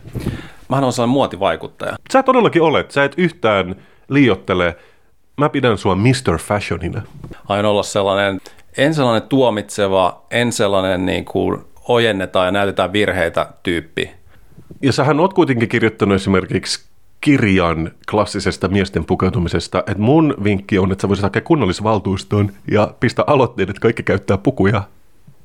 Mähän 0.69 0.83
on 0.83 0.93
sellainen 0.93 1.13
muotivaikuttaja. 1.13 1.95
Sä 2.13 2.23
todellakin 2.23 2.61
olet. 2.61 2.91
Sä 2.91 3.03
et 3.03 3.13
yhtään 3.17 3.75
liiottele. 4.09 4.75
Mä 5.37 5.49
pidän 5.49 5.77
sua 5.77 5.95
Mr. 5.95 6.37
Fashionina. 6.37 7.01
Aion 7.49 7.65
olla 7.65 7.83
sellainen, 7.83 8.41
en 8.77 8.93
sellainen 8.93 9.29
tuomitseva, 9.29 10.25
en 10.31 10.51
sellainen 10.51 11.05
niin 11.05 11.25
kuin 11.25 11.61
ojennetaan 11.87 12.45
ja 12.45 12.51
näytetään 12.51 12.93
virheitä 12.93 13.47
tyyppi. 13.63 14.11
Ja 14.81 14.93
sähän 14.93 15.19
oot 15.19 15.33
kuitenkin 15.33 15.69
kirjoittanut 15.69 16.15
esimerkiksi 16.15 16.90
kirjan 17.21 17.91
klassisesta 18.11 18.67
miesten 18.67 19.05
pukeutumisesta, 19.05 19.79
että 19.79 20.03
mun 20.03 20.35
vinkki 20.43 20.79
on, 20.79 20.91
että 20.91 21.01
sä 21.01 21.07
voisit 21.07 21.23
hakea 21.23 21.41
kunnallisvaltuustoon 21.41 22.51
ja 22.71 22.93
pistää 22.99 23.25
aloitteen, 23.27 23.69
että 23.69 23.79
kaikki 23.79 24.03
käyttää 24.03 24.37
pukuja 24.37 24.83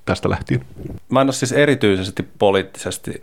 tästä 0.04 0.30
lähtien. 0.30 0.64
Mä 1.08 1.20
en 1.20 1.26
ole 1.26 1.32
siis 1.32 1.52
erityisesti 1.52 2.28
poliittisesti 2.38 3.22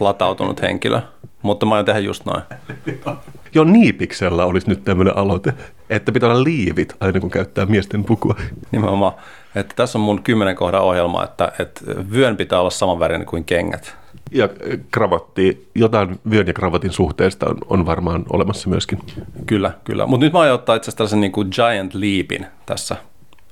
latautunut 0.00 0.62
henkilö, 0.62 1.00
mutta 1.42 1.66
mä 1.66 1.74
aion 1.74 1.84
tehdä 1.84 2.00
just 2.00 2.24
noin. 2.24 2.42
Jo 3.54 3.64
Niipiksellä 3.64 4.44
olisi 4.44 4.68
nyt 4.68 4.84
tämmöinen 4.84 5.16
aloite, 5.16 5.54
että 5.90 6.12
pitää 6.12 6.30
olla 6.30 6.44
liivit 6.44 6.96
aina 7.00 7.20
kun 7.20 7.30
käyttää 7.30 7.66
miesten 7.66 8.04
pukua. 8.04 8.34
Nimenomaan. 8.70 9.12
Että 9.54 9.74
tässä 9.76 9.98
on 9.98 10.02
mun 10.02 10.22
kymmenen 10.22 10.56
kohdan 10.56 10.82
ohjelma, 10.82 11.24
että, 11.24 11.52
että 11.58 11.80
vyön 12.12 12.36
pitää 12.36 12.60
olla 12.60 12.70
saman 12.70 13.00
värinen 13.00 13.26
kuin 13.26 13.44
kengät 13.44 14.01
ja 14.30 14.48
kravatti, 14.90 15.68
jotain 15.74 16.20
vyön 16.30 16.46
ja 16.46 16.52
kravatin 16.52 16.92
suhteesta 16.92 17.46
on, 17.46 17.56
on 17.66 17.86
varmaan 17.86 18.24
olemassa 18.30 18.68
myöskin. 18.68 18.98
Kyllä, 19.46 19.72
kyllä. 19.84 20.06
Mutta 20.06 20.24
nyt 20.24 20.32
mä 20.32 20.40
aion 20.40 20.54
ottaa 20.54 20.76
itse 20.76 20.84
asiassa 20.84 20.96
tällaisen 20.96 21.20
niin 21.20 21.32
kuin 21.32 21.48
giant 21.54 21.94
leapin 21.94 22.46
tässä 22.66 22.96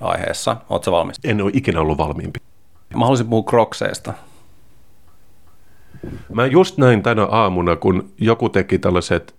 aiheessa. 0.01 0.57
Oletko 0.69 0.91
valmis? 0.91 1.19
En 1.23 1.41
ole 1.41 1.51
ikinä 1.53 1.81
ollut 1.81 1.97
valmiimpi. 1.97 2.39
Mä 2.93 2.99
haluaisin 2.99 3.27
puhua 3.27 3.43
krokseista. 3.43 4.13
Mä 6.33 6.45
just 6.45 6.77
näin 6.77 7.03
tänä 7.03 7.25
aamuna, 7.25 7.75
kun 7.75 8.09
joku 8.17 8.49
teki 8.49 8.79
tällaiset, 8.79 9.35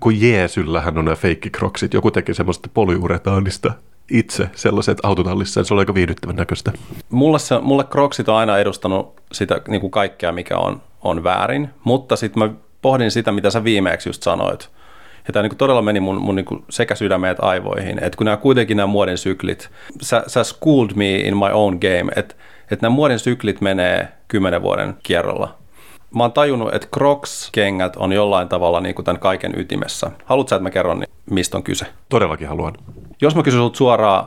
kun 0.00 0.20
Jeesyllähän 0.20 0.98
on 0.98 1.04
nämä 1.04 1.16
feikkikroksit, 1.16 1.94
joku 1.94 2.10
teki 2.10 2.34
semmoista 2.34 2.68
polyuretaanista 2.74 3.72
itse 4.10 4.50
sellaiset 4.54 4.98
autotallissa, 5.02 5.64
se 5.64 5.74
oli 5.74 5.80
aika 5.80 5.94
viihdyttävän 5.94 6.36
näköistä. 6.36 6.72
Mulle, 7.10 7.38
se, 7.38 7.58
mulle 7.58 7.84
Crocsit 7.84 8.28
on 8.28 8.36
aina 8.36 8.58
edustanut 8.58 9.20
sitä 9.32 9.60
niin 9.68 9.80
kuin 9.80 9.90
kaikkea, 9.90 10.32
mikä 10.32 10.58
on, 10.58 10.82
on 11.02 11.24
väärin, 11.24 11.70
mutta 11.84 12.16
sitten 12.16 12.42
mä 12.42 12.50
pohdin 12.82 13.10
sitä, 13.10 13.32
mitä 13.32 13.50
sä 13.50 13.64
viimeksi 13.64 14.08
just 14.08 14.22
sanoit, 14.22 14.70
Ja 15.26 15.32
tämä 15.32 15.42
niin 15.42 15.56
todella 15.56 15.82
meni 15.82 16.00
mun, 16.00 16.22
mun 16.22 16.36
niin 16.36 16.64
sekä 16.70 16.94
sydämeen 16.94 17.30
että 17.30 17.46
aivoihin. 17.46 18.04
Että 18.04 18.16
kun 18.16 18.24
nämä 18.24 18.36
kuitenkin 18.36 18.76
nämä 18.76 18.86
muodin 18.86 19.18
syklit, 19.18 19.70
sä, 20.02 20.24
sä 20.26 20.44
schooled 20.44 20.90
me 20.94 21.16
in 21.16 21.36
my 21.36 21.50
own 21.52 21.78
game, 21.80 22.12
että, 22.16 22.34
että 22.70 22.86
nämä 22.86 22.94
muodin 22.94 23.18
syklit 23.18 23.60
menee 23.60 24.08
kymmenen 24.28 24.62
vuoden 24.62 24.94
kierrolla. 25.02 25.59
Mä 26.14 26.22
oon 26.22 26.32
tajunnut, 26.32 26.74
että 26.74 26.88
Crocs-kengät 26.96 27.96
on 27.96 28.12
jollain 28.12 28.48
tavalla 28.48 28.80
niin 28.80 28.94
kuin 28.94 29.04
tämän 29.04 29.20
kaiken 29.20 29.60
ytimessä. 29.60 30.10
Haluatko 30.24 30.54
että 30.54 30.62
mä 30.62 30.70
kerron, 30.70 30.98
niin 31.00 31.10
mistä 31.30 31.56
on 31.56 31.62
kyse? 31.62 31.86
Todellakin 32.08 32.48
haluan. 32.48 32.74
Jos 33.20 33.34
mä 33.36 33.42
kysyn 33.42 33.70
suoraan, 33.72 34.26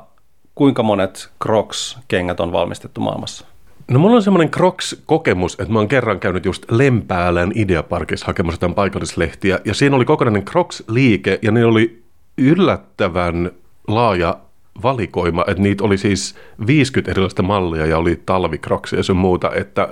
kuinka 0.55 0.83
monet 0.83 1.29
Crocs-kengät 1.43 2.39
on 2.39 2.51
valmistettu 2.51 3.01
maailmassa? 3.01 3.45
No 3.87 3.99
mulla 3.99 4.15
on 4.15 4.23
semmoinen 4.23 4.51
Crocs-kokemus, 4.51 5.53
että 5.59 5.73
mä 5.73 5.79
oon 5.79 5.87
kerran 5.87 6.19
käynyt 6.19 6.45
just 6.45 6.71
Lempäälän 6.71 7.51
Ideaparkissa 7.55 8.25
hakemassa 8.25 8.55
jotain 8.55 8.75
paikallislehtiä, 8.75 9.59
ja 9.65 9.73
siinä 9.73 9.95
oli 9.95 10.05
kokonainen 10.05 10.43
Crocs-liike, 10.43 11.39
ja 11.41 11.51
ne 11.51 11.65
oli 11.65 12.03
yllättävän 12.37 13.51
laaja 13.87 14.37
valikoima, 14.83 15.43
että 15.47 15.63
niitä 15.63 15.83
oli 15.83 15.97
siis 15.97 16.35
50 16.67 17.11
erilaista 17.11 17.43
mallia 17.43 17.85
ja 17.85 17.97
oli 17.97 18.21
talvikroksia 18.25 18.99
ja 18.99 19.03
sun 19.03 19.17
muuta, 19.17 19.51
että 19.55 19.87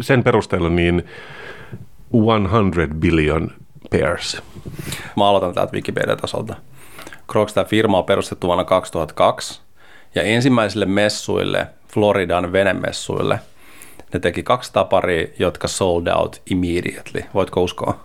sen 0.00 0.24
perusteella 0.24 0.68
niin 0.68 1.04
100 2.12 2.94
billion 2.94 3.50
pairs. 3.90 4.42
Mä 5.16 5.28
aloitan 5.28 5.54
täältä 5.54 5.72
Wikipedia-tasolta. 5.72 6.54
Crocs, 7.30 7.54
tämä 7.54 7.64
firma 7.64 7.98
on 7.98 8.04
perustettu 8.04 8.46
vuonna 8.46 8.64
2002 8.64 9.60
ja 10.14 10.22
ensimmäisille 10.22 10.86
messuille, 10.86 11.66
Floridan 11.92 12.52
venemessuille, 12.52 13.40
ne 14.12 14.20
teki 14.20 14.42
kaksi 14.42 14.72
taparia, 14.72 15.26
jotka 15.38 15.68
sold 15.68 16.06
out 16.06 16.42
immediately. 16.50 17.22
Voitko 17.34 17.62
uskoa? 17.62 18.00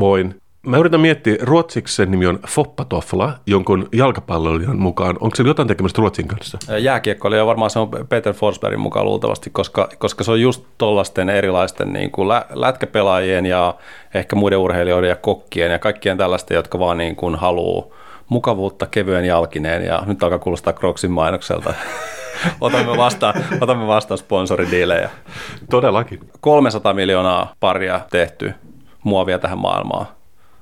Voin. 0.00 0.34
Mä 0.66 0.76
yritän 0.76 1.00
miettiä, 1.00 1.36
ruotsiksi 1.42 1.96
sen 1.96 2.10
nimi 2.10 2.26
on 2.26 2.38
Foppatofla, 2.48 3.32
jonkun 3.46 3.88
jalkapalloilijan 3.92 4.78
mukaan. 4.78 5.16
Onko 5.20 5.36
se 5.36 5.42
jotain 5.42 5.68
tekemistä 5.68 6.00
Ruotsin 6.00 6.28
kanssa? 6.28 6.58
Jääkiekkoilija 6.78 7.46
varmaan 7.46 7.70
se 7.70 7.78
on 7.78 7.90
Peter 8.08 8.32
Forsbergin 8.32 8.80
mukaan 8.80 9.06
luultavasti, 9.06 9.50
koska, 9.50 9.88
koska 9.98 10.24
se 10.24 10.30
on 10.30 10.40
just 10.40 10.64
tollasten 10.78 11.30
erilaisten 11.30 11.92
niin 11.92 12.10
kuin 12.10 12.28
lä- 12.28 12.46
lätkäpelaajien 12.54 13.46
ja 13.46 13.74
ehkä 14.14 14.36
muiden 14.36 14.58
urheilijoiden 14.58 15.08
ja 15.10 15.16
kokkien 15.16 15.72
ja 15.72 15.78
kaikkien 15.78 16.18
tällaisten, 16.18 16.54
jotka 16.54 16.78
vaan 16.78 16.98
niin 16.98 17.16
kuin 17.16 17.34
haluaa 17.34 17.86
mukavuutta 18.28 18.86
kevyen 18.86 19.24
jalkineen 19.24 19.84
ja 19.84 20.02
nyt 20.06 20.22
alkaa 20.22 20.38
kuulostaa 20.38 20.72
Crocsin 20.72 21.10
mainokselta. 21.10 21.74
otamme 22.60 22.96
vastaan, 22.96 23.34
otamme 23.60 23.86
vastaan 23.86 24.18
sponsoridiilejä. 24.18 25.10
Todellakin. 25.70 26.20
300 26.40 26.94
miljoonaa 26.94 27.52
paria 27.60 28.00
tehty 28.10 28.54
muovia 29.04 29.38
tähän 29.38 29.58
maailmaan. 29.58 30.06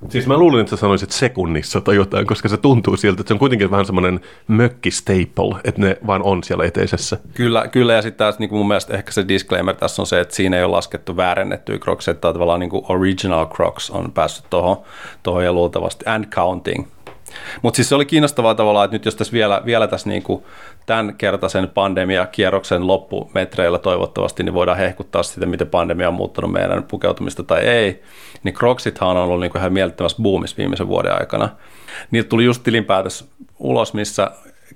Siis 0.09 0.27
mä 0.27 0.37
luulin, 0.37 0.59
että 0.59 0.69
sä 0.69 0.75
sanoisit 0.75 1.11
sekunnissa 1.11 1.81
tai 1.81 1.95
jotain, 1.95 2.27
koska 2.27 2.49
se 2.49 2.57
tuntuu 2.57 2.97
siltä, 2.97 3.21
että 3.21 3.27
se 3.27 3.33
on 3.33 3.39
kuitenkin 3.39 3.71
vähän 3.71 3.85
semmoinen 3.85 4.19
mökki-staple, 4.47 5.61
että 5.63 5.81
ne 5.81 5.97
vaan 6.07 6.23
on 6.23 6.43
siellä 6.43 6.65
eteisessä. 6.65 7.17
Kyllä, 7.33 7.67
kyllä 7.67 7.93
ja 7.93 8.01
sitten 8.01 8.17
taas 8.17 8.39
niin 8.39 8.49
kuin 8.49 8.57
mun 8.57 8.67
mielestä 8.67 8.93
ehkä 8.93 9.11
se 9.11 9.27
disclaimer 9.27 9.75
tässä 9.75 10.01
on 10.01 10.07
se, 10.07 10.19
että 10.19 10.35
siinä 10.35 10.57
ei 10.57 10.63
ole 10.63 10.71
laskettu 10.71 11.17
väärennettyä 11.17 11.77
Crocs, 11.77 12.07
että 12.07 12.33
tavallaan 12.33 12.59
niin 12.59 12.69
kuin 12.69 12.85
original 12.89 13.45
Crocs 13.45 13.89
on 13.89 14.11
päässyt 14.11 14.45
tuohon, 14.49 15.43
ja 15.43 15.53
luultavasti 15.53 16.05
and 16.07 16.25
counting. 16.25 16.85
Mutta 17.61 17.75
siis 17.75 17.89
se 17.89 17.95
oli 17.95 18.05
kiinnostavaa 18.05 18.55
tavallaan, 18.55 18.85
että 18.85 18.95
nyt 18.95 19.05
jos 19.05 19.15
tässä 19.15 19.33
vielä, 19.33 19.61
vielä 19.65 19.87
tässä 19.87 20.09
niin 20.09 20.23
kuin 20.23 20.43
tämän 20.85 21.15
kertaisen 21.15 21.69
pandemiakierroksen 21.69 22.87
loppumetreillä 22.87 23.79
toivottavasti, 23.79 24.43
niin 24.43 24.53
voidaan 24.53 24.77
hehkuttaa 24.77 25.23
sitä, 25.23 25.45
miten 25.45 25.67
pandemia 25.67 26.07
on 26.07 26.13
muuttanut 26.13 26.51
meidän 26.51 26.83
pukeutumista 26.83 27.43
tai 27.43 27.61
ei, 27.61 28.03
niin 28.43 28.53
Crocsithan 28.53 29.09
on 29.09 29.17
ollut 29.17 29.39
niin 29.39 29.51
kuin 29.51 29.59
ihan 29.59 29.73
mielettömässä 29.73 30.21
boomissa 30.21 30.57
viimeisen 30.57 30.87
vuoden 30.87 31.13
aikana. 31.19 31.49
Niiltä 32.11 32.29
tuli 32.29 32.45
just 32.45 32.63
tilinpäätös 32.63 33.29
ulos, 33.59 33.93
missä 33.93 34.31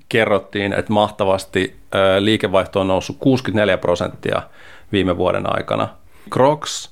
kerrottiin, 0.08 0.72
että 0.72 0.92
mahtavasti 0.92 1.76
liikevaihto 2.18 2.80
on 2.80 2.88
noussut 2.88 3.16
64 3.20 3.78
prosenttia 3.78 4.42
viime 4.92 5.16
vuoden 5.16 5.56
aikana. 5.56 5.88
Crocs 6.30 6.90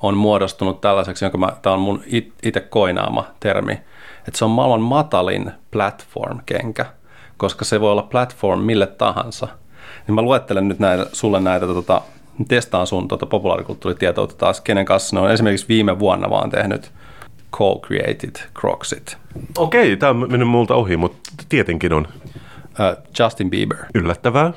on 0.00 0.16
muodostunut 0.16 0.80
tällaiseksi, 0.80 1.24
jonka 1.24 1.38
mä, 1.38 1.52
tämä 1.62 1.74
on 1.74 1.80
mun 1.80 2.02
itse 2.42 2.60
koinaama 2.60 3.26
termi, 3.40 3.80
että 4.28 4.38
se 4.38 4.44
on 4.44 4.50
maailman 4.50 4.80
matalin 4.80 5.50
platform-kenkä, 5.70 6.86
koska 7.36 7.64
se 7.64 7.80
voi 7.80 7.92
olla 7.92 8.02
platform 8.02 8.60
mille 8.60 8.86
tahansa. 8.86 9.48
Niin 10.06 10.14
mä 10.14 10.22
luettelen 10.22 10.68
nyt 10.68 10.78
näitä, 10.78 11.06
sulle 11.12 11.40
näitä, 11.40 11.66
tota, 11.66 12.02
testaan 12.48 12.86
sun 12.86 13.08
tota, 13.08 13.26
populaarikulttuuritietoutta 13.26 14.34
taas, 14.36 14.60
kenen 14.60 14.84
kanssa 14.84 15.16
ne 15.16 15.22
on 15.22 15.30
esimerkiksi 15.30 15.68
viime 15.68 15.98
vuonna 15.98 16.30
vaan 16.30 16.50
tehnyt 16.50 16.92
co-created 17.52 18.36
Crocsit. 18.60 19.16
Okei, 19.58 19.96
tämä 19.96 20.10
on 20.10 20.30
mennyt 20.30 20.48
multa 20.48 20.74
ohi, 20.74 20.96
mutta 20.96 21.18
tietenkin 21.48 21.92
on. 21.92 22.08
Uh, 22.72 23.04
Justin 23.18 23.50
Bieber. 23.50 23.78
Yllättävää. 23.94 24.52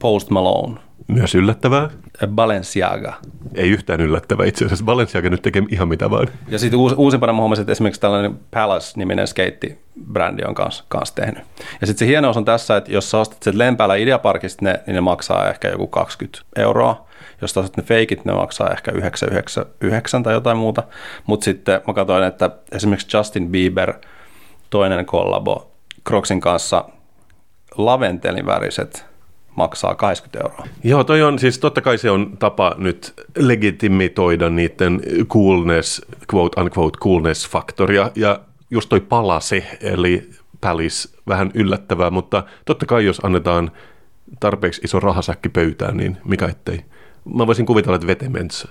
Post 0.00 0.30
Malone. 0.30 0.80
Myös 1.08 1.34
yllättävää. 1.34 1.90
Balenciaga. 2.26 3.14
Ei 3.54 3.70
yhtään 3.70 4.00
yllättävää 4.00 4.46
itse 4.46 4.64
asiassa. 4.64 4.84
Balenciaga 4.84 5.30
nyt 5.30 5.42
tekee 5.42 5.62
ihan 5.70 5.88
mitä 5.88 6.10
vaan. 6.10 6.28
Ja 6.48 6.58
sitten 6.58 6.80
uus, 6.80 6.94
uusimpana 6.96 7.32
mä 7.32 7.38
huomasin, 7.38 7.62
että 7.62 7.72
esimerkiksi 7.72 8.00
tällainen 8.00 8.40
Palace-niminen 8.50 9.26
skeittibrändi 9.26 10.42
on 10.44 10.54
kanssa, 10.54 10.84
kanssa 10.88 11.14
tehnyt. 11.14 11.44
Ja 11.80 11.86
sitten 11.86 12.06
se 12.06 12.10
hienous 12.10 12.36
on 12.36 12.44
tässä, 12.44 12.76
että 12.76 12.92
jos 12.92 13.10
sä 13.10 13.18
ostat 13.18 13.42
sen 13.42 13.58
Lempäällä 13.58 13.94
Ideaparkista, 13.94 14.64
ne, 14.64 14.80
niin 14.86 14.94
ne 14.94 15.00
maksaa 15.00 15.48
ehkä 15.48 15.68
joku 15.68 15.86
20 15.86 16.38
euroa. 16.56 17.06
Jos 17.42 17.50
sä 17.50 17.60
ostat 17.60 17.76
ne 17.76 17.82
feikit, 17.82 18.24
ne 18.24 18.32
maksaa 18.32 18.70
ehkä 18.70 18.90
999 18.90 20.22
tai 20.22 20.34
jotain 20.34 20.58
muuta. 20.58 20.82
Mutta 21.26 21.44
sitten 21.44 21.80
mä 21.86 21.94
katsoin, 21.94 22.24
että 22.24 22.50
esimerkiksi 22.72 23.16
Justin 23.16 23.48
Bieber, 23.48 23.92
toinen 24.70 25.06
kollabo 25.06 25.72
Crocsin 26.08 26.40
kanssa, 26.40 26.84
laventelin 27.76 28.46
väriset 28.46 29.06
maksaa 29.56 29.94
80 29.94 30.48
euroa. 30.48 30.66
Joo, 30.84 31.04
toi 31.04 31.22
on 31.22 31.38
siis 31.38 31.58
totta 31.58 31.80
kai 31.80 31.98
se 31.98 32.10
on 32.10 32.36
tapa 32.38 32.74
nyt 32.78 33.14
legitimitoida 33.36 34.50
niiden 34.50 35.00
coolness, 35.28 36.02
quote 36.34 36.60
unquote 36.60 36.98
coolness 36.98 37.48
faktoria 37.48 38.10
ja 38.14 38.40
just 38.70 38.88
toi 38.88 39.00
palase, 39.00 39.78
eli 39.80 40.30
pälis, 40.60 41.16
vähän 41.28 41.50
yllättävää, 41.54 42.10
mutta 42.10 42.44
totta 42.64 42.86
kai 42.86 43.04
jos 43.04 43.20
annetaan 43.24 43.70
tarpeeksi 44.40 44.80
iso 44.84 45.00
rahasäkki 45.00 45.48
pöytään, 45.48 45.96
niin 45.96 46.16
mikä 46.24 46.46
ettei. 46.46 46.84
Mä 47.34 47.46
voisin 47.46 47.66
kuvitella, 47.66 47.94
että 47.94 48.06
Vetements 48.06 48.68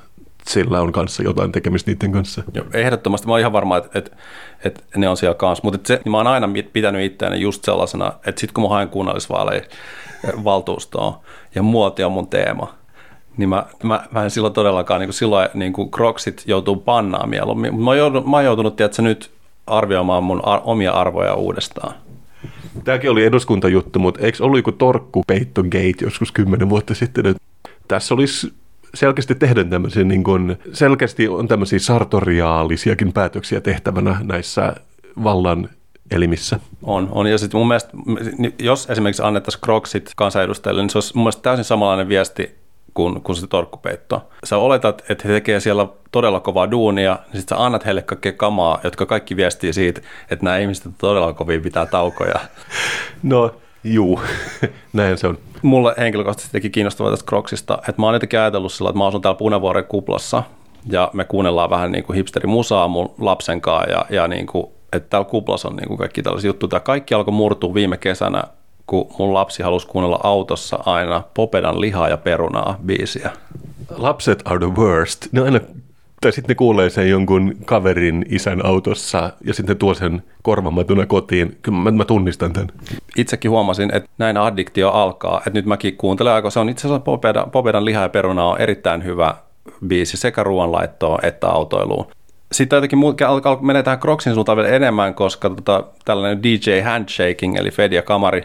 sillä 0.50 0.82
on 0.82 0.92
kanssa 0.92 1.24
jotain 1.24 1.52
tekemistä 1.52 1.92
niiden 1.92 2.12
kanssa. 2.12 2.44
Joo, 2.54 2.66
ehdottomasti. 2.74 3.28
Mä 3.28 3.34
oon 3.34 3.40
ihan 3.40 3.54
varma, 3.54 3.78
että, 3.78 4.00
että, 4.00 4.12
että 4.66 4.82
ne 4.96 5.10
on 5.10 5.18
siellä 5.18 5.36
kanssa. 5.36 5.62
Mutta 5.64 5.80
se, 5.84 6.02
niin 6.06 6.12
mä 6.12 6.18
oon 6.18 6.28
aina 6.28 6.50
pitänyt 6.74 7.02
itseäni 7.12 7.42
just 7.42 7.64
sellaisena, 7.64 8.14
että 8.28 8.42
sit 8.42 8.52
kun 8.52 8.64
mä 8.64 8.70
haen 8.70 8.90
kunnallisvaaleja 8.90 9.62
valtuustoon 10.44 11.14
ja 11.56 11.64
muoti 11.64 12.04
on 12.04 12.12
mun 12.12 12.28
teema, 12.28 12.74
niin 13.38 13.50
mä, 13.50 13.66
mä, 13.84 14.08
mä 14.12 14.24
en 14.24 14.32
silloin 14.32 14.54
todellakaan, 14.54 15.00
niin 15.00 15.08
kuin 15.08 15.14
silloin 15.14 15.50
niin 15.54 15.74
kuin 15.74 15.92
Crocsit 15.92 16.44
joutuu 16.46 16.76
pannaan 16.76 17.30
mieluummin. 17.30 17.82
Mä 17.82 17.90
oon 17.90 17.98
joutunut, 17.98 18.26
mä 18.26 18.38
oon 18.38 18.46
joutunut 18.46 18.76
tiedätkö, 18.76 19.02
nyt 19.02 19.32
arvioimaan 19.68 20.24
mun 20.24 20.46
ar- 20.46 20.62
omia 20.64 20.92
arvoja 20.92 21.34
uudestaan. 21.34 21.94
Tämäkin 22.84 23.12
oli 23.12 23.24
eduskuntajuttu, 23.24 24.00
mutta 24.00 24.22
eikö 24.22 24.44
ollut 24.44 24.60
joku 24.60 24.72
torkkupeitto 24.72 25.64
gate 25.64 25.96
joskus 26.02 26.32
kymmenen 26.32 26.70
vuotta 26.70 26.96
sitten, 26.96 27.26
että 27.26 27.42
tässä 27.88 28.14
olisi 28.14 28.54
selkeästi 28.96 29.36
tehdä 29.36 29.64
tämmöisiä, 29.64 30.04
niin 30.04 30.24
kuin, 30.24 30.58
selkeästi 30.74 31.28
on 31.28 31.48
tämmöisiä 31.48 31.80
sartoriaalisiakin 31.80 33.14
päätöksiä 33.14 33.62
tehtävänä 33.62 34.18
näissä 34.24 34.76
vallan 35.24 35.70
elimissä. 36.12 36.60
On, 36.84 37.10
on. 37.12 37.28
Ja 37.28 37.38
sitten 37.38 37.58
mun 37.58 37.68
mielestä, 37.68 37.92
jos 38.60 38.90
esimerkiksi 38.90 39.24
annettaisiin 39.24 39.62
Crocsit 39.62 40.12
kansanedustajille, 40.16 40.82
niin 40.82 40.90
se 40.90 40.98
olisi 40.98 41.16
mun 41.16 41.24
mielestä 41.24 41.42
täysin 41.42 41.66
samanlainen 41.66 42.10
viesti 42.10 42.56
kuin, 42.94 43.22
kuin 43.22 43.36
se 43.36 43.48
torkkupeitto. 43.48 44.30
Sä 44.44 44.58
oletat, 44.58 45.04
että 45.10 45.28
he 45.28 45.34
tekee 45.34 45.60
siellä 45.60 45.88
todella 46.12 46.40
kovaa 46.40 46.72
duunia, 46.72 47.20
niin 47.26 47.42
sitten 47.42 47.58
sä 47.58 47.66
annat 47.66 47.86
heille 47.86 48.02
kaikkea 48.02 48.32
kamaa, 48.32 48.80
jotka 48.84 49.06
kaikki 49.06 49.36
viestii 49.36 49.74
siitä, 49.74 50.02
että 50.30 50.46
nämä 50.46 50.58
ihmiset 50.58 50.92
todella 50.98 51.34
kovin 51.34 51.62
pitää 51.62 51.86
taukoja. 51.86 52.40
No, 53.24 53.56
juu, 53.86 54.22
näin 54.94 55.18
se 55.18 55.28
on. 55.28 55.38
Mulle 55.62 55.94
henkilökohtaisesti 55.98 56.52
teki 56.52 56.70
kiinnostavaa 56.70 57.12
tästä 57.12 57.26
Crocsista, 57.26 57.78
että 57.78 58.02
mä 58.02 58.06
oon 58.06 58.16
jotenkin 58.16 58.40
ajatellut 58.40 58.72
sillä, 58.72 58.90
että 58.90 58.98
mä 58.98 59.08
asun 59.08 59.22
täällä 59.22 59.38
Punavuoren 59.38 59.86
kuplassa, 59.86 60.44
ja 60.90 61.10
me 61.14 61.24
kuunnellaan 61.24 61.70
vähän 61.70 61.92
niin 61.92 62.04
kuin 62.04 62.16
hipsterimusaa 62.16 62.88
mun 62.88 63.14
lapsen 63.20 63.62
kanssa, 63.62 63.92
ja, 63.92 64.06
ja 64.10 64.28
niin 64.28 64.48
kuin 64.48 64.68
että 64.94 65.10
täällä 65.10 65.30
kuplassa 65.30 65.68
on 65.68 65.76
niin 65.76 65.88
kuin 65.88 65.98
kaikki 65.98 66.24
tällaisia 66.24 66.50
juttuja. 66.50 66.70
Tämä 66.70 66.80
kaikki 66.80 67.14
alkoi 67.14 67.34
murtua 67.34 67.74
viime 67.74 67.98
kesänä, 67.98 68.44
kun 68.88 69.08
mun 69.20 69.34
lapsi 69.34 69.64
halusi 69.64 69.88
kuunnella 69.88 70.20
autossa 70.24 70.80
aina 70.86 71.24
Popedan 71.34 71.82
lihaa 71.82 72.10
ja 72.10 72.18
perunaa 72.18 72.80
biisiä. 72.86 73.32
Lapset 73.98 74.42
are 74.46 74.60
the 74.60 74.76
worst. 74.76 75.28
Ne 75.32 75.42
aina, 75.42 75.60
tai 76.26 76.32
sitten 76.32 76.54
ne 76.54 76.56
kuulee 76.56 76.90
sen 76.90 77.10
jonkun 77.10 77.56
kaverin 77.66 78.26
isän 78.30 78.66
autossa 78.66 79.32
ja 79.44 79.54
sitten 79.54 79.78
tuo 79.78 79.94
sen 79.94 80.24
korvamatuna 80.44 81.06
kotiin. 81.06 81.58
Kyllä 81.62 81.78
mä, 81.78 81.92
mä 81.92 82.06
tunnistan 82.06 82.54
tämän. 82.54 82.70
Itsekin 83.18 83.52
huomasin, 83.52 83.96
että 83.96 84.10
näin 84.18 84.38
addiktio 84.38 84.90
alkaa. 84.90 85.38
Että 85.38 85.50
nyt 85.50 85.66
mäkin 85.66 85.98
kuuntelen 85.98 86.34
aika. 86.34 86.50
Se 86.50 86.60
on 86.60 86.70
itse 86.70 86.88
asiassa 86.88 87.04
Popedan, 87.04 87.52
Popedan 87.52 87.86
liha 87.86 88.02
ja 88.02 88.10
peruna 88.10 88.46
on 88.46 88.62
erittäin 88.62 89.04
hyvä 89.04 89.36
biisi 89.88 90.18
sekä 90.18 90.44
ruoanlaittoon 90.44 91.20
että 91.24 91.48
autoiluun 91.48 92.06
sitten 92.52 92.78
jotenkin 92.78 93.00
alkaa 93.28 93.62
menee 93.62 93.84
tähän 93.84 94.00
Crocsin 94.00 94.34
suuntaan 94.34 94.56
vielä 94.56 94.70
enemmän, 94.70 95.14
koska 95.14 95.50
tota, 95.50 95.84
tällainen 96.06 96.44
DJ 96.44 96.82
Handshaking, 96.82 97.56
eli 97.58 97.72
Fed 97.72 97.94
ja 97.94 98.02
Kamari, 98.02 98.44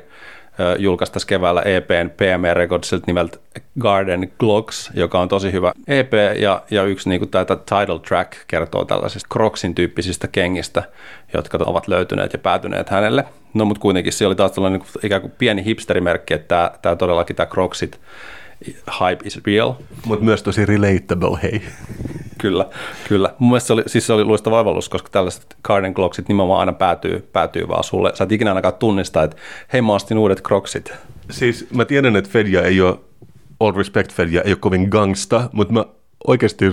julkaistaisi 0.78 1.26
keväällä 1.26 1.62
EPn 1.62 2.10
PME 2.16 2.54
Recordsilta 2.54 3.04
nimeltä 3.06 3.38
Garden 3.78 4.32
Glocks, 4.38 4.90
joka 4.94 5.20
on 5.20 5.28
tosi 5.28 5.52
hyvä 5.52 5.72
EP 5.88 6.12
ja, 6.38 6.62
ja 6.70 6.82
yksi 6.82 7.08
niin 7.08 7.20
kuin 7.20 7.30
tätä 7.30 7.56
title 7.56 7.98
track 8.08 8.32
kertoo 8.46 8.84
tällaisista 8.84 9.28
Crocsin 9.32 9.74
tyyppisistä 9.74 10.28
kengistä, 10.28 10.82
jotka 11.34 11.58
ovat 11.66 11.88
löytyneet 11.88 12.32
ja 12.32 12.38
päätyneet 12.38 12.88
hänelle. 12.88 13.24
No 13.54 13.64
mutta 13.64 13.80
kuitenkin 13.80 14.12
se 14.12 14.26
oli 14.26 14.34
taas 14.34 14.52
tällainen 14.52 14.80
niin 14.80 15.06
ikään 15.06 15.20
kuin 15.20 15.32
pieni 15.38 15.64
hipsterimerkki, 15.64 16.34
että 16.34 16.48
tämä, 16.48 16.70
tämä 16.82 16.96
todellakin 16.96 17.36
tämä 17.36 17.46
Crocsit 17.46 18.00
hype 19.00 19.24
is 19.24 19.40
real. 19.46 19.72
Mutta 20.06 20.24
myös 20.24 20.42
tosi 20.42 20.66
relatable, 20.66 21.38
hei. 21.42 21.62
kyllä, 22.38 22.66
kyllä. 23.08 23.34
Mun 23.38 23.50
mielestä 23.50 23.66
se 23.66 23.72
oli, 23.72 23.82
siis 23.86 24.06
se 24.06 24.12
oli 24.12 24.24
luistava 24.24 24.58
oivallus, 24.58 24.88
koska 24.88 25.08
tällaiset 25.08 25.56
Garden 25.62 25.94
Clocksit 25.94 26.28
nimenomaan 26.28 26.60
aina 26.60 26.72
päätyy, 26.72 27.28
päätyy 27.32 27.68
vaan 27.68 27.84
sulle. 27.84 28.12
Sä 28.14 28.24
et 28.24 28.32
ikinä 28.32 28.50
ainakaan 28.50 28.74
tunnista, 28.74 29.22
että 29.22 29.36
hei 29.72 29.82
mä 29.82 29.94
astin 29.94 30.18
uudet 30.18 30.42
Crocsit. 30.42 30.92
Siis 31.30 31.66
mä 31.74 31.84
tiedän, 31.84 32.16
että 32.16 32.30
Fedja 32.30 32.62
ei 32.62 32.80
ole, 32.80 32.98
all 33.60 33.72
respect 33.76 34.12
Fedja, 34.12 34.42
ei 34.42 34.52
ole 34.52 34.58
kovin 34.60 34.88
gangsta, 34.90 35.50
mutta 35.52 35.74
mä 35.74 35.84
oikeasti 36.26 36.64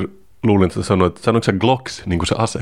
luulin, 0.43 0.67
että 0.67 0.83
sanoit, 0.83 1.15
että 1.15 1.25
sanoitko 1.25 1.45
sä 1.45 1.53
Glocks, 1.53 2.03
niin 2.05 2.19
kuin 2.19 2.27
se 2.27 2.35
ase? 2.37 2.59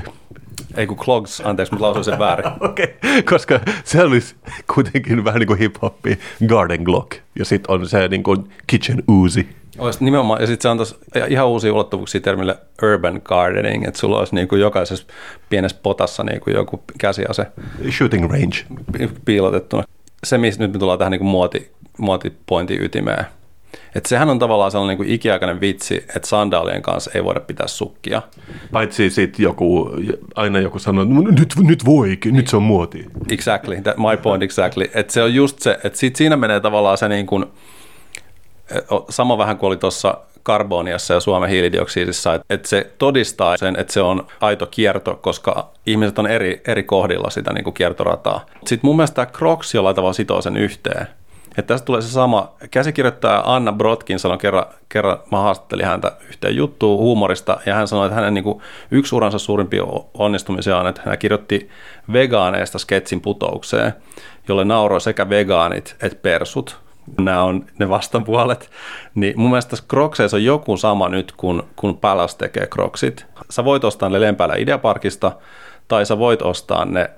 Ei 0.78 0.88
kun 0.88 0.98
Clogs, 0.98 1.42
anteeksi, 1.42 1.74
mutta 1.74 1.86
lausuin 1.86 2.04
sen 2.04 2.20
väärin. 2.20 2.46
Okei, 2.70 2.86
okay. 2.86 3.22
koska 3.24 3.60
se 3.84 4.04
olisi 4.04 4.36
kuitenkin 4.74 5.24
vähän 5.24 5.40
niin 5.40 5.48
kuin 5.48 5.60
hip-hoppi 5.60 6.18
Garden 6.48 6.84
Glock, 6.84 7.12
ja 7.40 7.46
sitten 7.46 7.72
on 7.72 7.88
se 7.88 8.08
niin 8.08 8.24
kuin 8.24 8.50
Kitchen 8.68 9.04
Uzi. 9.10 9.50
Olisi 9.78 10.04
nimenomaan, 10.04 10.42
ja 10.42 10.48
sitten 10.48 10.62
se 10.62 10.70
antaisi 10.70 10.96
ihan 11.30 11.48
uusia 11.48 11.74
ulottuvuuksia 11.74 12.22
termille 12.22 12.58
urban 12.84 13.22
gardening, 13.24 13.88
että 13.88 14.00
sulla 14.00 14.20
olisi 14.20 14.36
niin 14.36 14.48
kuin 14.48 14.62
jokaisessa 14.62 15.08
pienessä 15.50 15.78
potassa 15.84 16.24
niin 16.24 16.42
kuin 16.42 16.56
joku 16.56 16.84
käsiase. 16.98 17.46
Shooting 17.98 18.32
range. 18.32 18.56
Piilotettuna. 19.26 19.84
Se, 20.24 20.38
mistä 20.38 20.64
nyt 20.64 20.74
me 20.74 20.80
tullaan 20.80 21.00
tähän 21.00 21.12
niin 21.12 21.20
kuin 21.20 21.30
muoti, 21.30 21.72
muotipointin 21.98 22.84
ytimeen, 22.84 23.26
että 23.96 24.10
sehän 24.10 24.30
on 24.30 24.40
tavallaan 24.40 24.72
sellainen 24.72 24.98
niin 24.98 25.06
kuin 25.06 25.16
ikiaikainen 25.16 25.62
vitsi, 25.62 25.96
että 25.96 26.28
sandaalien 26.28 26.82
kanssa 26.82 27.12
ei 27.14 27.24
voida 27.24 27.40
pitää 27.40 27.68
sukkia. 27.68 28.22
Paitsi 28.72 29.10
sitten 29.10 29.44
joku, 29.44 29.92
aina 30.36 30.60
joku 30.60 30.80
sanoo, 30.80 31.04
että 31.04 31.42
nyt, 31.42 31.56
nyt 31.58 31.86
voikin, 31.86 32.36
nyt 32.36 32.48
se 32.48 32.58
on 32.58 32.64
muoti. 32.64 33.06
Exactly, 33.32 33.82
that, 33.82 33.98
my 33.98 34.18
point 34.18 34.44
exactly. 34.44 34.90
Että 34.94 35.14
se 35.14 35.24
on 35.24 35.34
just 35.34 35.60
se, 35.60 35.80
että 35.84 36.00
sit 36.00 36.16
siinä 36.16 36.38
menee 36.38 36.60
tavallaan 36.60 36.98
se 36.98 37.10
niin 37.10 37.26
kuin, 37.26 37.46
sama 39.10 39.38
vähän 39.38 39.58
kuin 39.58 39.68
oli 39.68 39.78
tuossa 39.78 40.18
karboniassa 40.44 41.14
ja 41.14 41.20
Suomen 41.20 41.50
hiilidioksidissa, 41.50 42.34
että, 42.34 42.54
että 42.54 42.68
se 42.68 42.92
todistaa 42.98 43.58
sen, 43.58 43.76
että 43.80 43.94
se 43.94 44.02
on 44.02 44.28
aito 44.42 44.66
kierto, 44.66 45.20
koska 45.22 45.70
ihmiset 45.86 46.20
on 46.20 46.28
eri, 46.28 46.62
eri 46.68 46.84
kohdilla 46.84 47.30
sitä 47.30 47.54
niin 47.54 47.64
kuin 47.64 47.74
kiertorataa. 47.74 48.46
Sitten 48.66 48.88
mun 48.88 48.96
mielestä 48.96 49.16
tämä 49.16 49.26
Crocs 49.26 49.74
jollain 49.74 49.96
tavalla 49.96 50.14
sitoo 50.14 50.42
sen 50.42 50.58
yhteen. 50.58 51.08
Että 51.58 51.74
tästä 51.74 51.86
tulee 51.86 52.02
se 52.02 52.08
sama. 52.08 52.54
Käsikirjoittaja 52.72 53.44
Anna 53.46 53.72
Brotkin 53.72 54.20
sanoi 54.20 54.38
kerran, 54.38 54.66
kerran 54.90 55.18
mä 55.32 55.40
haastattelin 55.40 55.86
häntä 55.86 56.12
yhteen 56.30 56.56
juttuun 56.56 57.00
huumorista, 57.00 57.58
ja 57.66 57.76
hän 57.76 57.88
sanoi, 57.88 58.06
että 58.06 58.16
hänen 58.16 58.34
niin 58.34 58.44
kuin, 58.44 58.62
yksi 58.92 59.16
uransa 59.16 59.40
suurimpia 59.40 59.84
onnistumisia 60.14 60.78
on, 60.78 60.88
että 60.88 61.02
hän 61.06 61.18
kirjoitti 61.18 61.70
vegaaneista 62.14 62.80
sketsin 62.80 63.22
putoukseen, 63.22 63.94
jolle 64.48 64.66
nauroi 64.66 65.02
sekä 65.02 65.30
vegaanit 65.30 65.96
että 66.02 66.20
persut. 66.22 66.78
Nämä 67.18 67.44
on 67.44 67.66
ne 67.80 67.90
vastapuolet. 67.90 68.70
Niin 69.16 69.34
mun 69.40 69.50
mielestä 69.50 69.70
tässä 69.70 70.38
on 70.38 70.44
joku 70.44 70.78
sama 70.78 71.10
nyt, 71.10 71.32
kun, 71.38 71.64
kun 71.76 71.98
Palas 71.98 72.36
tekee 72.36 72.68
Crocsit. 72.68 73.26
Sä 73.50 73.66
voit 73.66 73.84
ostaa 73.84 74.10
ne 74.10 74.22
Lempäällä 74.22 74.56
Ideaparkista, 74.56 75.32
tai 75.88 76.06
sä 76.06 76.18
voit 76.18 76.42
ostaa 76.42 76.86
ne 76.86 77.10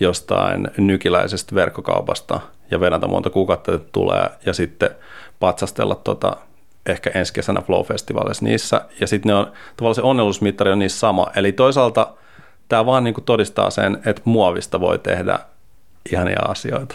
jostain 0.00 0.68
nykiläisestä 0.76 1.54
verkkokaupasta 1.54 2.40
ja 2.72 2.80
venätä 2.80 3.06
monta 3.06 3.30
kuukautta, 3.30 3.74
että 3.74 3.88
tulee 3.92 4.30
ja 4.46 4.52
sitten 4.52 4.90
patsastella 5.40 5.94
tota, 5.94 6.36
ehkä 6.86 7.10
ensi 7.14 7.32
kesänä 7.32 7.60
Flow-festivaalissa 7.60 8.44
niissä. 8.44 8.80
Ja 9.00 9.06
sitten 9.06 9.28
ne 9.28 9.34
on, 9.34 9.52
tavallaan 9.76 9.94
se 9.94 10.02
onnellisuusmittari 10.02 10.70
on 10.72 10.78
niissä 10.78 10.98
sama. 10.98 11.26
Eli 11.36 11.52
toisaalta 11.52 12.14
tämä 12.68 12.86
vaan 12.86 13.04
niin 13.04 13.14
todistaa 13.24 13.70
sen, 13.70 13.98
että 14.06 14.22
muovista 14.24 14.80
voi 14.80 14.98
tehdä 14.98 15.38
ihania 16.12 16.40
asioita. 16.48 16.94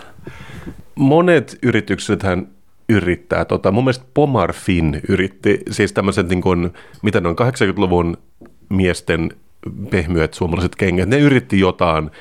Monet 0.95 1.57
yritykset 1.63 2.23
hän 2.23 2.47
yrittää. 2.89 3.45
Tota, 3.45 3.71
mun 3.71 3.83
mielestä 3.83 4.05
Pomar 4.13 4.53
Finn 4.53 4.99
yritti, 5.09 5.59
siis 5.71 5.93
tämmöiset, 5.93 6.29
niin 6.29 6.41
kuin, 6.41 6.73
mitä 7.01 7.21
ne 7.21 7.29
on 7.29 7.35
80-luvun 7.41 8.17
miesten 8.69 9.31
pehmyät 9.89 10.33
suomalaiset 10.33 10.75
kengät, 10.75 11.09
ne 11.09 11.19
yritti 11.19 11.59
jotain 11.59 12.11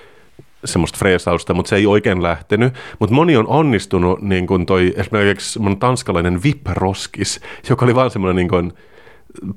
semmoista 0.64 0.98
freesausta, 0.98 1.54
mutta 1.54 1.68
se 1.68 1.76
ei 1.76 1.86
oikein 1.86 2.22
lähtenyt. 2.22 2.74
Mutta 2.98 3.14
moni 3.14 3.36
on 3.36 3.46
onnistunut, 3.46 4.22
niin 4.22 4.46
kuin 4.46 4.66
toi 4.66 4.94
esimerkiksi 4.96 5.52
semmoinen 5.52 5.78
tanskalainen 5.78 6.42
VIP-roskis, 6.42 7.40
joka 7.68 7.84
oli 7.84 7.94
vaan 7.94 8.10
semmoinen 8.10 8.36
niin 8.36 8.48
kuin 8.48 8.72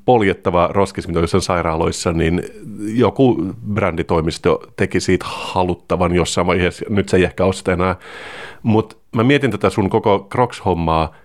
poljettava 0.05 0.69
roskis, 0.71 1.07
mitä 1.07 1.19
jossain 1.19 1.41
sairaaloissa, 1.41 2.13
niin 2.13 2.43
joku 2.93 3.55
bränditoimisto 3.73 4.63
teki 4.75 4.99
siitä 4.99 5.25
haluttavan 5.29 6.15
jossain 6.15 6.47
vaiheessa. 6.47 6.85
Nyt 6.89 7.09
se 7.09 7.17
ei 7.17 7.23
ehkä 7.23 7.45
osta 7.45 7.73
enää. 7.73 7.95
Mutta 8.63 8.95
mä 9.15 9.23
mietin 9.23 9.51
tätä 9.51 9.69
sun 9.69 9.89
koko 9.89 10.27
Crocs-hommaa, 10.33 11.15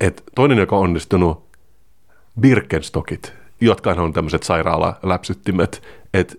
että 0.00 0.22
toinen, 0.34 0.58
joka 0.58 0.76
on 0.76 0.82
onnistunut, 0.82 1.44
Birkenstockit, 2.40 3.32
jotka 3.60 3.90
on 3.90 4.12
tämmöiset 4.12 4.42
sairaalaläpsyttimet, 4.42 5.82
että 6.14 6.34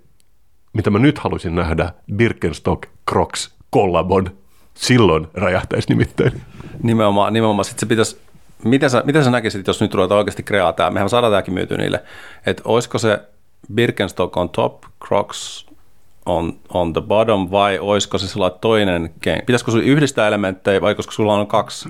mitä 0.76 0.90
mä 0.90 1.00
nyt 1.00 1.20
haluaisin 1.20 1.56
nähdä, 1.56 1.94
Birkenstock 2.16 2.84
Crocs 3.10 3.56
kollabon. 3.70 4.32
Silloin 4.74 5.28
räjähtäisi 5.34 5.90
nimittäin. 5.90 6.42
Nimenomaan, 6.84 7.34
nimenomaan. 7.34 7.66
Sitten 7.66 7.80
se 7.80 7.86
pitäisi, 7.86 8.18
miten 8.64 8.90
sä, 8.90 9.04
miten 9.06 9.24
sä 9.24 9.32
näkisit, 9.32 9.68
jos 9.68 9.82
nyt 9.82 9.94
ruvetaan 9.94 10.18
oikeasti 10.18 10.44
kreaa 10.44 10.74
tämä, 10.74 10.90
mehän 10.90 11.10
saadaan 11.10 11.34
tämäkin 11.34 11.54
myyty 11.54 11.78
niille, 11.78 12.04
että 12.46 12.64
olisiko 12.66 12.98
se 12.98 13.20
Birkenstock 13.74 14.38
on 14.38 14.50
top, 14.50 14.84
Crocs 15.08 15.66
on, 16.26 16.54
on 16.74 16.94
the 16.94 17.02
bottom, 17.02 17.48
vai 17.52 17.80
olisiko 17.80 18.18
se 18.18 18.28
sellainen 18.28 18.60
toinen, 18.60 19.14
pitäisikö 19.46 19.72
sulla 19.72 19.84
yhdistää 19.84 20.28
elementtejä, 20.28 20.82
vai 20.82 20.96
koska 20.96 21.12
sulla 21.12 21.34
on 21.34 21.48
kaksi, 21.48 21.90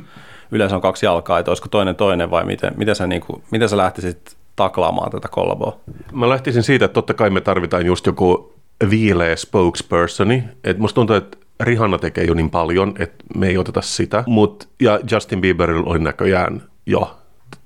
yleensä 0.51 0.75
on 0.75 0.81
kaksi 0.81 1.05
jalkaa, 1.05 1.39
että 1.39 1.51
olisiko 1.51 1.69
toinen 1.69 1.95
toinen, 1.95 2.31
vai 2.31 2.45
miten, 2.45 2.73
miten, 2.77 2.95
sä, 2.95 3.07
niin 3.07 3.21
kuin, 3.21 3.43
miten 3.51 3.69
sä 3.69 3.77
lähtisit 3.77 4.37
taklaamaan 4.55 5.11
tätä 5.11 5.27
kollaboa? 5.27 5.77
Mä 6.11 6.29
lähtisin 6.29 6.63
siitä, 6.63 6.85
että 6.85 6.93
totta 6.93 7.13
kai 7.13 7.29
me 7.29 7.41
tarvitaan 7.41 7.85
just 7.85 8.05
joku 8.05 8.54
viileä 8.89 9.35
spokespersoni. 9.35 10.43
Et 10.63 10.77
musta 10.77 10.95
tuntuu, 10.95 11.15
että 11.15 11.37
Rihanna 11.59 11.97
tekee 11.97 12.23
jo 12.23 12.33
niin 12.33 12.49
paljon, 12.49 12.93
että 12.99 13.23
me 13.35 13.47
ei 13.47 13.57
oteta 13.57 13.81
sitä. 13.81 14.23
Mut, 14.27 14.69
ja 14.81 14.99
Justin 15.11 15.41
Bieberillä 15.41 15.83
oli 15.85 15.99
näköjään 15.99 16.63
jo 16.85 17.17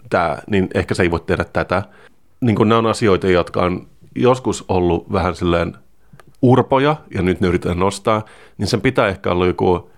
tämä, 0.10 0.38
niin 0.48 0.68
ehkä 0.74 0.94
se 0.94 1.04
ei 1.04 1.12
voi 1.12 1.20
tehdä 1.20 1.46
tätä. 1.54 1.84
Niin 2.42 2.56
kun 2.56 2.70
nämä 2.70 2.80
on 2.80 2.86
asioita, 2.86 3.28
jotka 3.28 3.62
on 3.62 3.88
joskus 4.16 4.66
ollut 4.68 5.12
vähän 5.12 5.36
silleen 5.36 5.78
urpoja, 6.42 6.96
ja 7.16 7.22
nyt 7.22 7.42
ne 7.42 7.48
yritetään 7.48 7.80
nostaa, 7.80 8.26
niin 8.58 8.68
sen 8.68 8.82
pitää 8.82 9.08
ehkä 9.08 9.32
olla 9.32 9.48
joku 9.48 9.89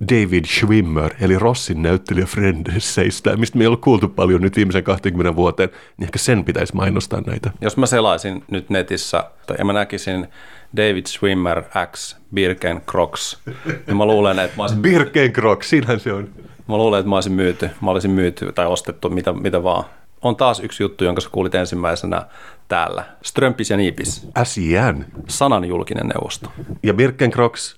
David 0.00 0.44
Schwimmer, 0.44 1.14
eli 1.20 1.38
Rossin 1.38 1.82
näyttelijä 1.82 2.26
Friendseistä, 2.26 3.36
mistä 3.36 3.58
me 3.58 3.64
ei 3.64 3.68
ole 3.68 3.76
kuultu 3.76 4.08
paljon 4.08 4.40
nyt 4.40 4.56
viimeisen 4.56 4.84
20 4.84 5.36
vuoteen, 5.36 5.68
niin 5.96 6.04
ehkä 6.04 6.18
sen 6.18 6.44
pitäisi 6.44 6.74
mainostaa 6.74 7.20
näitä. 7.20 7.50
Jos 7.60 7.76
mä 7.76 7.86
selaisin 7.86 8.44
nyt 8.50 8.70
netissä, 8.70 9.24
tai 9.46 9.64
mä 9.64 9.72
näkisin 9.72 10.28
David 10.76 11.06
Schwimmer 11.06 11.62
X 11.92 12.16
Birken 12.34 12.82
Crocs, 12.90 13.38
niin 13.86 13.96
mä 13.96 14.04
luulen, 14.04 14.38
että 14.38 14.56
mä 14.56 14.62
olisin... 14.62 14.82
Birken 14.82 15.32
Crocs, 15.32 15.70
siinähän 15.70 16.00
se 16.00 16.12
on. 16.12 16.28
Mä 16.68 16.76
luulen, 16.76 17.00
että 17.00 17.08
mä 17.08 17.14
olisin 17.14 17.32
myyty, 17.32 17.70
mä 17.80 17.90
olisin 17.90 18.10
myyty 18.10 18.52
tai 18.52 18.66
ostettu, 18.66 19.10
mitä, 19.10 19.32
mitä 19.32 19.62
vaan. 19.62 19.84
On 20.22 20.36
taas 20.36 20.60
yksi 20.60 20.82
juttu, 20.82 21.04
jonka 21.04 21.20
sä 21.20 21.28
kuulit 21.32 21.54
ensimmäisenä 21.54 22.26
täällä. 22.68 23.04
Strömpis 23.22 23.70
ja 23.70 23.76
Niipis. 23.76 24.28
SIN. 24.44 25.04
Sanan 25.28 25.64
julkinen 25.64 26.06
neuvosto. 26.06 26.52
Ja 26.82 26.94
Birken 26.94 27.30
Crocs, 27.30 27.76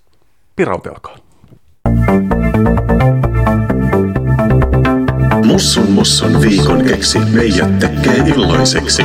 piran 0.56 0.80
pelkoon. 0.80 1.27
Mussun 5.45 5.91
mussun 5.91 6.41
viikon 6.41 6.84
keksi 6.84 7.18
meijät 7.18 7.78
tekee 7.78 8.16
illoiseksi. 8.36 9.03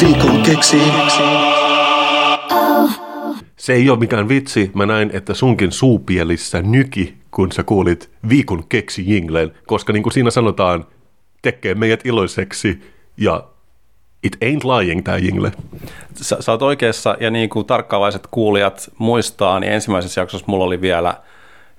Viikon 0.00 0.42
keksi. 0.42 0.76
Se 3.56 3.72
ei 3.72 3.90
ole 3.90 3.98
mikään 3.98 4.28
vitsi. 4.28 4.70
Mä 4.74 4.86
näin, 4.86 5.10
että 5.12 5.34
sunkin 5.34 5.72
suupielissä 5.72 6.62
nyki, 6.62 7.14
kun 7.30 7.52
sä 7.52 7.62
kuulit 7.62 8.10
viikon 8.28 8.64
keksi 8.68 9.04
jinglen, 9.06 9.52
koska 9.66 9.92
niin 9.92 10.02
kuin 10.02 10.12
siinä 10.12 10.30
sanotaan, 10.30 10.84
tekee 11.42 11.74
meidät 11.74 12.06
iloiseksi 12.06 12.80
ja 13.16 13.44
It 14.26 14.36
ain't 14.44 14.64
lying, 14.64 15.02
tämä 15.04 15.18
jingle. 15.18 15.52
Sä, 16.14 16.36
sä 16.40 16.52
oot 16.52 16.62
oikeassa, 16.62 17.16
ja 17.20 17.30
niin 17.30 17.48
kuin 17.48 17.66
tarkkaavaiset 17.66 18.26
kuulijat 18.30 18.90
muistaa, 18.98 19.60
niin 19.60 19.72
ensimmäisessä 19.72 20.20
jaksossa 20.20 20.46
mulla 20.48 20.64
oli 20.64 20.80
vielä 20.80 21.14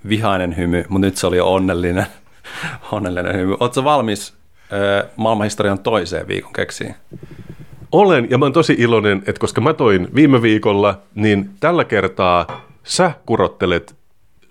vihainen 0.10 0.58
hymy, 0.58 0.86
mutta 0.90 1.08
nyt 1.08 1.18
se 1.18 1.28
oli 1.28 1.40
onnellinen, 1.40 2.06
onnellinen 2.92 3.36
hymy. 3.36 3.56
Oletko 3.60 3.84
valmis 3.84 4.34
ö, 4.74 5.08
maailmanhistorian 5.16 5.80
toiseen 5.80 6.28
viikon 6.28 6.54
keksiin? 6.54 6.96
Olen, 7.92 8.28
ja 8.30 8.38
mä 8.38 8.46
oon 8.46 8.54
tosi 8.54 8.76
iloinen, 8.78 9.18
että 9.18 9.40
koska 9.40 9.62
mä 9.62 9.74
toin 9.74 10.08
viime 10.16 10.42
viikolla, 10.42 11.02
niin 11.16 11.50
tällä 11.60 11.86
kertaa 11.86 12.62
sä 12.84 13.12
kurottelet 13.26 13.96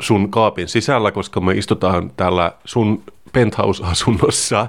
sun 0.01 0.31
kaapin 0.31 0.69
sisällä, 0.69 1.13
koska 1.13 1.41
me 1.41 1.53
istutaan 1.53 2.11
täällä 2.17 2.53
sun 2.65 3.03
penthouse-asunnossa. 3.37 4.67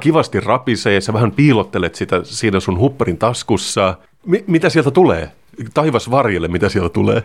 Kivasti 0.00 0.40
rapisee, 0.40 1.00
sä 1.00 1.12
vähän 1.12 1.32
piilottelet 1.32 1.94
sitä 1.94 2.20
siinä 2.22 2.60
sun 2.60 2.78
hupparin 2.78 3.18
taskussa. 3.18 3.94
Mi- 4.26 4.44
mitä 4.46 4.68
sieltä 4.68 4.90
tulee? 4.90 5.30
Taivas 5.74 6.10
varjelle, 6.10 6.48
mitä 6.48 6.68
sieltä 6.68 6.88
tulee? 6.88 7.22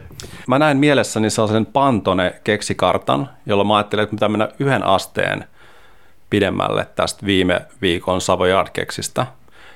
Mä 0.47 0.59
näin 0.59 0.77
mielessäni 0.77 1.29
sellaisen 1.29 1.65
Pantone 1.65 2.41
keksikartan, 2.43 3.29
jolla 3.45 3.63
mä 3.63 3.77
ajattelin, 3.77 4.03
että 4.03 4.15
pitää 4.15 4.29
mennä 4.29 4.49
yhden 4.59 4.83
asteen 4.83 5.45
pidemmälle 6.29 6.87
tästä 6.95 7.25
viime 7.25 7.61
viikon 7.81 8.21
Savoyard-keksistä. 8.21 9.21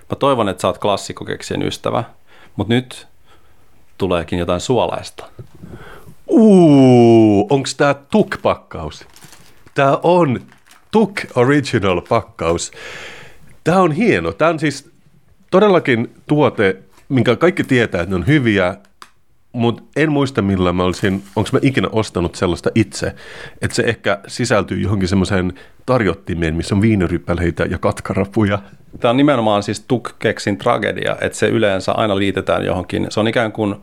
Mä 0.10 0.16
toivon, 0.20 0.50
että 0.50 0.62
sä 0.62 0.68
oot 0.68 0.78
klassikkokeksien 0.78 1.62
ystävä, 1.62 2.04
mutta 2.56 2.74
nyt 2.74 3.08
tuleekin 3.98 4.40
jotain 4.40 4.62
suolaista. 4.62 5.26
Uuu, 6.28 7.48
onks 7.50 7.76
tää 7.76 7.94
Tuk-pakkaus? 7.94 9.06
Tää 9.74 9.98
on 10.04 10.40
Tuk 10.94 11.20
Original 11.36 12.02
pakkaus. 12.02 12.72
Tää 13.64 13.82
on 13.82 13.92
hieno. 13.92 14.32
Tää 14.32 14.50
on 14.50 14.60
siis 14.60 14.92
todellakin 15.52 16.16
tuote, 16.28 16.78
minkä 17.10 17.36
kaikki 17.36 17.64
tietää, 17.64 18.02
että 18.02 18.10
ne 18.10 18.16
on 18.16 18.28
hyviä, 18.28 18.76
mutta 19.52 19.84
en 19.96 20.12
muista 20.12 20.42
millä 20.42 20.74
mä 20.74 20.84
olisin, 20.84 21.24
onko 21.36 21.50
mä 21.54 21.60
ikinä 21.62 21.88
ostanut 21.92 22.36
sellaista 22.36 22.70
itse, 22.76 23.16
että 23.62 23.76
se 23.76 23.84
ehkä 23.84 24.20
sisältyy 24.28 24.80
johonkin 24.80 25.08
semmoiseen 25.08 25.54
tarjottimeen, 25.86 26.56
missä 26.56 26.76
on 26.76 26.82
viinirypäleitä 26.82 27.64
ja 27.64 27.78
katkarapuja. 27.78 28.60
Tämä 29.00 29.10
on 29.10 29.18
nimenomaan 29.18 29.64
siis 29.64 29.86
Tuk-keksin 29.88 30.58
tragedia, 30.58 31.18
että 31.22 31.38
se 31.38 31.48
yleensä 31.48 31.92
aina 31.92 32.18
liitetään 32.18 32.66
johonkin, 32.66 33.08
se 33.10 33.20
on 33.20 33.28
ikään 33.28 33.52
kuin 33.52 33.76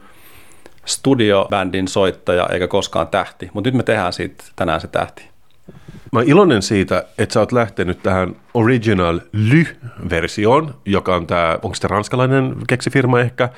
studiobändin 0.84 1.88
soittaja 1.88 2.46
eikä 2.52 2.68
koskaan 2.68 3.08
tähti, 3.08 3.50
mutta 3.54 3.68
nyt 3.68 3.74
me 3.74 3.82
tehdään 3.82 4.12
siitä 4.12 4.44
tänään 4.56 4.80
se 4.80 4.86
tähti. 4.86 5.29
Mä 6.12 6.18
oon 6.18 6.28
iloinen 6.28 6.62
siitä, 6.62 7.04
että 7.18 7.32
sä 7.32 7.40
oot 7.40 7.52
lähtenyt 7.52 8.02
tähän 8.02 8.36
Original 8.54 9.20
Ly-versioon, 9.32 10.74
joka 10.84 11.16
on 11.16 11.26
tämä, 11.26 11.58
onko 11.62 11.74
se 11.74 11.88
ranskalainen 11.88 12.56
keksifirma 12.68 13.20
ehkä, 13.20 13.48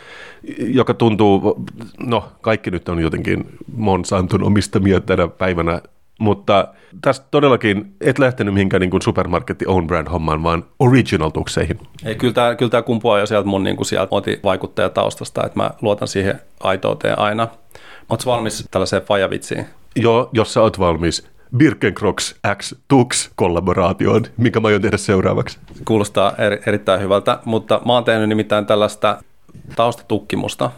joka 0.59 0.95
tuntuu, 0.95 1.65
no 2.07 2.33
kaikki 2.41 2.71
nyt 2.71 2.89
on 2.89 3.01
jotenkin 3.01 3.45
Monsanton 3.77 4.45
omistamia 4.45 5.01
tänä 5.01 5.29
päivänä, 5.29 5.83
mutta 6.19 6.69
tästä 7.03 7.27
todellakin 7.31 7.95
et 8.01 8.19
lähtenyt 8.19 8.55
mihinkään 8.55 8.81
niin 8.81 8.91
kuin 8.91 9.03
supermarketti 9.03 9.67
own 9.67 9.87
brand 9.87 10.09
hommaan, 10.09 10.43
vaan 10.43 10.65
original-tukseihin. 10.79 11.79
Ei, 12.05 12.15
kyllä 12.15 12.35
tämä, 12.35 12.55
kyllä 12.55 12.71
tämä 12.71 12.83
kumpuaa 12.83 13.19
jo 13.19 13.27
sieltä 13.27 13.49
mun 13.49 13.65
niin 13.65 13.77
kuin 13.77 13.87
sieltä 13.87 14.11
vaikuttaja-taustasta, 14.45 15.47
että 15.47 15.59
mä 15.59 15.71
luotan 15.81 16.09
siihen 16.09 16.41
aitouteen 16.61 17.19
aina. 17.19 17.49
Oletko 18.09 18.31
valmis 18.31 18.69
tällaiseen 18.71 19.03
fajavitsiin? 19.03 19.67
Joo, 19.97 20.31
jos 20.33 20.55
sä 20.55 20.61
oot 20.61 20.79
valmis. 20.79 21.32
Birkenkroks 21.57 22.35
X 22.59 22.75
Tux 22.89 23.31
kollaboraatioon, 23.35 24.23
mikä 24.37 24.61
mä 24.61 24.69
aion 24.69 24.83
tehdä 24.83 24.97
seuraavaksi. 24.97 25.59
Kuulostaa 25.85 26.33
eri, 26.39 26.63
erittäin 26.67 27.01
hyvältä, 27.01 27.39
mutta 27.45 27.81
mä 27.87 27.93
oon 27.93 28.05
tehnyt 28.05 28.29
nimittäin 28.29 28.67
tällaista 28.67 29.23
taustatukkimusta. 29.77 30.71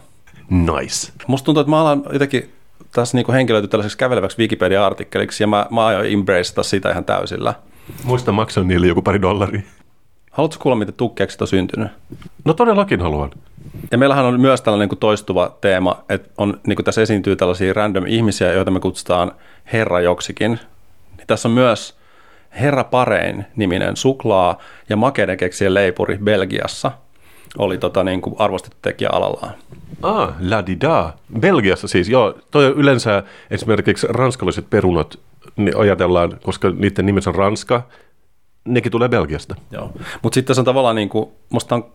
Nice. 0.49 1.11
Musta 1.27 1.45
tuntuu, 1.45 1.61
että 1.61 1.69
mä 1.69 1.81
alan 1.81 2.03
jotenkin 2.13 2.51
tässä 2.91 3.17
niin 3.17 3.33
henkilöity 3.33 3.67
tällaiseksi 3.67 3.97
käveleväksi 3.97 4.37
Wikipedia-artikkeliksi 4.37 5.43
ja 5.43 5.47
mä, 5.47 5.65
mä 5.69 5.85
aion 5.85 6.05
embraceata 6.05 6.63
sitä 6.63 6.91
ihan 6.91 7.05
täysillä. 7.05 7.53
Muista 8.03 8.31
maksan 8.31 8.67
niille 8.67 8.87
joku 8.87 9.01
pari 9.01 9.21
dollaria. 9.21 9.61
Haluatko 10.35 10.63
kuulla, 10.63 10.75
miten 10.75 10.95
tukkeeksi 10.95 11.37
on 11.41 11.47
syntynyt? 11.47 11.87
No 12.45 12.53
todellakin 12.53 13.01
haluan. 13.01 13.31
Ja 13.91 13.97
meillähän 13.97 14.25
on 14.25 14.41
myös 14.41 14.61
tällainen 14.61 14.89
niin 14.89 14.99
toistuva 14.99 15.57
teema, 15.61 16.03
että 16.09 16.29
on, 16.37 16.59
niin 16.67 16.75
kuin 16.75 16.85
tässä 16.85 17.01
esiintyy 17.01 17.35
tällaisia 17.35 17.73
random 17.73 18.05
ihmisiä, 18.07 18.53
joita 18.53 18.71
me 18.71 18.79
kutsutaan 18.79 19.31
herra 19.73 20.01
joksikin. 20.01 20.59
Niin 21.17 21.27
tässä 21.27 21.47
on 21.47 21.53
myös 21.53 21.97
Herra 22.59 22.83
Parein 22.83 23.45
niminen 23.55 23.97
suklaa 23.97 24.59
ja 24.89 24.97
makeiden 24.97 25.37
keksien 25.37 25.73
leipuri 25.73 26.17
Belgiassa 26.23 26.91
oli 27.57 27.77
tota, 27.77 28.03
niin 28.03 28.21
kuin 28.21 28.35
arvostettu 28.39 28.77
tekijä 28.81 29.09
alallaan. 29.11 29.53
Ah, 30.01 30.35
la 30.49 30.65
di 30.65 30.77
da. 30.81 31.13
Belgiassa 31.39 31.87
siis, 31.87 32.09
joo. 32.09 32.35
Toi 32.51 32.65
yleensä 32.65 33.23
esimerkiksi 33.51 34.07
ranskalaiset 34.09 34.69
perunat, 34.69 35.19
niin 35.55 35.77
ajatellaan, 35.77 36.39
koska 36.43 36.69
niiden 36.69 37.05
nimessä 37.05 37.29
on 37.29 37.35
Ranska, 37.35 37.83
nekin 38.65 38.91
tulee 38.91 39.09
Belgiasta. 39.09 39.55
Joo, 39.71 39.91
mutta 40.21 40.35
sitten 40.35 40.55
se 40.55 40.61
on 40.61 40.65
tavallaan 40.65 40.95
niin 40.95 41.09
kuin, 41.09 41.29
musta 41.49 41.75
on 41.75 41.85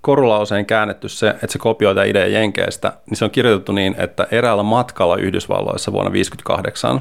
korulla 0.00 0.40
usein 0.40 0.66
käännetty 0.66 1.08
se, 1.08 1.28
että 1.28 1.46
se 1.46 1.58
kopioi 1.58 1.94
tämä 1.94 2.04
idea 2.04 2.26
Jenkeistä, 2.26 2.92
niin 3.10 3.16
se 3.16 3.24
on 3.24 3.30
kirjoitettu 3.30 3.72
niin, 3.72 3.94
että 3.98 4.26
eräällä 4.30 4.62
matkalla 4.62 5.16
Yhdysvalloissa 5.16 5.92
vuonna 5.92 6.10
1958 6.10 7.00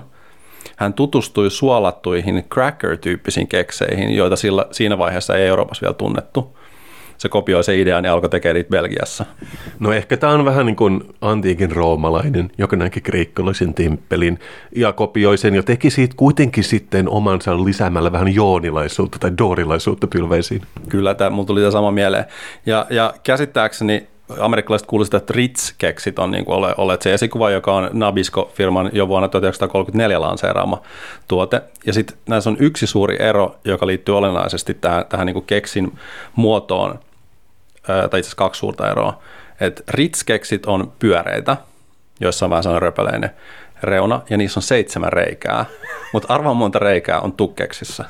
hän 0.76 0.94
tutustui 0.94 1.52
suolattuihin 1.52 2.46
cracker-tyyppisiin 2.54 3.48
kekseihin, 3.48 4.16
joita 4.16 4.36
sillä, 4.36 4.66
siinä 4.72 4.98
vaiheessa 4.98 5.36
ei 5.36 5.48
Euroopassa 5.48 5.82
vielä 5.82 5.94
tunnettu 5.94 6.58
se 7.18 7.30
kopioi 7.30 7.64
se 7.64 7.80
idean 7.80 8.06
ja 8.06 8.14
alkoi 8.14 8.30
tekemään 8.30 8.56
niitä 8.56 8.70
Belgiassa. 8.70 9.26
No 9.80 9.94
ehkä 9.94 10.18
tämä 10.18 10.34
on 10.34 10.46
vähän 10.46 10.66
niin 10.66 10.76
kuin 10.76 11.04
antiikin 11.22 11.72
roomalainen, 11.72 12.52
joka 12.58 12.76
näki 12.76 13.02
kreikkalaisen 13.02 13.74
temppelin 13.74 14.40
ja 14.76 14.94
kopioi 14.94 15.38
sen 15.38 15.56
ja 15.56 15.64
teki 15.64 15.90
siitä 15.90 16.14
kuitenkin 16.18 16.64
sitten 16.64 17.10
omansa 17.10 17.64
lisäämällä 17.66 18.12
vähän 18.12 18.36
joonilaisuutta 18.36 19.20
tai 19.20 19.32
doorilaisuutta 19.38 20.08
pylveisiin. 20.08 20.62
Kyllä, 20.90 21.14
tämä, 21.14 21.30
mulla 21.30 21.48
tuli 21.48 21.60
tämä 21.60 21.72
sama 21.72 21.92
mieleen. 21.92 22.26
Ja, 22.66 22.86
ja 22.90 23.14
käsittääkseni 23.24 24.08
amerikkalaiset 24.40 24.88
kuulivat, 24.88 25.14
että 25.14 25.34
Ritz-keksit 25.34 26.20
on 26.20 26.32
niin 26.32 26.46
kuin 26.46 26.56
ole, 26.56 26.74
olleet 26.78 27.02
se 27.02 27.14
esikuva, 27.14 27.50
joka 27.50 27.74
on 27.74 27.90
Nabisco-firman 27.94 28.90
jo 28.94 29.08
vuonna 29.08 29.28
1934 29.28 30.22
lanseeraama 30.22 30.82
tuote. 31.28 31.62
Ja 31.86 31.94
sitten 31.94 32.18
näissä 32.30 32.50
on 32.50 32.58
yksi 32.60 32.88
suuri 32.88 33.18
ero, 33.20 33.56
joka 33.66 33.88
liittyy 33.88 34.18
olennaisesti 34.18 34.74
tähän, 34.74 35.06
tähän 35.10 35.26
niin 35.26 35.34
kuin 35.34 35.46
keksin 35.46 36.00
muotoon 36.36 37.00
tai 37.88 38.06
itse 38.06 38.18
asiassa 38.18 38.38
kaksi 38.38 38.60
suurta 38.60 38.92
eroa. 38.92 39.22
että 39.62 39.84
Ritz-keksit 39.88 40.66
on 40.66 40.92
pyöreitä, 41.00 41.58
joissa 42.20 42.46
on 42.46 42.50
vähän 42.50 42.64
sellainen 42.64 42.82
röpöleinen 42.82 43.30
reuna, 43.84 44.22
ja 44.30 44.38
niissä 44.38 44.60
on 44.60 44.64
seitsemän 44.64 45.14
reikää. 45.14 45.66
Mutta 46.14 46.34
arvaa 46.34 46.54
monta 46.54 46.80
reikää 46.80 47.20
on 47.20 47.34
tukkeksissa. 47.34 48.06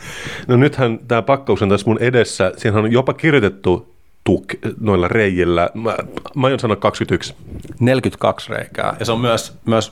No 0.48 0.58
nythän 0.58 1.00
tämä 1.08 1.22
pakkaus 1.22 1.62
on 1.62 1.70
tässä 1.70 1.88
mun 1.88 2.02
edessä. 2.02 2.52
Siinä 2.58 2.80
on 2.80 2.92
jopa 2.92 3.14
kirjoitettu 3.14 3.96
tuk 4.24 4.46
noilla 4.80 5.08
reijillä. 5.08 5.70
Mä, 5.74 5.96
mä 6.36 6.48
aion 6.48 6.60
sanoa 6.60 6.76
21. 6.76 7.36
42 7.80 8.50
reikää. 8.54 8.96
Ja 9.00 9.06
se 9.06 9.12
on 9.12 9.20
myös, 9.20 9.58
myös 9.66 9.92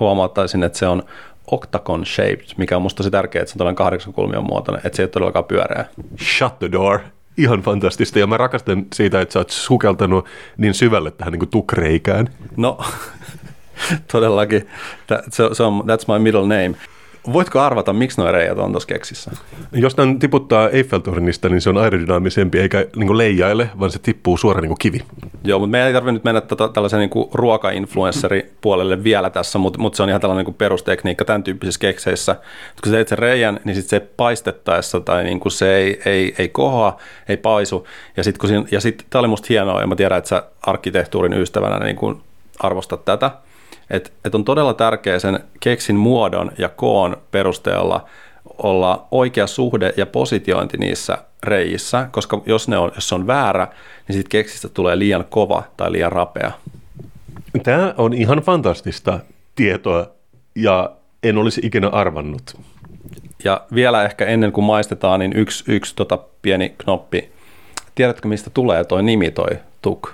huomauttaisin, 0.00 0.62
että 0.62 0.78
se 0.78 0.86
on 0.86 1.02
octagon 1.46 2.06
shaped, 2.06 2.54
mikä 2.56 2.76
on 2.76 2.82
musta 2.82 2.96
tosi 2.96 3.10
tärkeää, 3.10 3.42
että 3.42 3.52
se 3.52 3.54
on 3.54 3.58
tällainen 3.58 3.76
kahdeksan 3.76 4.12
kulmion 4.12 4.44
muotoinen, 4.44 4.86
että 4.86 4.96
se 4.96 5.02
ei 5.02 5.04
ole 5.04 5.10
todellakaan 5.10 5.44
pyöreä. 5.44 5.84
Shut 6.38 6.58
the 6.58 6.72
door 6.72 7.00
ihan 7.42 7.60
fantastista 7.60 8.18
ja 8.18 8.26
mä 8.26 8.36
rakastan 8.36 8.86
siitä, 8.94 9.20
että 9.20 9.32
sä 9.32 9.38
oot 9.38 9.50
sukeltanut 9.50 10.26
niin 10.56 10.74
syvälle 10.74 11.10
tähän 11.10 11.32
niin 11.32 11.48
tukreikään. 11.48 12.28
No, 12.56 12.78
todellakin. 14.12 14.68
That, 15.06 15.32
so, 15.32 15.54
so, 15.54 15.70
that's 15.70 16.12
my 16.12 16.18
middle 16.18 16.42
name. 16.42 16.74
Voitko 17.32 17.60
arvata, 17.60 17.92
miksi 17.92 18.20
nuo 18.20 18.32
reijät 18.32 18.58
on 18.58 18.72
tuossa 18.72 18.86
keksissä? 18.86 19.30
Jos 19.72 19.94
tämän 19.94 20.18
tiputtaa 20.18 20.68
Eiffeltornista, 20.68 21.48
niin 21.48 21.60
se 21.60 21.70
on 21.70 21.78
aerodynaamisempi 21.78 22.58
eikä 22.58 22.86
niin 22.96 23.18
leijaile, 23.18 23.70
vaan 23.80 23.90
se 23.90 23.98
tippuu 23.98 24.36
suoraan 24.36 24.68
niin 24.68 24.78
kivi. 24.78 25.00
Joo, 25.44 25.58
mutta 25.58 25.70
meidän 25.70 25.88
ei 25.88 25.94
tarvitse 25.94 26.12
nyt 26.12 26.24
mennä 26.24 26.40
tota, 26.40 26.68
tällaisen 26.68 27.00
niin 27.00 27.28
ruoka-influenssari-puolelle 27.34 29.04
vielä 29.04 29.30
tässä, 29.30 29.58
mutta, 29.58 29.78
mutta 29.78 29.96
se 29.96 30.02
on 30.02 30.08
ihan 30.08 30.20
tällainen 30.20 30.46
niin 30.46 30.54
perustekniikka 30.54 31.24
tämän 31.24 31.42
tyyppisissä 31.42 31.80
kekseissä. 31.80 32.34
Kun 32.82 32.90
sä 32.90 32.90
teet 32.90 33.08
sen 33.08 33.18
reijän, 33.18 33.60
niin 33.64 33.74
sit 33.76 33.88
se 33.88 34.00
paistettaessa 34.00 35.00
tai 35.00 35.24
niin 35.24 35.40
kuin 35.40 35.52
se 35.52 35.76
ei, 35.76 36.00
ei, 36.04 36.34
ei 36.38 36.48
kohoa, 36.48 36.96
ei 37.28 37.36
paisu. 37.36 37.86
Ja 38.16 38.24
sitten 38.24 38.66
sit, 38.78 39.06
tämä 39.10 39.20
oli 39.20 39.28
musta 39.28 39.46
hienoa, 39.50 39.80
ja 39.80 39.86
mä 39.86 39.96
tiedän, 39.96 40.18
että 40.18 40.28
sä 40.28 40.42
arkkitehtuurin 40.62 41.32
ystävänä 41.32 41.84
niin 41.84 41.96
kuin 41.96 42.22
arvostat 42.60 43.04
tätä– 43.04 43.30
että 43.90 44.10
et 44.24 44.34
on 44.34 44.44
todella 44.44 44.74
tärkeää 44.74 45.18
sen 45.18 45.40
keksin 45.60 45.96
muodon 45.96 46.52
ja 46.58 46.68
koon 46.68 47.16
perusteella 47.30 48.08
olla 48.58 49.06
oikea 49.10 49.46
suhde 49.46 49.94
ja 49.96 50.06
positiointi 50.06 50.76
niissä 50.76 51.18
reijissä, 51.42 52.08
koska 52.10 52.42
jos, 52.46 52.68
ne 52.68 52.78
on, 52.78 52.92
jos 52.94 53.08
se 53.08 53.14
on 53.14 53.26
väärä, 53.26 53.68
niin 54.08 54.14
siitä 54.14 54.28
keksistä 54.28 54.68
tulee 54.68 54.98
liian 54.98 55.24
kova 55.30 55.62
tai 55.76 55.92
liian 55.92 56.12
rapea. 56.12 56.52
Tämä 57.62 57.94
on 57.96 58.12
ihan 58.14 58.38
fantastista 58.38 59.20
tietoa 59.54 60.06
ja 60.54 60.90
en 61.22 61.38
olisi 61.38 61.60
ikinä 61.64 61.88
arvannut. 61.88 62.56
Ja 63.44 63.60
vielä 63.74 64.04
ehkä 64.04 64.26
ennen 64.26 64.52
kuin 64.52 64.64
maistetaan, 64.64 65.20
niin 65.20 65.36
yksi, 65.36 65.64
yksi 65.68 65.96
tota 65.96 66.18
pieni 66.42 66.74
knoppi. 66.78 67.32
Tiedätkö, 67.94 68.28
mistä 68.28 68.50
tulee 68.50 68.84
toi 68.84 69.02
nimi, 69.02 69.30
toi 69.30 69.58
tuk? 69.82 70.12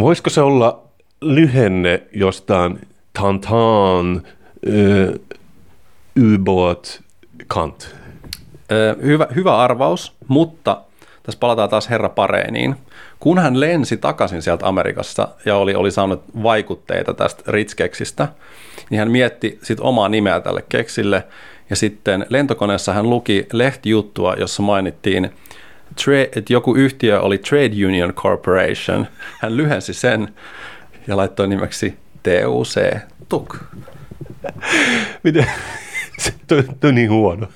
Voisiko 0.00 0.30
se 0.30 0.40
olla 0.40 0.82
lyhenne 1.20 2.02
jostain 2.12 2.87
Tantan, 3.20 4.22
uh, 4.66 5.20
ubåt, 6.34 7.02
Kant. 7.46 7.96
Hyvä, 9.02 9.26
hyvä 9.34 9.58
arvaus, 9.58 10.16
mutta 10.28 10.80
tässä 11.22 11.38
palataan 11.40 11.68
taas 11.68 11.90
herra 11.90 12.08
Pareeniin. 12.08 12.76
Kun 13.20 13.38
hän 13.38 13.60
lensi 13.60 13.96
takaisin 13.96 14.42
sieltä 14.42 14.66
Amerikassa 14.66 15.28
ja 15.44 15.56
oli, 15.56 15.74
oli 15.74 15.90
saanut 15.90 16.22
vaikutteita 16.42 17.14
tästä 17.14 17.42
Ritz-keksistä, 17.52 18.28
niin 18.90 18.98
hän 18.98 19.10
mietti 19.10 19.58
sitten 19.62 19.86
omaa 19.86 20.08
nimeä 20.08 20.40
tälle 20.40 20.64
keksille. 20.68 21.24
Ja 21.70 21.76
sitten 21.76 22.26
lentokoneessa 22.28 22.92
hän 22.92 23.10
luki 23.10 23.46
lehtijuttua, 23.52 24.34
jossa 24.34 24.62
mainittiin, 24.62 25.30
että 26.36 26.52
joku 26.52 26.74
yhtiö 26.74 27.20
oli 27.20 27.38
Trade 27.38 27.86
Union 27.86 28.14
Corporation. 28.14 29.06
Hän 29.40 29.56
lyhensi 29.56 29.94
sen 29.94 30.34
ja 31.06 31.16
laittoi 31.16 31.48
nimeksi 31.48 31.94
TUC, 32.22 33.00
TUK. 33.28 33.64
Miten? 35.22 35.46
Se 36.18 36.34
on 36.84 36.94
niin 36.94 37.10
huono. 37.10 37.48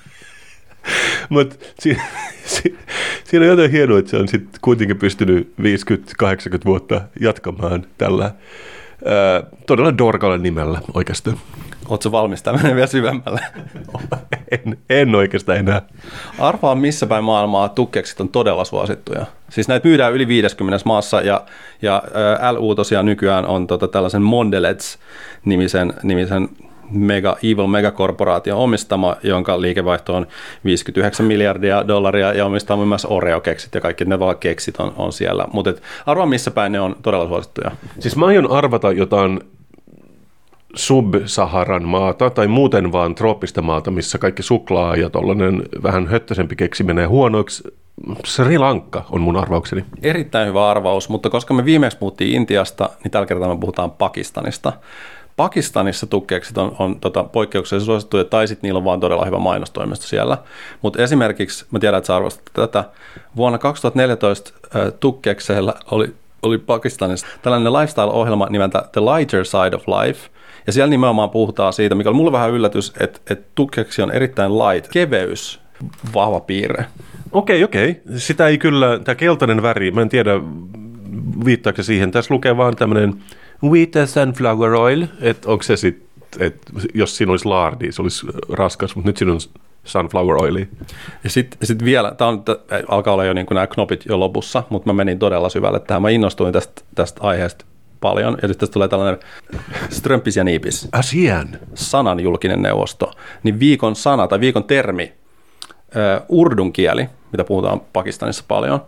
Mutta 1.29 1.57
si, 1.81 1.97
si, 2.45 2.79
siinä 3.25 3.45
on 3.45 3.51
jotain 3.51 3.71
hienoa, 3.71 3.99
että 3.99 4.11
se 4.11 4.17
on 4.17 4.29
sit 4.29 4.49
kuitenkin 4.61 4.99
pystynyt 4.99 5.53
50-80 5.61 5.65
vuotta 6.65 7.01
jatkamaan 7.21 7.87
tällä 7.99 8.35
todella 9.67 9.99
dorkalla 9.99 10.39
nimellä 10.39 10.81
oikeastaan. 10.95 11.37
Oletko 11.89 12.13
valmis 12.13 12.43
tämmöinen 12.43 12.75
vielä 12.75 12.87
syvemmälle? 12.87 13.41
En, 14.51 14.79
en 14.91 15.15
oikeastaan 15.15 15.59
enää. 15.59 15.83
Arvaa, 16.39 16.75
missä 16.75 17.07
päin 17.07 17.25
maailmaa 17.25 17.69
tukkeksit 17.69 18.21
on 18.21 18.29
todella 18.29 18.65
suosittuja. 18.65 19.27
Siis 19.51 19.69
näitä 19.69 19.89
myydään 19.89 20.13
yli 20.13 20.29
50 20.29 20.83
maassa 20.85 21.21
ja, 21.21 21.45
ja 21.83 22.03
LU 22.53 22.75
tosiaan 22.75 23.07
nykyään 23.07 23.47
on 23.47 23.67
tota 23.67 23.89
tällaisen 23.89 24.23
Mondelez-nimisen 24.23 25.95
nimisen 26.03 26.49
mega, 26.93 27.37
evil 27.43 27.67
megakorporaation 27.67 28.59
omistama, 28.59 29.17
jonka 29.23 29.61
liikevaihto 29.61 30.15
on 30.15 30.27
59 30.65 31.27
miljardia 31.27 31.89
dollaria 31.89 32.33
ja 32.33 32.47
omistaa 32.47 32.77
myös 32.77 33.05
Oreo-keksit 33.05 33.75
ja 33.75 33.81
kaikki 33.81 34.05
ne 34.05 34.19
vaan 34.19 34.37
keksit 34.39 34.81
on, 34.81 34.93
on 34.97 35.13
siellä. 35.13 35.45
Mutta 35.53 35.75
arvaa 36.07 36.27
missä 36.27 36.51
päin 36.51 36.73
ne 36.73 36.81
on 36.81 36.97
todella 37.03 37.29
suosittuja. 37.29 37.71
Siis 37.99 38.17
mä 38.17 38.27
aion 38.27 38.51
arvata 38.51 38.93
jotain 38.93 39.41
sub-Saharan 40.75 41.85
maata 41.85 42.31
tai 42.31 42.47
muuten 42.47 42.93
vaan 42.93 43.15
trooppista 43.15 43.63
maata, 43.63 43.91
missä 43.91 44.19
kaikki 44.19 44.43
suklaa 44.43 44.97
ja 44.97 45.11
tollainen 45.11 45.63
vähän 45.83 46.07
höttöisempi 46.07 46.57
keksi 46.57 46.85
menee 46.85 47.07
huonoiksi. 47.07 47.63
Sri 48.25 48.59
Lanka 48.59 49.05
on 49.11 49.21
mun 49.21 49.37
arvaukseni. 49.37 49.85
Erittäin 50.03 50.49
hyvä 50.49 50.71
arvaus, 50.71 51.09
mutta 51.09 51.31
koska 51.31 51.55
me 51.55 51.65
viimeksi 51.65 51.99
puhuttiin 51.99 52.35
Intiasta, 52.35 52.91
niin 53.05 53.11
tällä 53.11 53.27
kertaa 53.27 53.55
me 53.55 53.61
puhutaan 53.61 53.91
Pakistanista. 53.91 54.73
Pakistanissa 55.37 56.07
tukkekset 56.07 56.59
on, 56.59 56.77
on 56.79 57.01
tota, 57.01 57.25
poikkeuksellisesti 57.25 57.87
suosittuja, 57.87 58.25
tai 58.25 58.49
sitten 58.49 58.69
niillä 58.69 58.79
on 58.79 58.85
vaan 58.85 59.01
todella 59.01 59.25
hyvä 59.25 59.39
mainostoimisto 59.39 60.07
siellä. 60.07 60.39
Mutta 60.83 61.03
esimerkiksi, 61.03 61.65
mä 61.71 61.79
tiedän, 61.79 61.99
että 61.99 62.07
sä 62.07 62.17
arvostat 62.17 62.51
tätä, 62.53 62.85
vuonna 63.37 63.59
2014 63.59 64.53
äh, 64.77 64.93
tukkekseilla 65.01 65.75
oli, 65.91 66.15
oli 66.43 66.59
Pakistanissa 66.59 67.27
tällainen 67.43 67.73
lifestyle-ohjelma 67.73 68.47
nimeltä 68.51 68.89
The 68.93 69.01
Lighter 69.01 69.45
Side 69.45 69.77
of 69.77 69.83
Life, 69.89 70.31
ja 70.67 70.73
siellä 70.73 70.91
nimenomaan 70.91 71.31
puhutaan 71.31 71.73
siitä, 71.73 71.95
mikä 71.95 72.11
oli 72.11 72.17
mulle 72.17 72.33
vähän 72.33 72.51
yllätys, 72.51 72.93
että, 73.01 73.21
että 73.31 73.51
tukkeksi 73.55 74.03
on 74.03 74.11
erittäin 74.11 74.59
light, 74.59 74.93
keveys, 74.93 75.61
vahva 76.15 76.41
piirre. 76.41 76.87
Okei, 77.33 77.65
okei. 77.65 78.03
Sitä 78.17 78.49
ei 78.49 78.59
kyllä, 78.59 78.99
tämä 78.99 79.15
keltainen 79.15 79.63
väri, 79.63 79.91
mä 79.91 80.03
en 80.03 80.09
tiedä 80.09 80.41
viittaako 81.45 81.83
siihen. 81.83 82.11
Tässä 82.11 82.35
lukee 82.35 82.57
vaan 82.57 82.77
tämmöinen 82.77 83.15
wheat 83.63 84.09
sunflower 84.09 84.75
oil, 84.75 85.07
että 85.21 85.49
onko 85.49 85.63
se 85.63 85.77
sitten, 85.77 86.11
että 86.41 86.73
jos 86.95 87.17
siinä 87.17 87.33
olisi 87.33 87.45
laardi, 87.45 87.93
se 87.93 88.03
olisi 88.03 88.27
raskas, 88.49 88.97
mutta 88.97 89.09
nyt 89.09 89.17
siinä 89.17 89.33
on 89.33 89.41
sunflower 89.85 90.43
oili. 90.43 90.69
Ja 91.25 91.31
sitten 91.31 91.59
sit 91.67 91.85
vielä, 91.85 92.15
tämä 92.19 92.29
on, 92.29 92.45
alkaa 92.89 93.13
olla 93.15 93.25
jo 93.25 93.33
niin 93.33 93.47
kuin 93.47 93.55
nämä 93.57 93.67
knopit 93.67 94.07
jo 94.07 94.21
lopussa, 94.21 94.63
mutta 94.71 94.89
mä 94.89 94.93
menin 94.93 95.19
todella 95.19 95.49
syvälle 95.49 95.81
tähän. 95.81 96.03
Mä 96.03 96.11
innostuin 96.11 96.53
tästä, 96.53 96.83
tästä 96.95 97.21
aiheesta 97.23 97.65
paljon. 98.01 98.39
Ja 98.43 98.49
sitten 98.49 98.71
tulee 98.71 98.89
tällainen 98.89 99.21
strömpis 99.91 100.37
ja 100.37 100.45
niipis. 100.45 100.89
Asian. 100.93 101.49
Sanan 101.75 102.21
julkinen 102.21 102.63
neuvosto. 102.63 103.13
Niin 103.43 103.61
viikon 103.61 103.97
sana 103.97 104.27
tai 104.27 104.41
viikon 104.41 104.65
termi, 104.65 105.13
urdun 106.29 106.73
kieli, 106.73 107.09
mitä 107.33 107.45
puhutaan 107.45 107.81
Pakistanissa 107.93 108.45
paljon. 108.49 108.81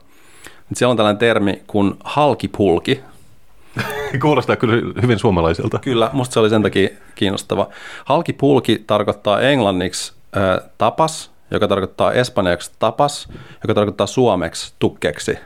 Siellä 0.75 0.91
on 0.91 0.97
tällainen 0.97 1.19
termi 1.19 1.63
kuin 1.67 1.95
halkipulki. 2.05 3.01
Kuulostaa 4.23 4.57
kyllä 4.57 4.93
hyvin 5.03 5.19
suomalaiselta. 5.19 5.79
Kyllä, 5.79 6.11
musta 6.13 6.33
se 6.33 6.41
oli 6.41 6.51
sen 6.51 6.63
takia 6.63 6.89
kiinnostava. 7.15 7.69
Halkipulki 8.05 8.85
tarkoittaa 8.87 9.41
englanniksi 9.41 10.13
äh, 10.37 10.71
tapas, 10.79 11.31
joka 11.51 11.69
tarkoittaa 11.69 12.13
espanjaksi 12.13 12.73
tapas, 12.79 13.29
joka 13.63 13.75
tarkoittaa 13.75 14.07
suomeksi 14.07 14.75
tukkeksi. 14.79 15.39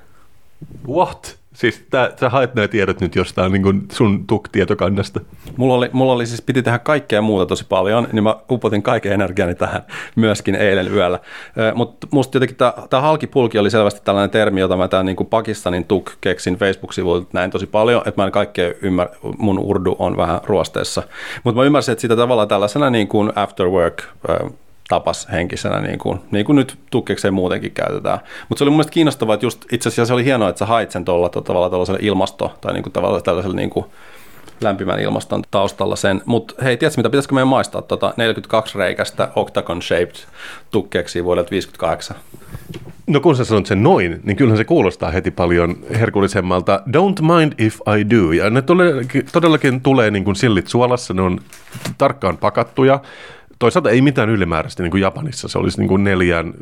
What? 0.89 1.38
Siis 1.59 1.87
tää, 1.91 2.11
sä 2.21 2.29
haet 2.29 2.55
nämä 2.55 2.69
tiedot 2.69 3.01
nyt 3.01 3.17
jostain 3.17 3.53
niin 3.53 3.87
sun 3.93 4.27
TUK-tietokannasta. 4.27 5.21
Mulla 5.57 5.75
oli, 5.75 5.91
mulla 5.93 6.13
oli 6.13 6.27
siis, 6.27 6.43
piti 6.43 6.63
tehdä 6.63 6.79
kaikkea 6.79 7.23
muuta 7.23 7.47
tosi 7.47 7.65
paljon, 7.69 8.09
niin 8.13 8.23
mä 8.23 8.37
upotin 8.51 8.83
kaiken 8.83 9.13
energiani 9.13 9.55
tähän 9.55 9.83
myöskin 10.17 10.55
eilen 10.55 10.95
yöllä. 10.95 11.19
Mutta 11.75 12.07
musta 12.11 12.37
jotenkin 12.37 12.57
tämä 12.91 13.03
halkipulki 13.03 13.59
oli 13.59 13.71
selvästi 13.71 14.01
tällainen 14.05 14.31
termi, 14.31 14.61
jota 14.61 14.77
mä 14.77 14.89
tämän 14.89 15.07
niin 15.07 15.17
Pakistanin 15.31 15.85
TUK 15.85 16.13
keksin 16.21 16.57
Facebook-sivuilta 16.57 17.29
näin 17.33 17.51
tosi 17.51 17.67
paljon, 17.67 18.03
että 18.07 18.21
mä 18.21 18.27
en 18.27 18.33
kaikkea 18.33 18.73
ymmärrä, 18.83 19.17
mun 19.39 19.59
urdu 19.59 19.97
on 19.99 20.17
vähän 20.17 20.41
ruosteessa. 20.45 21.03
Mutta 21.45 21.61
mä 21.61 21.65
ymmärsin, 21.65 21.93
että 21.93 22.03
sitä 22.03 22.17
tavallaan 22.17 22.49
tällaisena 22.49 22.91
niin 22.91 23.09
kuin 23.09 23.33
after 23.35 23.67
work 23.67 24.03
tapas 24.89 25.29
henkisenä, 25.33 25.81
niin 25.81 25.99
kuin, 25.99 26.21
niin 26.31 26.47
kuin 26.47 26.57
nyt 26.57 26.79
tukkekseen 26.91 27.35
muutenkin 27.35 27.73
käytetään. 27.73 28.19
Mutta 28.49 28.59
se 28.59 28.65
oli 28.65 28.71
mun 28.71 28.77
mielestä 28.77 28.93
kiinnostavaa, 28.93 29.35
että 29.35 29.47
just 29.47 29.65
itse 29.73 29.89
asiassa 29.89 30.07
se 30.07 30.15
oli 30.15 30.25
hienoa, 30.25 30.49
että 30.49 30.59
sä 30.59 30.67
hait 30.67 30.91
sen 30.91 31.05
tuolla 31.05 31.29
tavalla 31.29 31.71
tällaiselle 31.71 32.01
ilmasto- 32.03 32.53
tai 32.61 32.73
niin 32.73 32.83
kuin 32.83 32.93
tavallaan 32.93 33.23
tällaiselle 33.23 33.57
niin 33.57 33.71
kuin 33.71 33.87
lämpimän 34.61 35.01
ilmaston 35.01 35.43
taustalla 35.51 35.97
sen. 35.97 36.23
Mutta 36.25 36.55
hei, 36.63 36.77
tiedätkö 36.77 36.99
mitä, 36.99 37.11
pitäisikö 37.11 37.35
meidän 37.35 37.49
maistaa 37.49 37.83
tuota 37.83 38.15
42 38.17 38.79
reikästä 38.79 39.29
Octagon 39.37 39.83
Shaped 39.83 40.17
tukkeeksi 40.71 41.25
vuodelta 41.25 41.51
58? 41.51 42.17
No 43.07 43.21
kun 43.21 43.37
sä 43.37 43.45
sanot 43.45 43.67
sen 43.67 43.83
noin, 43.83 44.21
niin 44.25 44.37
kyllähän 44.37 44.59
se 44.59 44.65
kuulostaa 44.65 45.11
heti 45.11 45.31
paljon 45.31 45.77
herkullisemmalta. 46.01 46.83
Don't 46.87 47.23
mind 47.23 47.53
if 47.59 47.77
I 47.99 48.11
do. 48.11 48.33
Ja 48.33 48.51
ne 48.51 48.63
todellakin, 48.63 49.27
todellakin 49.33 49.81
tulee 49.81 50.11
niin 50.11 50.25
kuin 50.25 50.37
sillit 50.37 50.69
suolassa, 50.69 51.15
ne 51.15 51.23
on 51.23 51.41
tarkkaan 51.99 52.39
pakattuja 52.39 53.01
toisaalta 53.59 53.91
ei 53.91 54.01
mitään 54.01 54.31
ylimääräistä, 54.31 54.83
niin 54.83 54.91
kuin 54.91 55.01
Japanissa. 55.01 55.49
Se 55.49 55.59
olisi 55.59 55.79
niin 55.79 55.89
kuin 55.89 56.05
neljän 56.05 56.55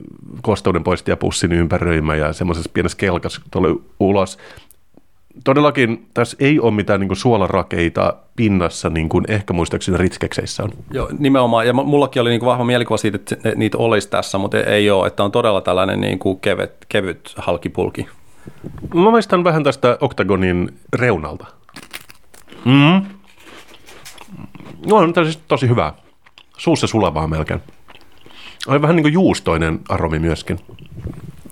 kosteuden 0.42 0.84
poistajapussin 0.84 1.52
ympäröimä 1.52 2.14
ja 2.14 2.32
semmoisessa 2.32 2.70
pienessä 2.74 2.98
kelkas 2.98 3.40
tuli 3.50 3.82
ulos. 4.00 4.38
Todellakin 5.44 6.06
tässä 6.14 6.36
ei 6.40 6.60
ole 6.60 6.70
mitään 6.70 7.00
niin 7.00 7.08
kuin 7.08 7.16
suolarakeita 7.16 8.14
pinnassa, 8.36 8.90
niin 8.90 9.08
kuin 9.08 9.24
ehkä 9.28 9.52
muistaakseni 9.52 9.98
ritkekseissä 9.98 10.62
on. 10.62 10.70
Joo, 10.90 11.08
nimenomaan. 11.18 11.66
Ja 11.66 11.72
mullakin 11.72 12.22
oli 12.22 12.30
niin 12.30 12.40
kuin 12.40 12.46
vahva 12.46 12.64
mielikuva 12.64 12.96
siitä, 12.96 13.16
että 13.16 13.52
niitä 13.54 13.78
olisi 13.78 14.10
tässä, 14.10 14.38
mutta 14.38 14.58
ei 14.58 14.90
ole. 14.90 15.06
Että 15.06 15.24
on 15.24 15.32
todella 15.32 15.60
tällainen 15.60 16.00
niin 16.00 16.18
kuin 16.18 16.40
kevyt, 16.40 16.72
kevyt 16.88 17.34
halkipulki. 17.36 18.06
Mä 18.94 19.10
maistan 19.10 19.44
vähän 19.44 19.64
tästä 19.64 19.98
Octagonin 20.00 20.78
reunalta. 20.92 21.46
Mm. 22.64 23.06
No, 24.86 24.96
on 24.96 25.12
tosi, 25.12 25.38
tosi 25.48 25.68
hyvää. 25.68 25.92
Suussa 26.56 26.86
sulavaa 26.86 27.26
melkein. 27.26 27.60
Oli 28.66 28.82
vähän 28.82 28.96
niin 28.96 29.04
kuin 29.04 29.12
juustoinen 29.12 29.80
aromi 29.88 30.18
myöskin. 30.18 30.60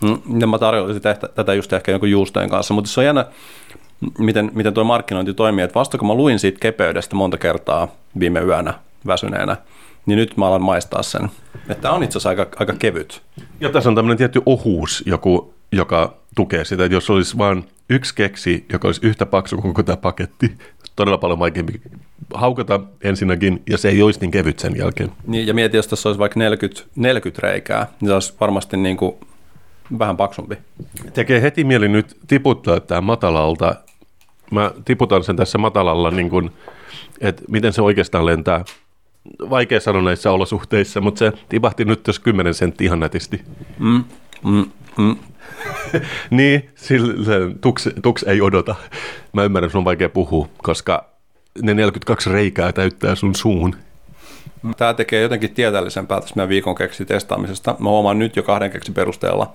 Mm, 0.02 0.40
ja 0.40 0.46
mä 0.46 0.59
tarjoisin 0.59 1.02
tätä 1.34 1.55
just 1.55 1.72
ehkä 1.72 1.92
jonkun 1.92 2.11
juustojen 2.11 2.50
kanssa, 2.50 2.74
mutta 2.74 2.90
se 2.90 3.00
on 3.00 3.07
jännä, 3.07 3.26
miten, 4.18 4.50
miten 4.55 4.74
tuo 4.74 4.84
markkinointi 4.84 5.34
toimii. 5.34 5.64
Että 5.64 5.74
vasta 5.74 5.98
kun 5.98 6.09
mä 6.09 6.14
luin 6.14 6.38
siitä 6.38 6.61
kepeydestä 6.61 7.16
monta 7.16 7.38
kertaa 7.38 7.88
viime 8.18 8.40
yönä 8.40 8.74
väsyneenä, 9.07 9.57
niin 10.07 10.16
nyt 10.16 10.36
mä 10.36 10.46
alan 10.46 10.62
maistaa 10.62 11.02
sen. 11.02 11.30
Että 11.68 11.92
on 11.92 12.02
itse 12.02 12.18
asiassa 12.18 12.28
aika, 12.28 12.46
aika 12.57 12.72
kevyt. 12.78 13.22
Ja 13.61 13.70
tässä 13.70 13.88
on 13.88 13.94
tämmöinen 13.94 14.18
tietty 14.18 14.42
ohuus, 14.46 15.02
joku, 15.07 15.55
joka 15.77 16.16
tukee 16.37 16.64
sitä, 16.64 16.85
että 16.85 16.97
jos 16.97 17.11
olisi 17.11 17.39
vain 17.39 17.64
yksi 17.91 18.14
keksi, 18.14 18.64
joka 18.72 18.89
olisi 18.89 19.01
yhtä 19.05 19.27
paksu 19.27 19.57
kuin 19.57 19.85
tämä 19.85 19.97
paketti, 19.97 20.53
todella 20.97 21.18
paljon 21.18 21.39
vaikeampi 21.39 21.81
haukata 22.35 22.81
ensinnäkin, 23.03 23.62
ja 23.70 23.79
se 23.79 23.89
ei 23.89 24.03
olisi 24.03 24.20
niin 24.20 24.31
kevyt 24.31 24.59
sen 24.59 24.77
jälkeen. 24.77 25.12
Niin, 25.27 25.47
ja 25.47 25.55
mieti, 25.55 25.77
jos 25.77 25.87
tässä 25.87 26.09
olisi 26.09 26.18
vaikka 26.18 26.41
40, 26.41 26.83
40 26.97 27.47
reikää, 27.47 27.87
niin 28.01 28.09
se 28.09 28.14
olisi 28.14 28.35
varmasti 28.41 28.77
niin 28.77 28.97
kuin 28.97 29.16
vähän 29.99 30.16
paksumpi. 30.16 30.57
Tekee 31.12 31.43
heti 31.43 31.64
mieli 31.64 31.89
nyt 31.89 32.16
tiputtaa 32.27 32.81
tämä 32.81 33.01
matalalta. 33.01 33.75
Mä 34.51 34.70
tiputan 34.85 35.25
sen 35.25 35.37
tässä 35.37 35.59
matalalla, 35.59 36.11
niin 36.11 36.31
kuin, 36.31 36.51
että 37.20 37.43
miten 37.49 37.72
se 37.72 37.83
oikeastaan 37.83 38.27
lentää. 38.27 38.64
Vaikea 39.51 39.81
sanoa 39.81 40.03
näissä 40.03 40.31
olosuhteissa, 40.31 41.01
mutta 41.01 41.18
se 41.18 41.33
tipahti 41.49 41.85
nyt 41.85 42.07
jos 42.07 42.18
10 42.18 42.55
senttiä 42.55 42.87
ihan 42.87 43.01
nätisti. 43.01 43.41
Mm, 43.79 44.05
mm, 44.45 44.70
mm. 44.99 45.16
niin, 46.30 46.70
sillä 46.74 47.55
tuks, 47.61 47.88
tuks 48.03 48.22
ei 48.22 48.40
odota. 48.40 48.74
Mä 49.32 49.45
ymmärrän, 49.45 49.70
sun 49.70 49.78
on 49.78 49.84
vaikea 49.84 50.09
puhua, 50.09 50.49
koska 50.62 51.14
ne 51.62 51.74
42 51.74 52.30
reikää 52.30 52.72
täyttää 52.72 53.14
sun 53.14 53.34
suun. 53.34 53.76
Tämä 54.76 54.95
tekee 54.95 55.22
jotenkin 55.22 55.55
tieteellisempää 55.55 56.20
tässä 56.20 56.36
meidän 56.36 56.49
viikon 56.49 56.74
keksi 56.74 57.05
testaamisesta. 57.05 57.76
Mä 57.78 57.88
huomaan 57.88 58.18
nyt 58.18 58.36
jo 58.36 58.42
kahden 58.42 58.70
keksi 58.70 58.92
perusteella, 58.92 59.53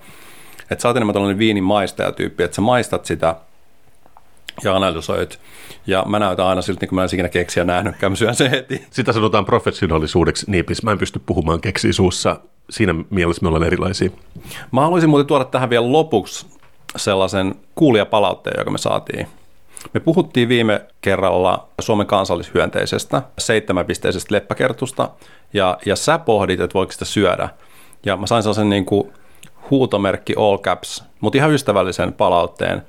Että 0.70 0.82
sä 0.82 0.88
oot 0.88 0.96
enemmän 0.96 1.12
tällainen 1.12 1.38
viinin 1.38 1.64
maistajatyyppi, 1.64 2.42
että 2.42 2.54
sä 2.54 2.60
maistat 2.60 3.06
sitä 3.06 3.36
ja 4.64 4.76
analysoit. 4.76 5.40
Ja 5.86 6.04
mä 6.08 6.18
näytän 6.18 6.46
aina 6.46 6.62
siltä, 6.62 6.80
niin 6.80 6.88
kuin 6.88 6.96
mä 6.96 7.02
en 7.02 7.08
ikinä 7.12 7.28
keksiä 7.28 7.64
nähnytkään, 7.64 8.12
mä 8.12 8.16
syön 8.16 8.34
sen 8.34 8.50
heti. 8.50 8.86
Sitä 8.90 9.12
sanotaan 9.12 9.44
professionaalisuudeksi 9.44 10.50
niipis. 10.50 10.82
Mä 10.82 10.92
en 10.92 10.98
pysty 10.98 11.20
puhumaan 11.26 11.60
keksiä 11.60 11.92
suussa. 11.92 12.40
Siinä 12.70 12.94
mielessä 13.10 13.42
me 13.42 13.48
ollaan 13.48 13.64
erilaisia. 13.64 14.10
Mä 14.72 14.80
haluaisin 14.80 15.10
muuten 15.10 15.26
tuoda 15.26 15.44
tähän 15.44 15.70
vielä 15.70 15.92
lopuksi 15.92 16.46
sellaisen 16.96 17.54
kuulijapalautteen, 17.74 18.60
joka 18.60 18.70
me 18.70 18.78
saatiin. 18.78 19.26
Me 19.94 20.00
puhuttiin 20.00 20.48
viime 20.48 20.86
kerralla 21.00 21.68
Suomen 21.80 22.06
kansallishyönteisestä 22.06 23.22
seitsemänpisteisestä 23.38 24.34
leppäkertusta, 24.34 25.10
ja, 25.52 25.78
ja 25.86 25.96
sä 25.96 26.18
pohdit, 26.18 26.60
että 26.60 26.74
voiko 26.74 26.92
sitä 26.92 27.04
syödä. 27.04 27.48
Ja 28.06 28.16
mä 28.16 28.26
sain 28.26 28.42
sellaisen 28.42 28.70
niin 28.70 28.84
kuin 28.84 29.12
huutomerkki 29.70 30.34
all 30.36 30.58
caps, 30.58 31.04
mutta 31.20 31.38
ihan 31.38 31.52
ystävällisen 31.52 32.12
palautteen, 32.12 32.82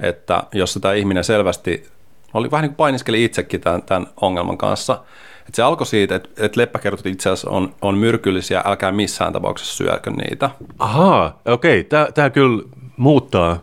että 0.00 0.42
jos 0.52 0.78
tämä 0.80 0.94
ihminen 0.94 1.24
selvästi 1.24 1.88
oli 2.34 2.50
vähän 2.50 2.62
niin 2.62 2.70
kuin 2.70 2.76
painiskeli 2.76 3.24
itsekin 3.24 3.60
tämän, 3.60 3.82
tämän 3.82 4.06
ongelman 4.20 4.58
kanssa, 4.58 5.02
että 5.46 5.56
se 5.56 5.62
alkoi 5.62 5.86
siitä, 5.86 6.14
että, 6.14 6.28
että 6.38 6.60
leppäkertut 6.60 7.06
itse 7.06 7.30
asiassa 7.30 7.50
on, 7.50 7.74
on 7.82 7.98
myrkyllisiä, 7.98 8.62
älkää 8.64 8.92
missään 8.92 9.32
tapauksessa 9.32 9.74
syökö 9.76 10.10
niitä. 10.10 10.50
Ahaa, 10.78 11.40
okei. 11.44 11.80
Okay. 11.80 12.12
Tämä 12.12 12.30
kyllä 12.30 12.62
muuttaa 12.96 13.58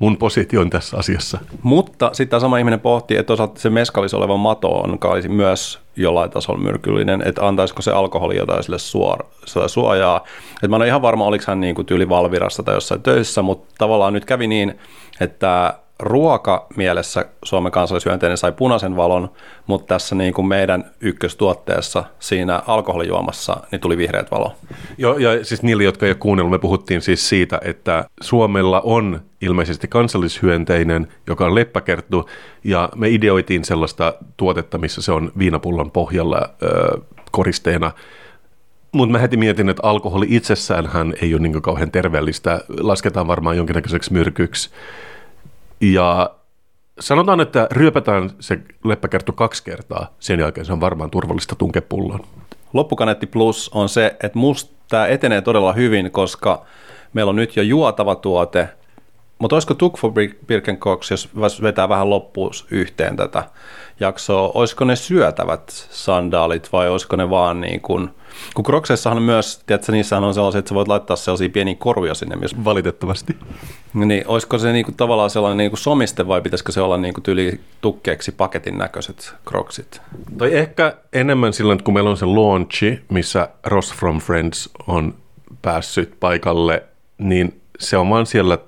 mun 0.00 0.16
position 0.16 0.70
tässä 0.70 0.96
asiassa. 0.96 1.38
Mutta 1.62 2.10
sitten 2.12 2.28
tämä 2.28 2.40
sama 2.40 2.58
ihminen 2.58 2.80
pohti, 2.80 3.16
että 3.16 3.26
toisaalta 3.26 3.60
se 3.60 3.70
meskalissa 3.70 4.16
oleva 4.16 4.36
mato 4.36 4.68
on 4.68 4.98
myös 5.28 5.78
jollain 5.96 6.30
tasolla 6.30 6.60
myrkyllinen, 6.60 7.22
että 7.22 7.46
antaisiko 7.46 7.82
se 7.82 7.92
alkoholi 7.92 8.36
jotain 8.36 8.62
sille 8.62 8.78
suor, 8.78 9.24
suojaa. 9.66 10.24
Et 10.62 10.70
mä 10.70 10.76
en 10.76 10.82
ole 10.82 10.88
ihan 10.88 11.02
varma, 11.02 11.24
oliko 11.24 11.44
hän 11.46 11.60
niin 11.60 11.74
kuin 11.74 11.86
tyyli 11.86 12.08
Valvirassa 12.08 12.62
tai 12.62 12.74
jossain 12.74 13.02
töissä, 13.02 13.42
mutta 13.42 13.74
tavallaan 13.78 14.12
nyt 14.12 14.24
kävi 14.24 14.46
niin, 14.46 14.78
että 15.20 15.74
ruoka 16.00 16.66
mielessä 16.76 17.24
Suomen 17.44 17.72
kansallisyönteinen 17.72 18.38
sai 18.38 18.52
punaisen 18.52 18.96
valon, 18.96 19.30
mutta 19.66 19.86
tässä 19.86 20.14
niin 20.14 20.34
kuin 20.34 20.46
meidän 20.46 20.90
ykköstuotteessa 21.00 22.04
siinä 22.18 22.62
alkoholijuomassa 22.66 23.56
niin 23.72 23.80
tuli 23.80 23.96
vihreät 23.96 24.30
valo. 24.30 24.54
Joo, 24.98 25.18
ja 25.18 25.44
siis 25.44 25.62
niille, 25.62 25.84
jotka 25.84 26.06
ei 26.06 26.10
ole 26.10 26.16
kuunnellut, 26.16 26.50
me 26.50 26.58
puhuttiin 26.58 27.02
siis 27.02 27.28
siitä, 27.28 27.60
että 27.64 28.04
Suomella 28.20 28.80
on 28.80 29.20
ilmeisesti 29.40 29.88
kansallishyönteinen, 29.88 31.08
joka 31.26 31.46
on 31.46 31.54
leppäkerttu, 31.54 32.28
ja 32.64 32.88
me 32.96 33.08
ideoitiin 33.08 33.64
sellaista 33.64 34.14
tuotetta, 34.36 34.78
missä 34.78 35.02
se 35.02 35.12
on 35.12 35.32
viinapullon 35.38 35.90
pohjalla 35.90 36.50
ö, 36.62 37.00
koristeena, 37.30 37.92
mutta 38.92 39.12
mä 39.12 39.18
heti 39.18 39.36
mietin, 39.36 39.68
että 39.68 39.86
alkoholi 39.86 40.26
itsessään 40.28 40.86
hän 40.86 41.14
ei 41.22 41.34
ole 41.34 41.42
niin 41.42 41.62
kauhean 41.62 41.90
terveellistä, 41.90 42.60
lasketaan 42.80 43.26
varmaan 43.26 43.56
jonkinnäköiseksi 43.56 44.12
myrkyksi. 44.12 44.70
Ja 45.80 46.30
sanotaan, 47.00 47.40
että 47.40 47.68
ryöpätään 47.70 48.30
se 48.40 48.58
leppäkerttu 48.84 49.32
kaksi 49.32 49.64
kertaa, 49.64 50.14
sen 50.18 50.40
jälkeen 50.40 50.64
se 50.64 50.72
on 50.72 50.80
varmaan 50.80 51.10
turvallista 51.10 51.56
tunkepulloon. 51.56 52.20
Loppukaneetti 52.72 53.26
Plus 53.26 53.70
on 53.74 53.88
se, 53.88 54.16
että 54.22 54.38
musta 54.38 54.74
tämä 54.88 55.06
etenee 55.06 55.42
todella 55.42 55.72
hyvin, 55.72 56.10
koska 56.10 56.64
meillä 57.12 57.30
on 57.30 57.36
nyt 57.36 57.56
jo 57.56 57.62
juotava 57.62 58.14
tuote, 58.14 58.68
mutta 59.38 59.56
olisiko 59.56 59.74
Tukfo 59.74 60.12
Birkenkoks, 60.46 61.10
jos 61.10 61.28
vetää 61.62 61.88
vähän 61.88 62.10
loppuun 62.10 62.50
yhteen 62.70 63.16
tätä 63.16 63.44
jaksoa, 64.00 64.50
olisiko 64.54 64.84
ne 64.84 64.96
syötävät 64.96 65.70
sandaalit 65.90 66.72
vai 66.72 66.88
olisiko 66.88 67.16
ne 67.16 67.30
vaan 67.30 67.60
niin 67.60 67.80
kuin, 67.80 68.10
kun 68.54 68.64
Crocseissahan 68.64 69.22
myös, 69.22 69.62
tiedätkö, 69.66 69.92
niissähän 69.92 70.24
on 70.24 70.34
sellaisia, 70.34 70.58
että 70.58 70.68
sä 70.68 70.74
voit 70.74 70.88
laittaa 70.88 71.16
sellaisia 71.16 71.48
pieniä 71.48 71.74
koruja 71.74 72.14
sinne 72.14 72.36
myös. 72.36 72.64
Valitettavasti. 72.64 73.36
Niin, 73.94 74.24
olisiko 74.26 74.58
se 74.58 74.72
niinku 74.72 74.92
tavallaan 74.92 75.30
sellainen 75.30 75.56
niinku 75.56 75.76
somiste 75.76 76.28
vai 76.28 76.40
pitäisikö 76.40 76.72
se 76.72 76.80
olla 76.80 76.96
niinku 76.96 77.20
tyli 77.20 77.60
tukkeeksi 77.80 78.32
paketin 78.32 78.78
näköiset 78.78 79.34
Crocsit? 79.48 80.00
Tai 80.38 80.54
ehkä 80.54 80.96
enemmän 81.12 81.52
silloin, 81.52 81.84
kun 81.84 81.94
meillä 81.94 82.10
on 82.10 82.16
se 82.16 82.26
launchi, 82.26 83.00
missä 83.08 83.48
Ross 83.66 83.94
from 83.94 84.18
Friends 84.18 84.70
on 84.86 85.14
päässyt 85.62 86.20
paikalle, 86.20 86.82
niin 87.18 87.60
se 87.78 87.96
on 87.96 88.10
vaan 88.10 88.26
siellä 88.26 88.58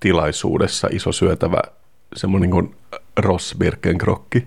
tilaisuudessa 0.00 0.88
iso 0.92 1.12
syötävä 1.12 1.62
semmoinen 2.16 2.50
kuin 2.50 2.74
Ross 3.16 3.54
Birkenkrokki, 3.58 4.46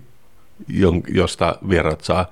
josta 1.08 1.58
vierat 1.68 2.00
saa 2.00 2.26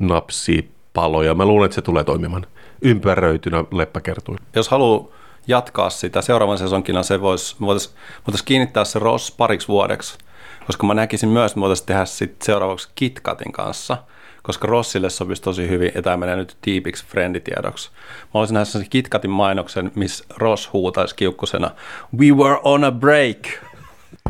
napsi 0.00 0.70
paloja. 0.92 1.34
Mä 1.34 1.44
luulen, 1.44 1.64
että 1.64 1.74
se 1.74 1.82
tulee 1.82 2.04
toimimaan 2.04 2.46
ympäröitynä 2.82 3.64
leppäkertuin. 3.72 4.38
Jos 4.54 4.68
haluaa 4.68 5.08
jatkaa 5.46 5.90
sitä 5.90 6.22
seuraavan 6.22 6.58
sesonkina, 6.58 7.02
se 7.02 7.20
voisi, 7.20 7.56
voitaisiin 7.60 7.96
voitais 8.26 8.42
kiinnittää 8.42 8.84
se 8.84 8.98
Ross 8.98 9.32
pariksi 9.32 9.68
vuodeksi, 9.68 10.18
koska 10.66 10.86
mä 10.86 10.94
näkisin 10.94 11.28
myös, 11.28 11.52
että 11.52 11.58
me 11.58 11.62
voitaisiin 11.62 11.86
tehdä 11.86 12.04
sit 12.04 12.42
seuraavaksi 12.42 12.88
KitKatin 12.94 13.52
kanssa, 13.52 13.96
koska 14.42 14.66
Rossille 14.66 15.10
sopisi 15.10 15.42
tosi 15.42 15.68
hyvin, 15.68 15.92
ja 15.94 16.02
tämä 16.02 16.16
menee 16.16 16.36
nyt 16.36 16.56
tiipiksi 16.60 17.06
frienditiedoksi. 17.06 17.90
Mä 18.22 18.40
olisin 18.40 18.54
nähdä 18.54 18.64
sen 18.64 18.86
KitKatin 18.90 19.30
mainoksen, 19.30 19.92
missä 19.94 20.24
Ross 20.36 20.72
huutaisi 20.72 21.16
kiukkusena, 21.16 21.70
We 22.18 22.26
were 22.30 22.60
on 22.64 22.84
a 22.84 22.92
break! 22.92 23.38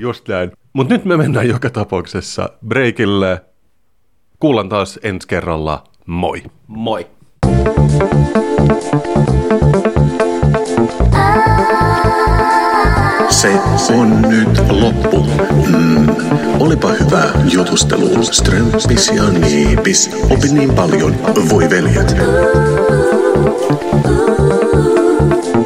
Just 0.01 0.29
näin. 0.29 0.53
Mutta 0.73 0.95
nyt 0.95 1.05
me 1.05 1.17
mennään 1.17 1.49
joka 1.49 1.71
tapauksessa 1.71 2.51
breakille. 2.67 3.45
Kuullaan 4.41 4.69
taas 4.69 4.99
ensi 5.03 5.29
kerralla. 5.29 5.85
Moi! 6.07 6.43
Moi! 6.67 7.07
Se 13.31 13.59
on 13.95 14.23
nyt 14.23 14.71
loppu. 14.71 15.27
Mm, 15.67 16.09
olipa 16.61 16.89
hyvä 16.89 17.25
jutustelu. 17.53 18.25
Strömpis 18.25 19.11
ja 19.15 19.23
niipis. 19.31 20.11
Opin 20.31 20.55
niin 20.55 20.75
paljon. 20.75 21.17
Voi 21.51 21.71
veljet. 21.71 22.17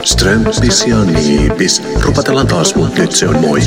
Strömpis 0.04 0.86
ja 0.86 0.96
niipis. 1.04 1.82
Rupatellaan 2.00 2.46
taas, 2.46 2.74
mutta 2.74 3.00
nyt 3.00 3.12
se 3.12 3.28
on 3.28 3.40
moi. 3.40 3.60